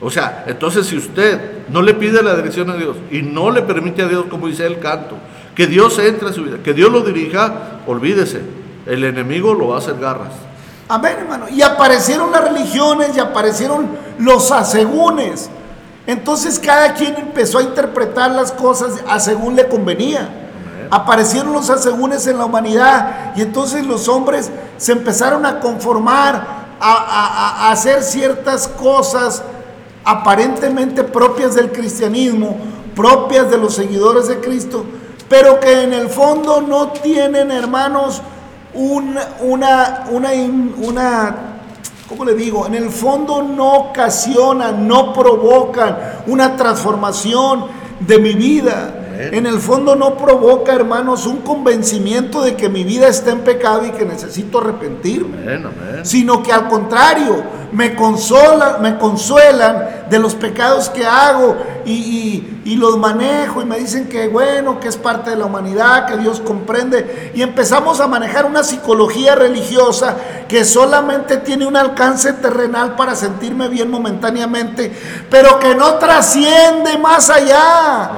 O 0.00 0.10
sea, 0.10 0.44
entonces 0.46 0.86
si 0.86 0.96
usted 0.96 1.68
no 1.68 1.82
le 1.82 1.94
pide 1.94 2.22
la 2.22 2.34
dirección 2.34 2.70
a 2.70 2.76
Dios 2.76 2.96
y 3.10 3.22
no 3.22 3.50
le 3.50 3.62
permite 3.62 4.02
a 4.02 4.08
Dios, 4.08 4.26
como 4.30 4.46
dice 4.46 4.66
el 4.66 4.78
canto, 4.78 5.16
que 5.54 5.66
Dios 5.66 5.98
entre 5.98 6.28
en 6.28 6.34
su 6.34 6.44
vida, 6.44 6.58
que 6.64 6.72
Dios 6.72 6.90
lo 6.90 7.02
dirija, 7.02 7.80
olvídese, 7.86 8.40
el 8.90 9.04
enemigo 9.04 9.54
lo 9.54 9.68
va 9.68 9.76
a 9.76 9.78
hacer 9.78 9.98
garras. 9.98 10.32
Amén, 10.88 11.14
hermano. 11.20 11.48
Y 11.48 11.62
aparecieron 11.62 12.32
las 12.32 12.42
religiones 12.42 13.16
y 13.16 13.20
aparecieron 13.20 13.88
los 14.18 14.50
asegúnes. 14.50 15.48
Entonces 16.06 16.58
cada 16.58 16.94
quien 16.94 17.14
empezó 17.14 17.58
a 17.58 17.62
interpretar 17.62 18.32
las 18.32 18.50
cosas 18.50 18.94
a 19.08 19.20
según 19.20 19.54
le 19.54 19.68
convenía. 19.68 20.28
Aparecieron 20.90 21.52
los 21.52 21.70
asegúnes 21.70 22.26
en 22.26 22.38
la 22.38 22.46
humanidad 22.46 23.32
y 23.36 23.42
entonces 23.42 23.86
los 23.86 24.08
hombres 24.08 24.50
se 24.76 24.90
empezaron 24.90 25.46
a 25.46 25.60
conformar, 25.60 26.44
a, 26.80 27.66
a 27.66 27.70
hacer 27.70 28.02
ciertas 28.02 28.66
cosas 28.66 29.44
aparentemente 30.04 31.04
propias 31.04 31.54
del 31.54 31.70
cristianismo, 31.70 32.56
propias 32.96 33.48
de 33.48 33.58
los 33.58 33.74
seguidores 33.74 34.26
de 34.26 34.40
Cristo, 34.40 34.84
pero 35.28 35.60
que 35.60 35.84
en 35.84 35.92
el 35.92 36.08
fondo 36.08 36.60
no 36.60 36.88
tienen, 36.88 37.52
hermanos, 37.52 38.20
una, 38.74 39.28
una, 39.40 40.04
una, 40.10 40.30
una, 40.78 41.36
¿cómo 42.08 42.24
le 42.24 42.34
digo? 42.34 42.66
En 42.66 42.74
el 42.74 42.90
fondo 42.90 43.42
no 43.42 43.72
ocasionan, 43.74 44.86
no 44.86 45.12
provocan 45.12 45.96
una 46.26 46.56
transformación 46.56 47.66
de 48.00 48.18
mi 48.18 48.34
vida. 48.34 48.94
En 49.32 49.46
el 49.46 49.58
fondo 49.58 49.96
no 49.96 50.16
provoca, 50.16 50.72
hermanos, 50.72 51.26
un 51.26 51.38
convencimiento 51.38 52.42
de 52.42 52.56
que 52.56 52.68
mi 52.68 52.84
vida 52.84 53.08
está 53.08 53.30
en 53.30 53.40
pecado 53.40 53.84
y 53.86 53.90
que 53.90 54.04
necesito 54.04 54.58
arrepentirme. 54.58 55.62
Sino 56.02 56.42
que 56.42 56.52
al 56.52 56.68
contrario, 56.68 57.42
me 57.72 57.94
consolan, 57.94 58.82
me 58.82 58.98
consuelan 58.98 60.00
de 60.10 60.18
los 60.18 60.34
pecados 60.34 60.88
que 60.90 61.06
hago 61.06 61.56
y, 61.84 62.46
los 62.76 62.96
manejo 62.96 63.60
y 63.60 63.66
me 63.66 63.78
dicen 63.78 64.08
que 64.08 64.28
bueno, 64.28 64.80
que 64.80 64.88
es 64.88 64.96
parte 64.96 65.30
de 65.30 65.36
la 65.36 65.44
humanidad, 65.44 66.06
que 66.06 66.16
Dios 66.16 66.40
comprende. 66.40 67.30
Y 67.34 67.42
empezamos 67.42 68.00
a 68.00 68.06
manejar 68.06 68.46
una 68.46 68.62
psicología 68.62 69.34
religiosa 69.34 70.16
que 70.48 70.64
solamente 70.64 71.36
tiene 71.36 71.66
un 71.66 71.76
alcance 71.76 72.32
terrenal 72.32 72.96
para 72.96 73.14
sentirme 73.14 73.68
bien 73.68 73.90
momentáneamente, 73.90 74.90
pero 75.28 75.58
que 75.58 75.74
no 75.74 75.96
trasciende 75.96 76.96
más 76.96 77.28
allá. 77.28 78.12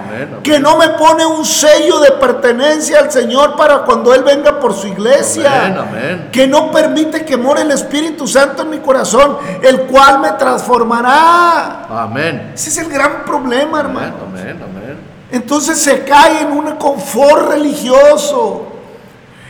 Que 0.45 0.61
no 0.61 0.79
me 0.79 0.91
pone 0.97 1.27
un 1.27 1.45
sello 1.45 2.01
de 2.01 2.13
pertenencia 2.13 2.99
al 2.99 3.11
Señor 3.11 3.57
para 3.57 3.83
cuando 3.83 4.15
Él 4.15 4.23
venga 4.23 4.59
por 4.59 4.75
su 4.75 4.87
iglesia. 4.87 5.87
Que 6.31 6.47
no 6.47 6.71
permite 6.71 7.25
que 7.25 7.37
more 7.37 7.63
el 7.63 7.71
Espíritu 7.71 8.27
Santo 8.27 8.63
en 8.63 8.71
mi 8.71 8.79
corazón 8.79 9.39
el 9.63 9.83
cual 9.83 10.21
me 10.21 10.33
transformará. 10.33 11.87
Amén. 11.89 12.53
Ese 12.55 12.71
es 12.71 12.79
el 12.79 12.89
gran 12.89 13.25
problema, 13.25 13.81
hermano. 13.81 14.15
Amén, 14.29 14.61
amén. 14.63 14.99
Entonces 15.31 15.81
se 15.81 16.05
cae 16.05 16.43
en 16.43 16.53
un 16.53 16.73
confort 16.77 17.51
religioso. 17.51 18.67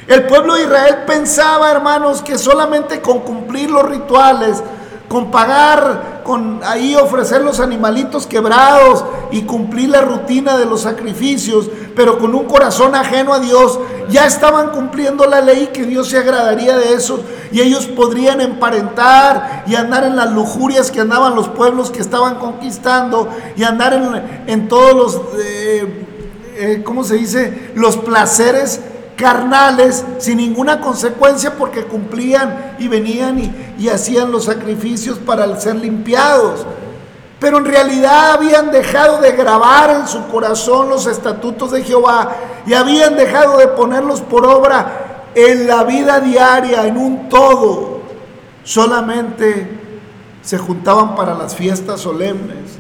El 0.06 0.24
pueblo 0.24 0.54
de 0.54 0.62
Israel 0.62 0.98
pensaba, 1.06 1.70
hermanos, 1.70 2.22
que 2.22 2.36
solamente 2.38 3.00
con 3.00 3.20
cumplir 3.20 3.70
los 3.70 3.84
rituales, 3.84 4.62
con 5.08 5.30
pagar, 5.30 6.11
con 6.24 6.60
ahí 6.64 6.94
ofrecer 6.94 7.42
los 7.42 7.60
animalitos 7.60 8.26
quebrados 8.26 9.04
y 9.30 9.42
cumplir 9.42 9.90
la 9.90 10.02
rutina 10.02 10.56
de 10.56 10.66
los 10.66 10.82
sacrificios, 10.82 11.70
pero 11.96 12.18
con 12.18 12.34
un 12.34 12.44
corazón 12.44 12.94
ajeno 12.94 13.34
a 13.34 13.40
Dios, 13.40 13.78
ya 14.08 14.26
estaban 14.26 14.70
cumpliendo 14.70 15.26
la 15.26 15.40
ley 15.40 15.70
que 15.72 15.84
Dios 15.84 16.08
se 16.08 16.18
agradaría 16.18 16.76
de 16.76 16.94
eso 16.94 17.20
y 17.50 17.60
ellos 17.60 17.86
podrían 17.86 18.40
emparentar 18.40 19.64
y 19.66 19.74
andar 19.74 20.04
en 20.04 20.16
las 20.16 20.32
lujurias 20.32 20.90
que 20.90 21.00
andaban 21.00 21.34
los 21.34 21.48
pueblos 21.48 21.90
que 21.90 22.00
estaban 22.00 22.36
conquistando 22.36 23.28
y 23.56 23.64
andar 23.64 24.42
en, 24.46 24.68
todos 24.68 24.94
los, 24.94 25.20
eh, 25.38 26.06
eh, 26.56 26.82
¿cómo 26.84 27.04
se 27.04 27.16
dice? 27.16 27.72
Los 27.74 27.96
placeres 27.96 28.80
carnales 29.16 30.04
sin 30.18 30.38
ninguna 30.38 30.80
consecuencia 30.80 31.56
porque 31.56 31.84
cumplían 31.84 32.76
y 32.78 32.88
venían 32.88 33.38
y, 33.78 33.88
hacían 33.88 34.30
los 34.30 34.44
sacrificios 34.44 35.18
para 35.18 35.60
ser 35.60 35.76
limpiados. 35.76 36.66
Pero 37.38 37.58
en 37.58 37.64
realidad 37.64 38.32
habían 38.32 38.70
dejado 38.70 39.20
de 39.20 39.32
grabar 39.32 39.90
en 39.90 40.06
su 40.06 40.28
corazón 40.28 40.88
los 40.88 41.06
estatutos 41.06 41.72
de 41.72 41.82
Jehová 41.82 42.30
y 42.66 42.74
habían 42.74 43.16
dejado 43.16 43.58
de 43.58 43.68
ponerlos 43.68 44.20
por 44.20 44.46
obra 44.46 45.30
en 45.34 45.66
la 45.66 45.82
vida 45.84 46.20
diaria, 46.20 46.86
en 46.86 46.96
un 46.96 47.28
todo, 47.28 48.02
solamente 48.62 49.80
se 50.42 50.58
juntaban 50.58 51.16
para 51.16 51.34
las 51.34 51.56
fiestas 51.56 52.00
solemnes. 52.00 52.78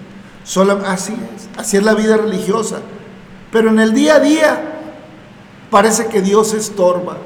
así 0.86 1.16
es, 1.34 1.48
así 1.56 1.76
es 1.76 1.82
la 1.82 1.94
vida 1.94 2.16
religiosa. 2.16 2.78
Pero 3.50 3.70
en 3.70 3.80
el 3.80 3.92
día 3.92 4.16
a 4.16 4.20
día 4.20 4.71
parece 5.72 6.06
que 6.06 6.20
Dios 6.22 6.52
estorba. 6.54 7.16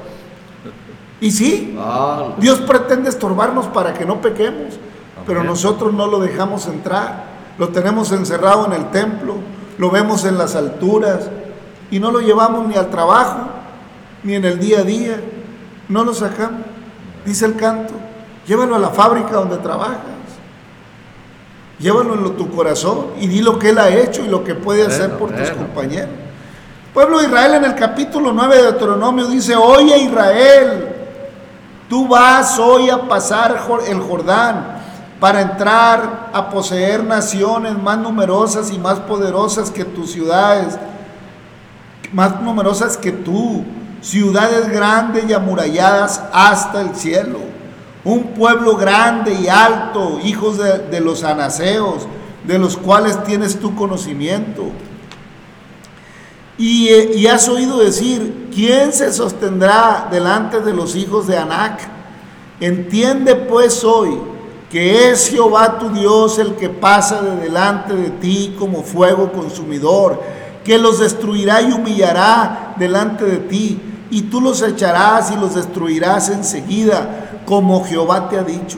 Y 1.21 1.29
sí, 1.31 1.75
Ah, 1.79 2.29
Dios 2.39 2.59
pretende 2.61 3.09
estorbarnos 3.09 3.67
para 3.67 3.93
que 3.93 4.05
no 4.05 4.21
pequemos, 4.21 4.79
pero 5.27 5.43
nosotros 5.43 5.93
no 5.93 6.07
lo 6.07 6.19
dejamos 6.19 6.65
entrar. 6.67 7.25
Lo 7.59 7.69
tenemos 7.69 8.11
encerrado 8.11 8.65
en 8.67 8.73
el 8.73 8.89
templo, 8.91 9.35
lo 9.77 9.91
vemos 9.91 10.25
en 10.25 10.37
las 10.37 10.55
alturas 10.55 11.29
y 11.91 11.99
no 11.99 12.11
lo 12.11 12.21
llevamos 12.21 12.67
ni 12.67 12.75
al 12.75 12.89
trabajo, 12.89 13.49
ni 14.23 14.35
en 14.35 14.45
el 14.45 14.59
día 14.59 14.79
a 14.79 14.83
día. 14.83 15.19
No 15.89 16.03
lo 16.03 16.13
sacamos. 16.13 16.61
Dice 17.25 17.45
el 17.45 17.55
canto, 17.55 17.93
llévalo 18.47 18.75
a 18.75 18.79
la 18.79 18.89
fábrica 18.89 19.31
donde 19.31 19.57
trabajas. 19.57 19.97
Llévalo 21.79 22.13
en 22.15 22.37
tu 22.37 22.49
corazón 22.51 23.07
y 23.19 23.27
di 23.27 23.41
lo 23.41 23.59
que 23.59 23.69
Él 23.69 23.77
ha 23.77 23.89
hecho 23.89 24.23
y 24.23 24.27
lo 24.27 24.43
que 24.43 24.55
puede 24.55 24.85
hacer 24.85 25.09
Bueno, 25.11 25.17
por 25.19 25.29
tus 25.31 25.39
bueno. 25.49 25.57
compañeros. 25.57 26.09
Pueblo 26.97 27.19
de 27.19 27.27
Israel 27.27 27.53
en 27.53 27.65
el 27.65 27.75
capítulo 27.75 28.33
9 28.33 28.55
de 28.55 28.63
Deuteronomio 28.63 29.27
dice, 29.27 29.55
oye 29.55 29.99
Israel, 29.99 30.87
tú 31.87 32.07
vas 32.07 32.57
hoy 32.57 32.89
a 32.89 33.07
pasar 33.07 33.55
el 33.87 33.99
Jordán 33.99 34.79
para 35.19 35.41
entrar 35.41 36.31
a 36.33 36.49
poseer 36.49 37.03
naciones 37.03 37.77
más 37.77 37.99
numerosas 37.99 38.71
y 38.71 38.79
más 38.79 38.99
poderosas 38.99 39.69
que 39.69 39.85
tus 39.85 40.11
ciudades, 40.11 40.79
más 42.13 42.41
numerosas 42.41 42.97
que 42.97 43.11
tú, 43.11 43.63
ciudades 44.01 44.67
grandes 44.67 45.29
y 45.29 45.33
amuralladas 45.33 46.23
hasta 46.33 46.81
el 46.81 46.95
cielo, 46.95 47.37
un 48.03 48.23
pueblo 48.33 48.75
grande 48.75 49.35
y 49.35 49.47
alto, 49.47 50.19
hijos 50.23 50.57
de, 50.57 50.79
de 50.79 50.99
los 50.99 51.23
anaseos, 51.23 52.07
de 52.43 52.57
los 52.57 52.75
cuales 52.75 53.23
tienes 53.23 53.59
tu 53.59 53.75
conocimiento. 53.75 54.71
Y, 56.57 56.87
eh, 56.87 57.11
y 57.15 57.27
has 57.27 57.47
oído 57.47 57.79
decir, 57.79 58.49
¿quién 58.53 58.91
se 58.91 59.13
sostendrá 59.13 60.07
delante 60.11 60.59
de 60.61 60.73
los 60.73 60.95
hijos 60.95 61.27
de 61.27 61.37
Anac? 61.37 61.79
Entiende 62.59 63.35
pues 63.35 63.83
hoy 63.83 64.17
que 64.69 65.11
es 65.11 65.29
Jehová 65.29 65.79
tu 65.79 65.89
Dios 65.89 66.39
el 66.39 66.55
que 66.55 66.69
pasa 66.69 67.21
de 67.21 67.37
delante 67.37 67.93
de 67.93 68.09
ti 68.09 68.55
como 68.59 68.83
fuego 68.83 69.31
consumidor, 69.31 70.21
que 70.63 70.77
los 70.77 70.99
destruirá 70.99 71.61
y 71.61 71.71
humillará 71.71 72.75
delante 72.77 73.23
de 73.23 73.37
ti, 73.37 73.79
y 74.09 74.23
tú 74.23 74.41
los 74.41 74.61
echarás 74.61 75.31
y 75.31 75.35
los 75.35 75.55
destruirás 75.55 76.29
enseguida, 76.29 77.41
como 77.45 77.85
Jehová 77.85 78.27
te 78.27 78.37
ha 78.37 78.43
dicho. 78.43 78.77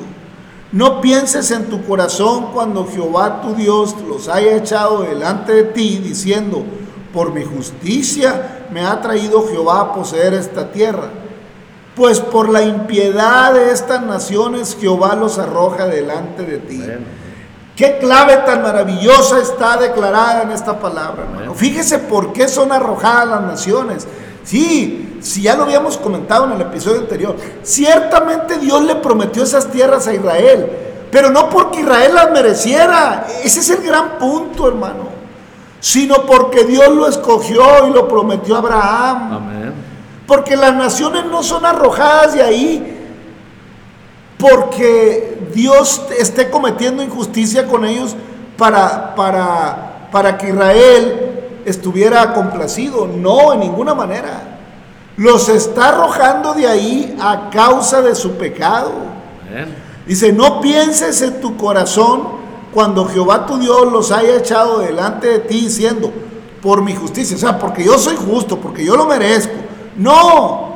No 0.71 1.01
pienses 1.01 1.49
en 1.49 1.65
tu 1.65 1.83
corazón 1.83 2.47
cuando 2.53 2.85
Jehová 2.85 3.41
tu 3.41 3.55
Dios 3.55 3.95
los 4.07 4.27
haya 4.27 4.55
echado 4.55 5.01
delante 5.01 5.53
de 5.53 5.63
ti, 5.63 5.99
diciendo, 6.03 6.63
por 7.13 7.33
mi 7.33 7.43
justicia 7.43 8.65
me 8.71 8.85
ha 8.85 9.01
traído 9.01 9.47
Jehová 9.47 9.79
a 9.81 9.93
poseer 9.93 10.33
esta 10.33 10.71
tierra. 10.71 11.09
Pues 11.95 12.19
por 12.19 12.49
la 12.49 12.61
impiedad 12.61 13.53
de 13.53 13.71
estas 13.71 14.01
naciones 14.03 14.77
Jehová 14.79 15.15
los 15.15 15.37
arroja 15.37 15.87
delante 15.87 16.43
de 16.43 16.57
ti. 16.59 16.77
bueno. 16.77 17.19
Qué 17.75 17.97
clave 17.97 18.35
tan 18.45 18.61
maravillosa 18.61 19.39
está 19.39 19.77
declarada 19.77 20.43
en 20.43 20.51
esta 20.51 20.77
palabra, 20.77 21.23
hermano. 21.23 21.53
Fíjese 21.53 21.97
por 21.97 22.33
qué 22.33 22.49
son 22.49 22.73
arrojadas 22.73 23.27
las 23.29 23.41
naciones. 23.41 24.05
Sí, 24.43 25.17
si 25.21 25.43
ya 25.43 25.55
lo 25.55 25.63
habíamos 25.63 25.97
comentado 25.97 26.43
en 26.43 26.51
el 26.51 26.61
episodio 26.61 26.99
anterior, 26.99 27.37
ciertamente 27.63 28.57
Dios 28.57 28.83
le 28.83 28.95
prometió 28.95 29.43
esas 29.43 29.67
tierras 29.71 30.07
a 30.07 30.13
Israel, 30.13 30.69
pero 31.09 31.29
no 31.29 31.49
porque 31.49 31.79
Israel 31.79 32.15
las 32.15 32.31
mereciera. 32.31 33.27
Ese 33.45 33.61
es 33.61 33.69
el 33.69 33.81
gran 33.81 34.17
punto, 34.17 34.67
hermano. 34.67 35.08
Sino 35.79 36.25
porque 36.25 36.65
Dios 36.65 36.89
lo 36.89 37.07
escogió 37.07 37.87
y 37.87 37.91
lo 37.91 38.07
prometió 38.07 38.55
a 38.55 38.59
Abraham. 38.59 39.33
Amén. 39.33 39.73
Porque 40.27 40.55
las 40.55 40.75
naciones 40.75 41.25
no 41.25 41.41
son 41.41 41.65
arrojadas 41.65 42.33
de 42.33 42.43
ahí 42.43 42.95
porque 44.39 45.49
Dios 45.53 46.01
esté 46.17 46.49
cometiendo 46.49 47.03
injusticia 47.03 47.67
con 47.67 47.85
ellos 47.85 48.15
para, 48.57 49.13
para, 49.13 50.07
para 50.11 50.37
que 50.37 50.49
Israel 50.49 51.49
estuviera 51.65 52.33
complacido. 52.33 53.05
No, 53.05 53.53
en 53.53 53.59
ninguna 53.59 53.93
manera. 53.93 54.57
Los 55.17 55.49
está 55.49 55.89
arrojando 55.89 56.53
de 56.53 56.67
ahí 56.67 57.17
a 57.19 57.49
causa 57.49 58.01
de 58.01 58.15
su 58.15 58.37
pecado. 58.37 58.93
Amén. 59.49 59.75
Dice, 60.07 60.31
no 60.31 60.61
pienses 60.61 61.21
en 61.21 61.41
tu 61.41 61.57
corazón 61.57 62.38
cuando 62.73 63.05
Jehová 63.05 63.45
tu 63.45 63.57
Dios 63.57 63.91
los 63.91 64.11
haya 64.11 64.35
echado 64.35 64.79
delante 64.79 65.27
de 65.27 65.39
ti 65.39 65.61
diciendo, 65.61 66.11
por 66.61 66.81
mi 66.81 66.95
justicia, 66.95 67.35
o 67.35 67.39
sea, 67.39 67.57
porque 67.57 67.83
yo 67.83 67.97
soy 67.97 68.15
justo, 68.15 68.59
porque 68.59 68.85
yo 68.85 68.95
lo 68.95 69.05
merezco. 69.05 69.53
No, 69.95 70.69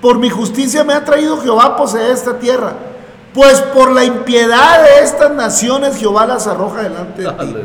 por 0.00 0.18
mi 0.18 0.30
justicia 0.30 0.84
me 0.84 0.92
ha 0.92 1.04
traído 1.04 1.40
Jehová 1.40 1.64
a 1.64 1.76
poseer 1.76 2.12
esta 2.12 2.38
tierra. 2.38 2.72
Pues 3.34 3.60
por 3.60 3.92
la 3.92 4.04
impiedad 4.04 4.82
de 4.82 5.04
estas 5.04 5.32
naciones 5.32 5.96
Jehová 5.96 6.26
las 6.26 6.46
arroja 6.46 6.82
delante 6.82 7.22
de 7.22 7.28
ti. 7.28 7.56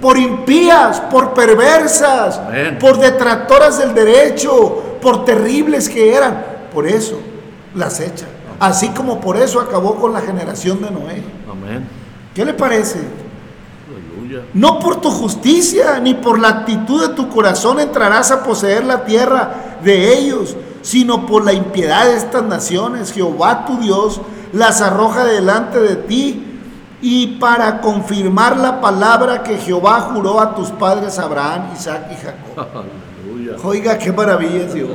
Por 0.00 0.18
impías, 0.18 1.00
por 1.00 1.32
perversas, 1.32 2.38
Amén. 2.38 2.78
por 2.80 2.98
detractoras 2.98 3.78
del 3.78 3.94
derecho, 3.94 4.82
por 5.00 5.24
terribles 5.24 5.88
que 5.88 6.14
eran. 6.14 6.44
Por 6.72 6.86
eso 6.86 7.20
las 7.74 8.00
echa. 8.00 8.26
Así 8.58 8.88
como 8.90 9.20
por 9.20 9.36
eso 9.36 9.60
acabó 9.60 9.96
con 9.96 10.12
la 10.12 10.20
generación 10.20 10.82
de 10.82 10.90
Noé. 10.90 11.22
Amén. 11.50 12.01
¿Qué 12.34 12.44
le 12.44 12.54
parece? 12.54 12.98
Aleluya. 13.88 14.42
No 14.54 14.78
por 14.78 15.00
tu 15.00 15.10
justicia 15.10 16.00
ni 16.00 16.14
por 16.14 16.38
la 16.38 16.48
actitud 16.48 17.06
de 17.06 17.14
tu 17.14 17.28
corazón 17.28 17.80
entrarás 17.80 18.30
a 18.30 18.42
poseer 18.42 18.84
la 18.84 19.04
tierra 19.04 19.78
de 19.82 20.18
ellos, 20.18 20.56
sino 20.82 21.26
por 21.26 21.44
la 21.44 21.52
impiedad 21.52 22.06
de 22.06 22.16
estas 22.16 22.42
naciones. 22.44 23.12
Jehová 23.12 23.66
tu 23.66 23.78
Dios 23.78 24.20
las 24.52 24.80
arroja 24.80 25.24
delante 25.24 25.78
de 25.78 25.96
ti 25.96 26.52
y 27.02 27.38
para 27.38 27.80
confirmar 27.80 28.56
la 28.56 28.80
palabra 28.80 29.42
que 29.42 29.58
Jehová 29.58 30.00
juró 30.12 30.40
a 30.40 30.54
tus 30.54 30.70
padres 30.70 31.18
Abraham, 31.18 31.70
Isaac 31.74 32.06
y 32.12 32.14
Jacob. 32.14 32.84
Aleluya. 33.24 33.56
Oiga, 33.64 33.98
qué 33.98 34.12
maravilla 34.12 34.64
es 34.64 34.74
Dios. 34.74 34.90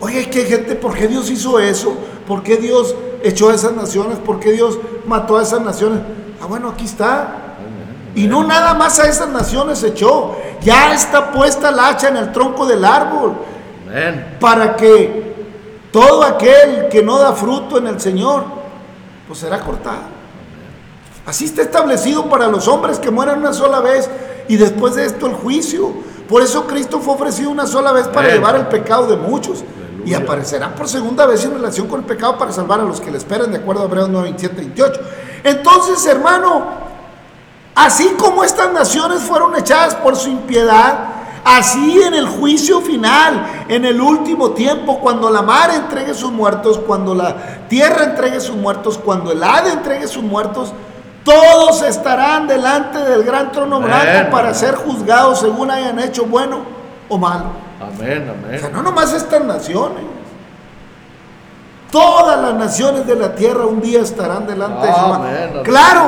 Oye, 0.00 0.30
que 0.30 0.44
gente, 0.44 0.74
¿por 0.74 0.94
qué 0.94 1.08
Dios 1.08 1.30
hizo 1.30 1.58
eso? 1.58 1.96
¿Por 2.26 2.42
qué 2.42 2.56
Dios 2.56 2.94
echó 3.22 3.50
a 3.50 3.54
esas 3.54 3.72
naciones? 3.72 4.18
¿Por 4.18 4.38
qué 4.38 4.52
Dios 4.52 4.78
mató 5.06 5.38
a 5.38 5.42
esas 5.42 5.60
naciones? 5.60 6.00
Ah, 6.40 6.46
bueno, 6.46 6.68
aquí 6.68 6.84
está. 6.84 7.56
Y 8.14 8.26
no 8.26 8.44
nada 8.44 8.74
más 8.74 8.98
a 8.98 9.08
esas 9.08 9.28
naciones 9.28 9.82
echó. 9.82 10.36
Ya 10.62 10.94
está 10.94 11.32
puesta 11.32 11.70
la 11.70 11.88
hacha 11.88 12.08
en 12.08 12.16
el 12.16 12.32
tronco 12.32 12.66
del 12.66 12.84
árbol 12.84 13.36
para 14.38 14.76
que 14.76 15.34
todo 15.90 16.22
aquel 16.22 16.88
que 16.88 17.02
no 17.02 17.18
da 17.18 17.32
fruto 17.32 17.78
en 17.78 17.86
el 17.86 18.00
Señor, 18.00 18.44
pues 19.26 19.40
será 19.40 19.60
cortado. 19.60 20.18
Así 21.26 21.44
está 21.44 21.62
establecido 21.62 22.28
para 22.28 22.48
los 22.48 22.68
hombres 22.68 22.98
que 22.98 23.10
mueran 23.10 23.40
una 23.40 23.52
sola 23.52 23.80
vez 23.80 24.08
y 24.48 24.56
después 24.56 24.94
de 24.94 25.04
esto 25.04 25.26
el 25.26 25.34
juicio. 25.34 25.92
Por 26.28 26.42
eso 26.42 26.66
Cristo 26.66 27.00
fue 27.00 27.14
ofrecido 27.14 27.50
una 27.50 27.66
sola 27.66 27.90
vez 27.90 28.06
para 28.06 28.28
llevar 28.28 28.54
el 28.56 28.66
pecado 28.66 29.06
de 29.06 29.16
muchos. 29.16 29.64
Y 30.04 30.14
aparecerá 30.14 30.74
por 30.74 30.88
segunda 30.88 31.26
vez 31.26 31.44
en 31.44 31.54
relación 31.54 31.86
con 31.88 32.00
el 32.00 32.06
pecado 32.06 32.38
para 32.38 32.52
salvar 32.52 32.80
a 32.80 32.84
los 32.84 33.00
que 33.00 33.10
le 33.10 33.18
esperan, 33.18 33.50
de 33.50 33.58
acuerdo 33.58 33.82
a 33.82 33.86
Hebreos 33.86 34.08
9, 34.08 34.24
27, 34.24 34.56
28. 34.56 35.00
Entonces, 35.44 36.06
hermano, 36.06 36.66
así 37.74 38.14
como 38.18 38.44
estas 38.44 38.72
naciones 38.72 39.20
fueron 39.20 39.56
echadas 39.56 39.94
por 39.96 40.16
su 40.16 40.28
impiedad, 40.30 41.08
así 41.44 42.02
en 42.02 42.14
el 42.14 42.26
juicio 42.26 42.80
final, 42.80 43.64
en 43.68 43.84
el 43.84 44.00
último 44.00 44.50
tiempo, 44.50 45.00
cuando 45.00 45.30
la 45.30 45.42
mar 45.42 45.70
entregue 45.74 46.14
sus 46.14 46.30
muertos, 46.30 46.78
cuando 46.78 47.14
la 47.14 47.66
tierra 47.68 48.04
entregue 48.04 48.40
sus 48.40 48.56
muertos, 48.56 48.98
cuando 48.98 49.32
el 49.32 49.42
Hade 49.42 49.72
entregue 49.72 50.06
sus 50.06 50.22
muertos, 50.22 50.72
todos 51.24 51.82
estarán 51.82 52.46
delante 52.46 52.98
del 52.98 53.22
gran 53.22 53.52
trono 53.52 53.76
Amén. 53.76 53.88
blanco 53.90 54.30
para 54.30 54.54
ser 54.54 54.74
juzgados 54.76 55.40
según 55.40 55.70
hayan 55.70 55.98
hecho 55.98 56.24
bueno 56.26 56.60
o 57.08 57.18
malo. 57.18 57.50
Amén. 57.80 58.28
O 58.28 58.46
Amén. 58.46 58.60
sea, 58.60 58.70
no 58.70 58.82
nomás 58.82 59.12
estas 59.12 59.42
naciones. 59.44 60.04
Todas 61.90 62.40
las 62.40 62.54
naciones 62.54 63.06
de 63.06 63.14
la 63.14 63.34
tierra 63.34 63.64
un 63.66 63.80
día 63.80 64.02
estarán 64.02 64.46
delante 64.46 64.86
de 64.86 64.92
Jehová. 64.92 65.16
Amén, 65.16 65.48
amén. 65.50 65.62
Claro 65.64 66.02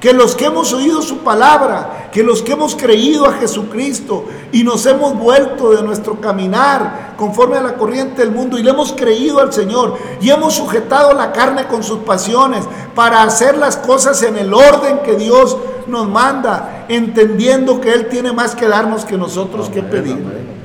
que 0.00 0.14
los 0.14 0.34
que 0.34 0.46
hemos 0.46 0.72
oído 0.72 1.02
su 1.02 1.18
palabra, 1.18 1.99
que 2.12 2.22
los 2.24 2.42
que 2.42 2.52
hemos 2.52 2.74
creído 2.74 3.26
a 3.26 3.34
Jesucristo 3.34 4.24
y 4.52 4.64
nos 4.64 4.84
hemos 4.86 5.16
vuelto 5.16 5.70
de 5.70 5.82
nuestro 5.82 6.20
caminar 6.20 7.14
conforme 7.16 7.56
a 7.56 7.62
la 7.62 7.74
corriente 7.74 8.22
del 8.22 8.32
mundo 8.32 8.58
y 8.58 8.62
le 8.62 8.70
hemos 8.70 8.92
creído 8.92 9.38
al 9.40 9.52
Señor 9.52 9.96
y 10.20 10.30
hemos 10.30 10.54
sujetado 10.54 11.12
la 11.12 11.32
carne 11.32 11.66
con 11.66 11.82
sus 11.82 12.00
pasiones 12.00 12.64
para 12.94 13.22
hacer 13.22 13.56
las 13.56 13.76
cosas 13.76 14.22
en 14.22 14.36
el 14.36 14.52
orden 14.52 15.00
que 15.04 15.14
Dios 15.16 15.56
nos 15.86 16.08
manda, 16.08 16.84
entendiendo 16.88 17.80
que 17.80 17.92
Él 17.92 18.08
tiene 18.08 18.32
más 18.32 18.54
que 18.54 18.66
darnos 18.68 19.04
que 19.04 19.16
nosotros 19.16 19.68
que 19.68 19.82
pedir. 19.82 20.12
amén, 20.14 20.26
amén. 20.26 20.60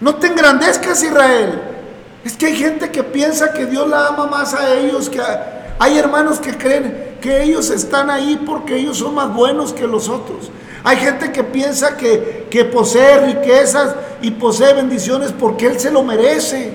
No 0.00 0.14
te 0.16 0.26
engrandezcas, 0.28 1.02
Israel. 1.02 1.62
Es 2.24 2.36
que 2.36 2.46
hay 2.46 2.56
gente 2.56 2.90
que 2.90 3.02
piensa 3.02 3.52
que 3.52 3.66
Dios 3.66 3.88
la 3.88 4.08
ama 4.08 4.26
más 4.26 4.54
a 4.54 4.72
ellos, 4.74 5.08
que 5.08 5.20
a- 5.20 5.74
hay 5.78 5.98
hermanos 5.98 6.38
que 6.38 6.56
creen 6.56 7.11
que 7.22 7.42
ellos 7.42 7.70
están 7.70 8.10
ahí 8.10 8.38
porque 8.44 8.76
ellos 8.76 8.98
son 8.98 9.14
más 9.14 9.32
buenos 9.32 9.72
que 9.72 9.86
los 9.86 10.10
otros. 10.10 10.50
Hay 10.84 10.96
gente 10.98 11.32
que 11.32 11.44
piensa 11.44 11.96
que, 11.96 12.48
que 12.50 12.64
posee 12.66 13.20
riquezas 13.26 13.94
y 14.20 14.32
posee 14.32 14.74
bendiciones 14.74 15.32
porque 15.32 15.66
Él 15.66 15.80
se 15.80 15.90
lo 15.90 16.02
merece. 16.02 16.72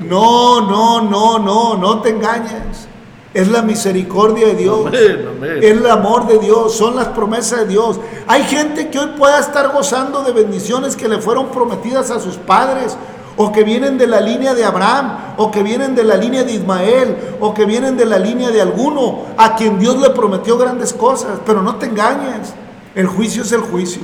No, 0.00 0.60
no, 0.60 1.00
no, 1.00 1.38
no, 1.38 1.76
no 1.76 2.00
te 2.02 2.10
engañes. 2.10 2.86
Es 3.32 3.48
la 3.48 3.62
misericordia 3.62 4.48
de 4.48 4.54
Dios. 4.54 4.86
Amén, 4.86 5.28
amén. 5.36 5.58
Es 5.58 5.72
el 5.72 5.86
amor 5.90 6.26
de 6.26 6.38
Dios, 6.38 6.74
son 6.74 6.96
las 6.96 7.08
promesas 7.08 7.60
de 7.60 7.66
Dios. 7.66 7.98
Hay 8.26 8.44
gente 8.44 8.88
que 8.88 8.98
hoy 8.98 9.08
pueda 9.18 9.38
estar 9.40 9.72
gozando 9.72 10.22
de 10.22 10.32
bendiciones 10.32 10.96
que 10.96 11.08
le 11.08 11.18
fueron 11.18 11.48
prometidas 11.48 12.10
a 12.10 12.20
sus 12.20 12.36
padres, 12.36 12.96
o 13.36 13.52
que 13.52 13.64
vienen 13.64 13.98
de 13.98 14.06
la 14.06 14.20
línea 14.20 14.54
de 14.54 14.64
Abraham, 14.64 15.34
o 15.36 15.50
que 15.50 15.62
vienen 15.62 15.94
de 15.94 16.04
la 16.04 16.16
línea 16.16 16.42
de 16.44 16.52
Ismael, 16.52 17.16
o 17.40 17.52
que 17.52 17.66
vienen 17.66 17.96
de 17.96 18.06
la 18.06 18.18
línea 18.18 18.50
de 18.50 18.62
alguno 18.62 19.24
a 19.36 19.54
quien 19.56 19.78
Dios 19.78 20.00
le 20.00 20.10
prometió 20.10 20.56
grandes 20.56 20.92
cosas. 20.94 21.40
Pero 21.44 21.62
no 21.62 21.76
te 21.76 21.86
engañes, 21.86 22.54
el 22.94 23.06
juicio 23.06 23.42
es 23.42 23.52
el 23.52 23.60
juicio. 23.60 24.02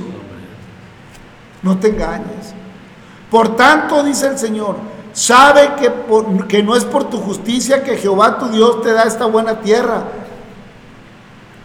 No 1.63 1.79
te 1.79 1.89
engañes. 1.89 2.53
Por 3.31 3.55
tanto, 3.55 4.03
dice 4.03 4.27
el 4.27 4.37
Señor, 4.37 4.75
sabe 5.13 5.71
que, 5.79 5.91
que 6.47 6.61
no 6.61 6.75
es 6.75 6.85
por 6.85 7.05
tu 7.05 7.17
justicia 7.17 7.83
que 7.83 7.97
Jehová 7.97 8.37
tu 8.37 8.49
Dios 8.49 8.81
te 8.83 8.91
da 8.91 9.03
esta 9.03 9.25
buena 9.25 9.61
tierra 9.61 10.03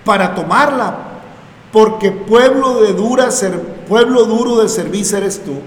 para 0.04 0.34
tomarla, 0.34 0.96
porque 1.70 2.10
pueblo 2.10 2.80
de 2.80 2.94
dura 2.94 3.30
ser, 3.30 3.60
pueblo 3.86 4.24
duro 4.24 4.56
de 4.56 4.70
servicio 4.70 5.18
eres 5.18 5.44
tú. 5.44 5.60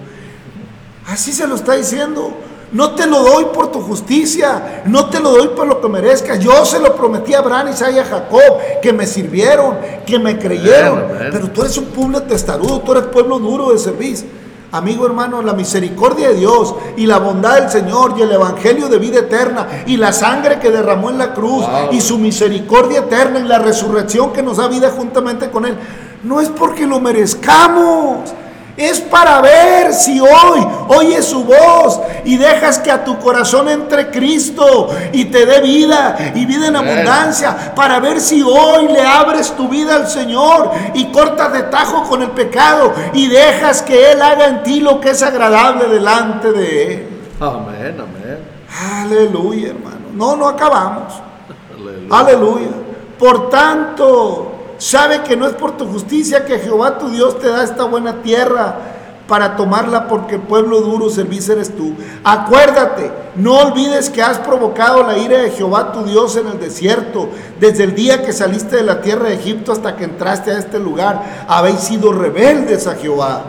Así 1.12 1.34
se 1.34 1.46
lo 1.48 1.56
está 1.56 1.74
diciendo. 1.74 2.32
No 2.72 2.92
te 2.96 3.06
lo 3.06 3.20
doy 3.22 3.48
por 3.54 3.70
tu 3.70 3.82
justicia, 3.82 4.82
no 4.86 5.10
te 5.10 5.20
lo 5.20 5.32
doy 5.32 5.50
por 5.50 5.68
lo 5.68 5.82
que 5.82 5.90
merezcas. 5.90 6.40
Yo 6.40 6.66
se 6.66 6.80
lo 6.80 6.96
prometí 6.96 7.34
a 7.34 7.40
Abraham, 7.40 7.68
Isaac 7.74 7.92
y 7.96 8.00
a 8.00 8.06
Jacob, 8.06 8.60
que 8.82 8.94
me 8.94 9.06
sirvieron, 9.06 9.76
que 10.06 10.18
me 10.18 10.40
creyeron. 10.40 11.04
Pero 11.32 11.50
tú 11.50 11.62
eres 11.64 11.78
un 11.78 11.88
pueblo 11.88 12.22
testarudo, 12.24 12.80
tú 12.80 12.94
eres 12.94 13.04
pueblo 13.08 13.40
duro 13.40 13.74
de 13.74 13.78
servicio. 13.78 14.26
Amigo 14.72 15.06
hermano, 15.06 15.42
la 15.42 15.52
misericordia 15.52 16.30
de 16.30 16.36
Dios 16.36 16.74
y 16.96 17.06
la 17.06 17.18
bondad 17.18 17.56
del 17.56 17.70
Señor 17.70 18.14
y 18.18 18.22
el 18.22 18.32
evangelio 18.32 18.88
de 18.88 19.00
vida 19.00 19.20
eterna 19.20 19.68
y 19.86 19.98
la 19.98 20.14
sangre 20.14 20.60
que 20.60 20.72
derramó 20.72 21.10
en 21.10 21.18
la 21.18 21.34
cruz 21.34 21.66
Wow. 21.68 21.92
y 21.92 22.00
su 22.00 22.18
misericordia 22.18 23.00
eterna 23.00 23.40
y 23.42 23.44
la 23.44 23.60
resurrección 23.60 24.32
que 24.32 24.42
nos 24.42 24.56
da 24.56 24.70
vida 24.70 24.90
juntamente 24.90 25.50
con 25.52 25.66
Él, 25.66 25.76
no 26.24 26.40
es 26.40 26.48
porque 26.48 26.88
lo 26.88 27.02
merezcamos. 27.02 28.30
Es 28.78 29.00
para 29.02 29.42
ver 29.42 29.94
si 29.94 30.20
hoy 30.20 30.68
oyes 30.88 31.26
su 31.26 31.44
voz 31.44 32.00
y 32.24 32.38
dejas 32.38 32.80
que 32.80 32.92
a 32.92 33.04
tu 33.04 33.20
corazón 33.20 33.70
entre 33.70 34.10
Cristo 34.10 34.90
y 35.12 35.26
te 35.26 35.46
dé 35.46 35.62
vida 35.62 36.32
y 36.34 36.46
vida 36.46 36.68
en 36.68 36.76
abundancia. 36.76 37.74
Para 37.76 38.00
ver 38.00 38.20
si 38.20 38.42
hoy 38.42 38.88
le 38.88 39.02
abres 39.02 39.56
tu 39.56 39.68
vida 39.68 39.96
al 39.96 40.08
Señor 40.08 40.72
y 40.94 41.06
cortas 41.12 41.54
de 41.54 41.64
tajo 41.64 42.04
con 42.04 42.22
el 42.22 42.32
pecado 42.32 42.94
y 43.14 43.28
dejas 43.28 43.82
que 43.82 44.12
Él 44.12 44.22
haga 44.22 44.48
en 44.48 44.64
ti 44.64 44.80
lo 44.80 45.00
que 45.02 45.12
es 45.12 45.22
agradable 45.22 45.88
delante 45.88 46.52
de 46.52 46.94
Él. 46.94 47.08
amén, 47.40 47.98
amén. 48.00 48.52
Aleluya, 48.80 49.70
hermano. 49.70 49.98
No, 50.14 50.36
no 50.36 50.48
acabamos. 50.48 51.14
Aleluya. 51.78 52.08
Aleluya. 52.10 52.72
Por 53.20 53.50
tanto, 53.50 54.61
sabe 54.82 55.22
que 55.22 55.38
no 55.38 55.46
es 55.46 55.54
por 55.54 55.78
tu 55.78 55.86
justicia 55.86 56.44
que 56.44 56.58
Jehová 56.58 56.98
tu 56.98 57.10
Dios 57.10 57.40
te 57.40 57.48
da 57.48 57.64
esta 57.64 57.84
buena 57.84 58.24
tierra 58.24 58.80
para 59.28 59.56
tomarla 59.56 60.08
porque 60.08 60.40
pueblo 60.40 60.82
duro 60.82 61.10
servicio 61.12 61.54
eres 61.54 61.76
tú. 61.76 61.94
Acuérdate, 62.24 63.12
no 63.36 63.60
olvides 63.60 64.10
que 64.10 64.24
has 64.24 64.40
provocado 64.40 65.04
la 65.04 65.20
ira 65.20 65.38
de 65.38 65.52
Jehová 65.52 65.92
tu 65.92 66.04
Dios 66.04 66.36
en 66.36 66.48
el 66.48 66.60
desierto. 66.60 67.30
Desde 67.60 67.84
el 67.84 67.94
día 67.94 68.24
que 68.24 68.34
saliste 68.34 68.78
de 68.78 68.84
la 68.84 69.02
tierra 69.02 69.30
de 69.30 69.36
Egipto 69.36 69.72
hasta 69.72 69.96
que 69.96 70.04
entraste 70.04 70.52
a 70.52 70.58
este 70.58 70.80
lugar, 70.80 71.46
habéis 71.48 71.82
sido 71.82 72.12
rebeldes 72.12 72.88
a 72.88 72.96
Jehová. 72.96 73.44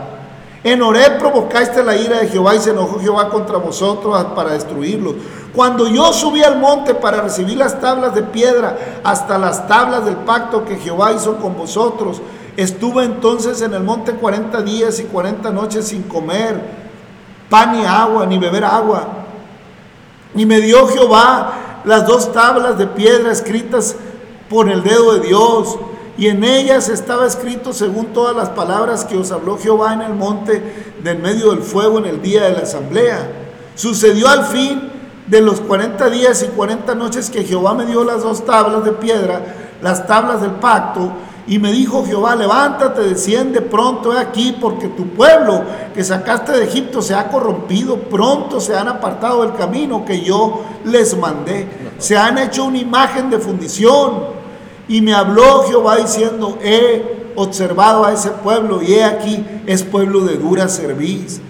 En 0.63 0.81
Horeb 0.81 1.17
provocaste 1.17 1.83
la 1.83 1.97
ira 1.97 2.19
de 2.19 2.27
Jehová 2.27 2.55
y 2.55 2.59
se 2.59 2.69
enojó 2.69 2.99
Jehová 2.99 3.29
contra 3.29 3.57
vosotros 3.57 4.23
para 4.35 4.53
destruirlos. 4.53 5.15
Cuando 5.53 5.87
yo 5.87 6.11
subí 6.13 6.41
al 6.41 6.59
monte 6.59 6.95
para 6.95 7.21
recibir 7.21 7.57
las 7.57 7.79
tablas 7.79 8.15
de 8.15 8.23
piedra 8.23 9.01
hasta 9.03 9.37
las 9.37 9.67
tablas 9.67 10.03
del 10.03 10.15
pacto 10.17 10.65
que 10.65 10.77
Jehová 10.77 11.13
hizo 11.13 11.37
con 11.37 11.55
vosotros, 11.55 12.21
estuve 12.57 13.03
entonces 13.03 13.61
en 13.61 13.73
el 13.73 13.83
monte 13.83 14.13
40 14.13 14.61
días 14.63 14.99
y 14.99 15.03
40 15.03 15.51
noches 15.51 15.87
sin 15.87 16.03
comer 16.03 16.83
pan 17.49 17.73
ni 17.73 17.85
agua, 17.85 18.25
ni 18.25 18.39
beber 18.39 18.65
agua. 18.65 19.07
Y 20.33 20.47
me 20.47 20.59
dio 20.59 20.87
Jehová 20.87 21.81
las 21.85 22.07
dos 22.07 22.31
tablas 22.33 22.79
de 22.79 22.87
piedra 22.87 23.31
escritas 23.31 23.95
por 24.49 24.69
el 24.69 24.81
dedo 24.81 25.13
de 25.13 25.27
Dios. 25.27 25.77
Y 26.17 26.29
en 26.29 26.43
ellas 26.43 26.89
estaba 26.89 27.27
escrito 27.27 27.73
según 27.73 28.07
todas 28.07 28.35
las 28.35 28.49
palabras 28.49 29.05
que 29.05 29.17
os 29.17 29.31
habló 29.31 29.59
Jehová 29.59 29.93
en 29.93 30.01
el 30.01 30.13
monte 30.15 30.93
del 31.03 31.19
medio 31.19 31.51
del 31.51 31.61
fuego 31.61 31.99
en 31.99 32.05
el 32.05 32.23
día 32.23 32.45
de 32.45 32.53
la 32.53 32.61
asamblea. 32.61 33.29
Sucedió 33.75 34.27
al 34.27 34.45
fin 34.45 34.92
de 35.27 35.41
los 35.41 35.61
40 35.61 36.09
días 36.09 36.43
y 36.43 36.47
40 36.47 36.95
noches 36.95 37.29
que 37.29 37.43
Jehová 37.43 37.73
me 37.73 37.85
dio 37.85 38.03
las 38.03 38.23
dos 38.23 38.45
tablas 38.45 38.83
de 38.83 38.91
piedra, 38.91 39.41
las 39.81 40.05
tablas 40.05 40.41
del 40.41 40.51
pacto, 40.51 41.11
y 41.45 41.59
me 41.59 41.73
dijo 41.73 42.05
Jehová, 42.05 42.35
levántate, 42.35 43.01
desciende 43.01 43.59
pronto 43.61 44.13
he 44.13 44.19
aquí, 44.19 44.55
porque 44.59 44.87
tu 44.87 45.07
pueblo 45.09 45.61
que 45.93 46.03
sacaste 46.03 46.53
de 46.53 46.63
Egipto 46.63 47.01
se 47.01 47.15
ha 47.15 47.27
corrompido, 47.27 47.97
pronto 47.97 48.61
se 48.61 48.75
han 48.75 48.87
apartado 48.87 49.41
del 49.41 49.53
camino 49.53 50.05
que 50.05 50.21
yo 50.21 50.63
les 50.85 51.17
mandé, 51.17 51.67
se 51.97 52.17
han 52.17 52.37
hecho 52.37 52.63
una 52.65 52.77
imagen 52.77 53.29
de 53.29 53.39
fundición. 53.39 54.43
Y 54.87 55.01
me 55.01 55.13
habló 55.13 55.63
Jehová 55.63 55.97
diciendo, 55.97 56.57
he 56.61 57.31
observado 57.35 58.05
a 58.05 58.13
ese 58.13 58.29
pueblo 58.31 58.81
y 58.81 58.93
he 58.93 59.03
aquí 59.03 59.45
es 59.65 59.83
pueblo 59.83 60.21
de 60.21 60.37
dura 60.37 60.67
cerviz. 60.69 61.41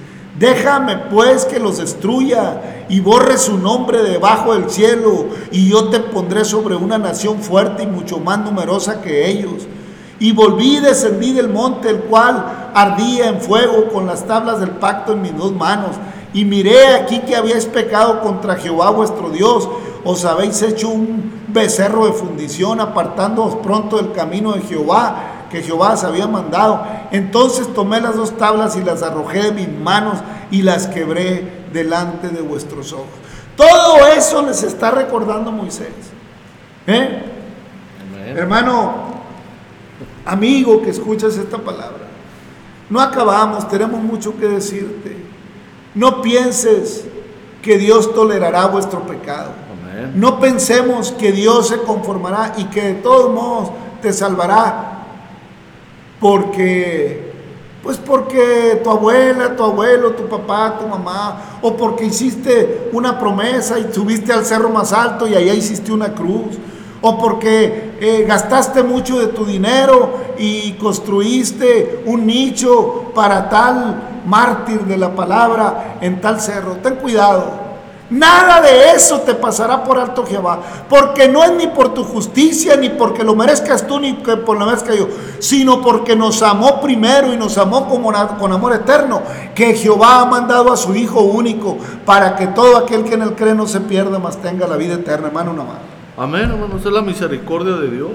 Déjame 0.43 0.97
pues 1.09 1.45
que 1.45 1.57
los 1.57 1.77
destruya 1.77 2.85
y 2.89 2.99
borre 2.99 3.37
su 3.37 3.57
nombre 3.57 4.03
debajo 4.03 4.53
del 4.53 4.69
cielo 4.69 5.27
y 5.53 5.69
yo 5.69 5.87
te 5.87 6.01
pondré 6.01 6.43
sobre 6.43 6.75
una 6.75 6.97
nación 6.97 7.39
fuerte 7.39 7.83
y 7.83 7.87
mucho 7.87 8.19
más 8.19 8.39
numerosa 8.39 9.01
que 9.01 9.29
ellos. 9.29 9.65
Y 10.19 10.33
volví 10.33 10.75
y 10.75 10.79
descendí 10.81 11.31
del 11.31 11.47
monte, 11.47 11.89
el 11.89 11.99
cual 12.01 12.71
ardía 12.73 13.29
en 13.29 13.39
fuego 13.39 13.87
con 13.87 14.05
las 14.05 14.27
tablas 14.27 14.59
del 14.59 14.71
pacto 14.71 15.13
en 15.13 15.21
mis 15.21 15.37
dos 15.37 15.53
manos. 15.53 15.91
Y 16.33 16.43
miré 16.43 16.87
aquí 16.87 17.19
que 17.19 17.37
habíais 17.37 17.65
pecado 17.65 18.19
contra 18.19 18.57
Jehová 18.57 18.89
vuestro 18.89 19.29
Dios. 19.29 19.69
Os 20.03 20.25
habéis 20.25 20.61
hecho 20.61 20.89
un 20.89 21.31
becerro 21.47 22.05
de 22.05 22.11
fundición, 22.11 22.81
apartándoos 22.81 23.55
pronto 23.63 23.95
del 23.95 24.11
camino 24.11 24.51
de 24.51 24.61
Jehová, 24.63 25.32
que 25.53 25.61
Jehová 25.61 25.93
os 25.93 26.03
había 26.03 26.25
mandado. 26.25 26.83
Entonces 27.11 27.71
tomé 27.75 28.01
las 28.01 28.15
dos 28.15 28.35
tablas 28.37 28.75
y 28.75 28.83
las 28.83 29.03
arrojé 29.03 29.43
de 29.43 29.51
mis 29.51 29.69
manos 29.69 30.17
y 30.49 30.63
las 30.63 30.87
quebré 30.87 31.67
delante 31.71 32.29
de 32.29 32.41
vuestros 32.41 32.91
ojos. 32.91 33.05
Todo 33.55 34.07
eso 34.07 34.41
les 34.41 34.63
está 34.63 34.89
recordando 34.89 35.51
Moisés. 35.51 35.93
¿Eh? 36.87 37.21
Hermano, 38.35 38.95
amigo 40.25 40.81
que 40.81 40.89
escuchas 40.89 41.37
esta 41.37 41.59
palabra, 41.59 42.07
no 42.89 42.99
acabamos, 42.99 43.69
tenemos 43.69 44.01
mucho 44.01 44.35
que 44.35 44.47
decirte. 44.47 45.15
No 45.93 46.23
pienses 46.23 47.05
que 47.61 47.77
Dios 47.77 48.11
tolerará 48.15 48.65
vuestro 48.65 49.03
pecado. 49.03 49.51
Amén. 49.71 50.13
No 50.15 50.39
pensemos 50.39 51.11
que 51.11 51.31
Dios 51.31 51.67
se 51.67 51.77
conformará 51.77 52.53
y 52.57 52.63
que 52.65 52.81
de 52.81 52.93
todos 52.95 53.31
modos 53.31 53.69
te 54.01 54.11
salvará. 54.11 54.92
Porque, 56.23 57.33
pues 57.83 57.97
porque 57.97 58.79
tu 58.81 58.89
abuela, 58.89 59.57
tu 59.57 59.63
abuelo, 59.65 60.11
tu 60.11 60.29
papá, 60.29 60.77
tu 60.79 60.87
mamá, 60.87 61.59
o 61.61 61.75
porque 61.75 62.05
hiciste 62.05 62.89
una 62.93 63.19
promesa 63.19 63.77
y 63.77 63.91
subiste 63.91 64.31
al 64.31 64.45
cerro 64.45 64.69
más 64.69 64.93
alto 64.93 65.27
y 65.27 65.35
allá 65.35 65.53
hiciste 65.53 65.91
una 65.91 66.13
cruz, 66.13 66.57
o 67.01 67.17
porque 67.17 67.97
eh, 67.99 68.23
gastaste 68.25 68.83
mucho 68.83 69.19
de 69.19 69.27
tu 69.27 69.43
dinero 69.43 70.13
y 70.37 70.71
construiste 70.75 72.03
un 72.05 72.25
nicho 72.25 73.11
para 73.13 73.49
tal 73.49 74.21
mártir 74.25 74.79
de 74.85 74.95
la 74.95 75.13
palabra 75.13 75.97
en 75.99 76.21
tal 76.21 76.39
cerro. 76.39 76.77
Ten 76.81 76.95
cuidado. 76.95 77.62
Nada 78.13 78.61
de 78.61 78.91
eso 78.91 79.21
te 79.21 79.33
pasará 79.33 79.83
por 79.83 79.97
alto 79.97 80.23
Jehová, 80.23 80.59
porque 80.87 81.27
no 81.27 81.43
es 81.43 81.51
ni 81.53 81.65
por 81.67 81.95
tu 81.95 82.03
justicia, 82.03 82.75
ni 82.75 82.89
porque 82.89 83.23
lo 83.23 83.33
merezcas 83.35 83.87
tú, 83.87 83.99
ni 83.99 84.13
que 84.17 84.37
por 84.37 84.57
lo 84.59 84.67
merezca 84.67 84.93
yo, 84.93 85.07
sino 85.39 85.81
porque 85.81 86.15
nos 86.15 86.43
amó 86.43 86.79
primero 86.79 87.33
y 87.33 87.37
nos 87.37 87.57
amó 87.57 87.89
como 87.89 88.11
na- 88.11 88.37
con 88.37 88.51
amor 88.53 88.73
eterno, 88.73 89.23
que 89.55 89.73
Jehová 89.73 90.21
ha 90.21 90.25
mandado 90.25 90.71
a 90.71 90.77
su 90.77 90.93
Hijo 90.95 91.21
único, 91.21 91.77
para 92.05 92.35
que 92.35 92.45
todo 92.47 92.77
aquel 92.77 93.03
que 93.03 93.15
en 93.15 93.23
él 93.23 93.33
cree 93.35 93.55
no 93.55 93.65
se 93.65 93.79
pierda, 93.81 94.19
mas 94.19 94.39
tenga 94.39 94.67
la 94.67 94.77
vida 94.77 94.93
eterna. 94.93 95.27
Hermano, 95.27 95.51
una 95.51 95.63
mano. 95.63 95.79
Amén, 96.15 96.51
hermano, 96.51 96.77
esa 96.77 96.89
es 96.89 96.93
la 96.93 97.01
misericordia 97.01 97.77
de 97.77 97.89
Dios. 97.89 98.11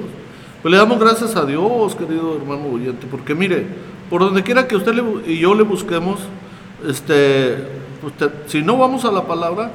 Pues 0.63 0.71
le 0.71 0.79
damos 0.79 1.01
gracias 1.01 1.35
a 1.35 1.45
Dios, 1.45 1.97
querido 1.97 2.37
hermano 2.37 2.69
oyente, 2.73 3.09
porque 3.11 3.35
mire, 3.35 3.67
por 4.09 4.21
donde 4.21 4.45
quiera 4.45 4.69
que 4.69 4.77
usted 4.77 4.93
y 5.27 5.39
yo 5.39 5.55
le 5.57 5.65
busquemos, 5.65 6.21
este, 6.87 7.57
te- 8.17 8.31
si 8.47 8.63
no 8.63 8.77
vamos 8.79 9.05
a 9.05 9.11
la 9.11 9.23
palabra, 9.25 9.71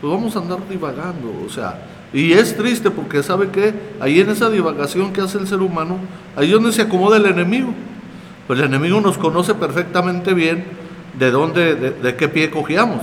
pues 0.00 0.12
vamos 0.12 0.34
a 0.36 0.38
andar 0.38 0.58
divagando, 0.68 1.32
o 1.44 1.48
sea, 1.48 1.80
y 2.12 2.32
es 2.32 2.56
triste 2.56 2.90
porque 2.90 3.22
sabe 3.22 3.48
que 3.50 3.74
ahí 4.00 4.20
en 4.20 4.30
esa 4.30 4.48
divagación 4.48 5.12
que 5.12 5.20
hace 5.20 5.38
el 5.38 5.46
ser 5.46 5.60
humano, 5.60 5.98
ahí 6.36 6.48
es 6.48 6.54
donde 6.54 6.72
se 6.72 6.82
acomoda 6.82 7.18
el 7.18 7.26
enemigo. 7.26 7.74
Pues 8.46 8.58
el 8.60 8.66
enemigo 8.66 9.00
nos 9.00 9.18
conoce 9.18 9.54
perfectamente 9.54 10.32
bien 10.32 10.64
de 11.18 11.30
dónde, 11.30 11.74
de, 11.74 12.16
qué 12.16 12.28
pie 12.28 12.50
cogíamos. 12.50 13.02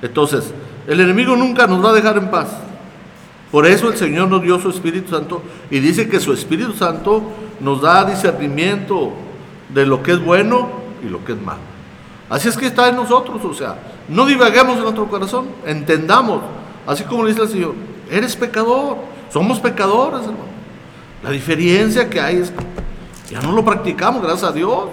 Entonces, 0.00 0.54
el 0.86 1.00
enemigo 1.00 1.36
nunca 1.36 1.66
nos 1.66 1.84
va 1.84 1.90
a 1.90 1.92
dejar 1.92 2.16
en 2.16 2.30
paz. 2.30 2.48
Por 3.52 3.66
eso 3.66 3.90
el 3.90 3.96
Señor 3.96 4.28
nos 4.28 4.42
dio 4.42 4.58
su 4.58 4.70
Espíritu 4.70 5.10
Santo 5.10 5.42
y 5.70 5.80
dice 5.80 6.08
que 6.08 6.18
su 6.18 6.32
Espíritu 6.32 6.72
Santo 6.72 7.22
nos 7.60 7.82
da 7.82 8.04
discernimiento 8.04 9.12
de 9.68 9.84
lo 9.84 10.02
que 10.02 10.12
es 10.12 10.24
bueno 10.24 10.70
y 11.04 11.10
lo 11.10 11.22
que 11.24 11.32
es 11.32 11.42
malo. 11.42 11.75
Así 12.28 12.48
es 12.48 12.56
que 12.56 12.66
está 12.66 12.88
en 12.88 12.96
nosotros, 12.96 13.44
o 13.44 13.54
sea, 13.54 13.76
no 14.08 14.26
divaguemos 14.26 14.76
en 14.76 14.82
nuestro 14.82 15.08
corazón, 15.08 15.46
entendamos, 15.64 16.40
así 16.86 17.04
como 17.04 17.22
le 17.22 17.30
dice 17.30 17.42
el 17.42 17.48
Señor, 17.48 17.74
eres 18.10 18.34
pecador, 18.34 18.96
somos 19.32 19.60
pecadores, 19.60 20.22
hermano. 20.22 20.56
La 21.22 21.30
diferencia 21.30 22.10
que 22.10 22.20
hay 22.20 22.36
es 22.36 22.50
que 22.50 23.34
ya 23.34 23.40
no 23.40 23.52
lo 23.52 23.64
practicamos, 23.64 24.22
gracias 24.22 24.50
a 24.50 24.52
Dios, 24.52 24.86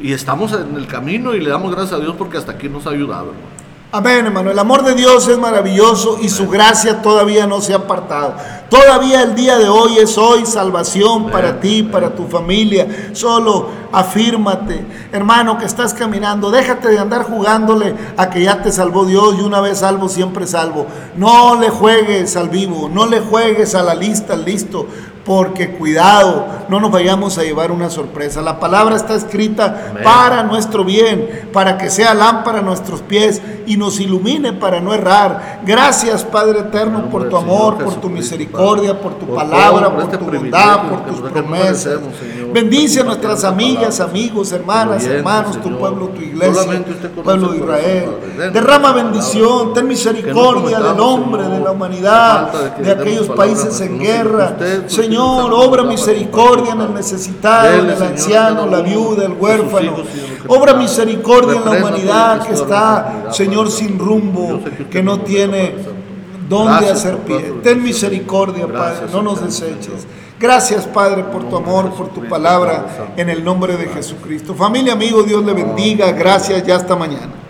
y 0.00 0.12
estamos 0.12 0.52
en 0.52 0.74
el 0.76 0.86
camino 0.86 1.34
y 1.34 1.40
le 1.40 1.50
damos 1.50 1.70
gracias 1.70 2.00
a 2.00 2.02
Dios 2.02 2.14
porque 2.16 2.38
hasta 2.38 2.52
aquí 2.52 2.68
nos 2.68 2.86
ha 2.86 2.90
ayudado, 2.90 3.32
hermano. 3.32 3.57
Amén, 3.90 4.26
hermano. 4.26 4.50
El 4.50 4.58
amor 4.58 4.84
de 4.84 4.94
Dios 4.94 5.26
es 5.28 5.38
maravilloso 5.38 6.18
y 6.20 6.28
su 6.28 6.46
gracia 6.46 7.00
todavía 7.00 7.46
no 7.46 7.62
se 7.62 7.72
ha 7.72 7.76
apartado. 7.76 8.34
Todavía 8.68 9.22
el 9.22 9.34
día 9.34 9.56
de 9.56 9.70
hoy 9.70 9.96
es 9.96 10.18
hoy 10.18 10.44
salvación 10.44 11.30
para 11.30 11.58
ti, 11.58 11.82
para 11.82 12.14
tu 12.14 12.26
familia. 12.26 12.86
Solo 13.14 13.70
afírmate, 13.90 14.84
hermano, 15.10 15.56
que 15.56 15.64
estás 15.64 15.94
caminando. 15.94 16.50
Déjate 16.50 16.88
de 16.88 16.98
andar 16.98 17.22
jugándole 17.22 17.94
a 18.18 18.28
que 18.28 18.42
ya 18.42 18.60
te 18.60 18.70
salvó 18.72 19.06
Dios 19.06 19.36
y 19.38 19.40
una 19.40 19.62
vez 19.62 19.78
salvo, 19.78 20.10
siempre 20.10 20.46
salvo. 20.46 20.86
No 21.16 21.58
le 21.58 21.70
juegues 21.70 22.36
al 22.36 22.50
vivo, 22.50 22.90
no 22.92 23.06
le 23.06 23.20
juegues 23.20 23.74
a 23.74 23.82
la 23.82 23.94
lista, 23.94 24.34
al 24.34 24.44
listo. 24.44 24.86
Porque 25.28 25.72
cuidado, 25.72 26.46
no 26.70 26.80
nos 26.80 26.90
vayamos 26.90 27.36
a 27.36 27.42
llevar 27.42 27.70
una 27.70 27.90
sorpresa. 27.90 28.40
La 28.40 28.58
palabra 28.58 28.96
está 28.96 29.14
escrita 29.14 29.88
Amén. 29.90 30.02
para 30.02 30.42
nuestro 30.42 30.86
bien, 30.86 31.50
para 31.52 31.76
que 31.76 31.90
sea 31.90 32.14
lámpara 32.14 32.60
a 32.60 32.62
nuestros 32.62 33.02
pies 33.02 33.42
y 33.66 33.76
nos 33.76 34.00
ilumine 34.00 34.54
para 34.54 34.80
no 34.80 34.94
errar. 34.94 35.60
Gracias, 35.66 36.24
Padre 36.24 36.60
eterno, 36.60 37.10
por 37.10 37.28
tu 37.28 37.36
amor, 37.36 37.74
Señor 37.76 37.92
por 37.92 38.00
tu 38.00 38.08
misericordia, 38.08 38.98
por 38.98 39.18
tu 39.18 39.26
palabra, 39.26 39.90
por 39.90 40.04
este 40.04 40.16
tu 40.16 40.24
bondad, 40.24 40.88
por 40.88 41.04
tus 41.04 41.30
promesas. 41.30 42.00
Señor, 42.18 42.52
Bendice 42.54 43.00
a 43.00 43.04
nuestras 43.04 43.44
amigas, 43.44 44.00
amigos, 44.00 44.50
hermanas, 44.52 45.04
hermanos, 45.04 45.58
tu 45.58 45.64
Señor. 45.64 45.78
pueblo, 45.78 46.08
tu 46.08 46.22
iglesia, 46.22 46.84
pueblo 47.22 47.48
de 47.48 47.58
Israel. 47.58 48.08
Derrama 48.54 48.92
bendición, 48.92 49.74
ten 49.74 49.86
misericordia 49.86 50.80
del 50.80 50.98
hombre, 50.98 51.42
Señor, 51.42 51.58
de 51.58 51.64
la 51.64 51.70
humanidad, 51.70 52.52
de 52.78 52.90
aquellos 52.90 53.28
países 53.28 53.78
en 53.82 53.98
guerra. 53.98 54.56
su 54.86 55.02
Señor, 55.18 55.52
obra 55.52 55.82
misericordia 55.84 56.72
en 56.72 56.80
el 56.80 56.94
necesitado, 56.94 57.80
en 57.80 57.90
el 57.90 58.02
anciano, 58.02 58.66
la 58.66 58.80
viuda, 58.80 59.24
el 59.24 59.32
huérfano. 59.32 59.96
Obra 60.46 60.74
misericordia 60.74 61.58
en 61.58 61.64
la 61.64 61.70
humanidad 61.72 62.46
que 62.46 62.54
está, 62.54 63.26
Señor, 63.32 63.70
sin 63.70 63.98
rumbo, 63.98 64.60
que 64.90 65.02
no 65.02 65.20
tiene 65.20 65.74
dónde 66.48 66.90
hacer 66.90 67.18
pie. 67.18 67.54
Ten 67.62 67.82
misericordia. 67.82 68.66
Padre, 68.66 69.06
no 69.12 69.22
nos 69.22 69.42
deseches. 69.42 70.06
Gracias, 70.40 70.86
Padre, 70.86 71.24
por 71.24 71.48
tu 71.48 71.56
amor, 71.56 71.92
por 71.94 72.08
tu 72.08 72.22
palabra, 72.28 73.12
en 73.16 73.28
el 73.28 73.42
nombre 73.42 73.76
de 73.76 73.88
Jesucristo. 73.88 74.54
Familia, 74.54 74.92
amigo, 74.92 75.22
Dios 75.22 75.44
le 75.44 75.52
bendiga. 75.52 76.12
Gracias, 76.12 76.64
ya 76.64 76.76
hasta 76.76 76.94
mañana. 76.94 77.47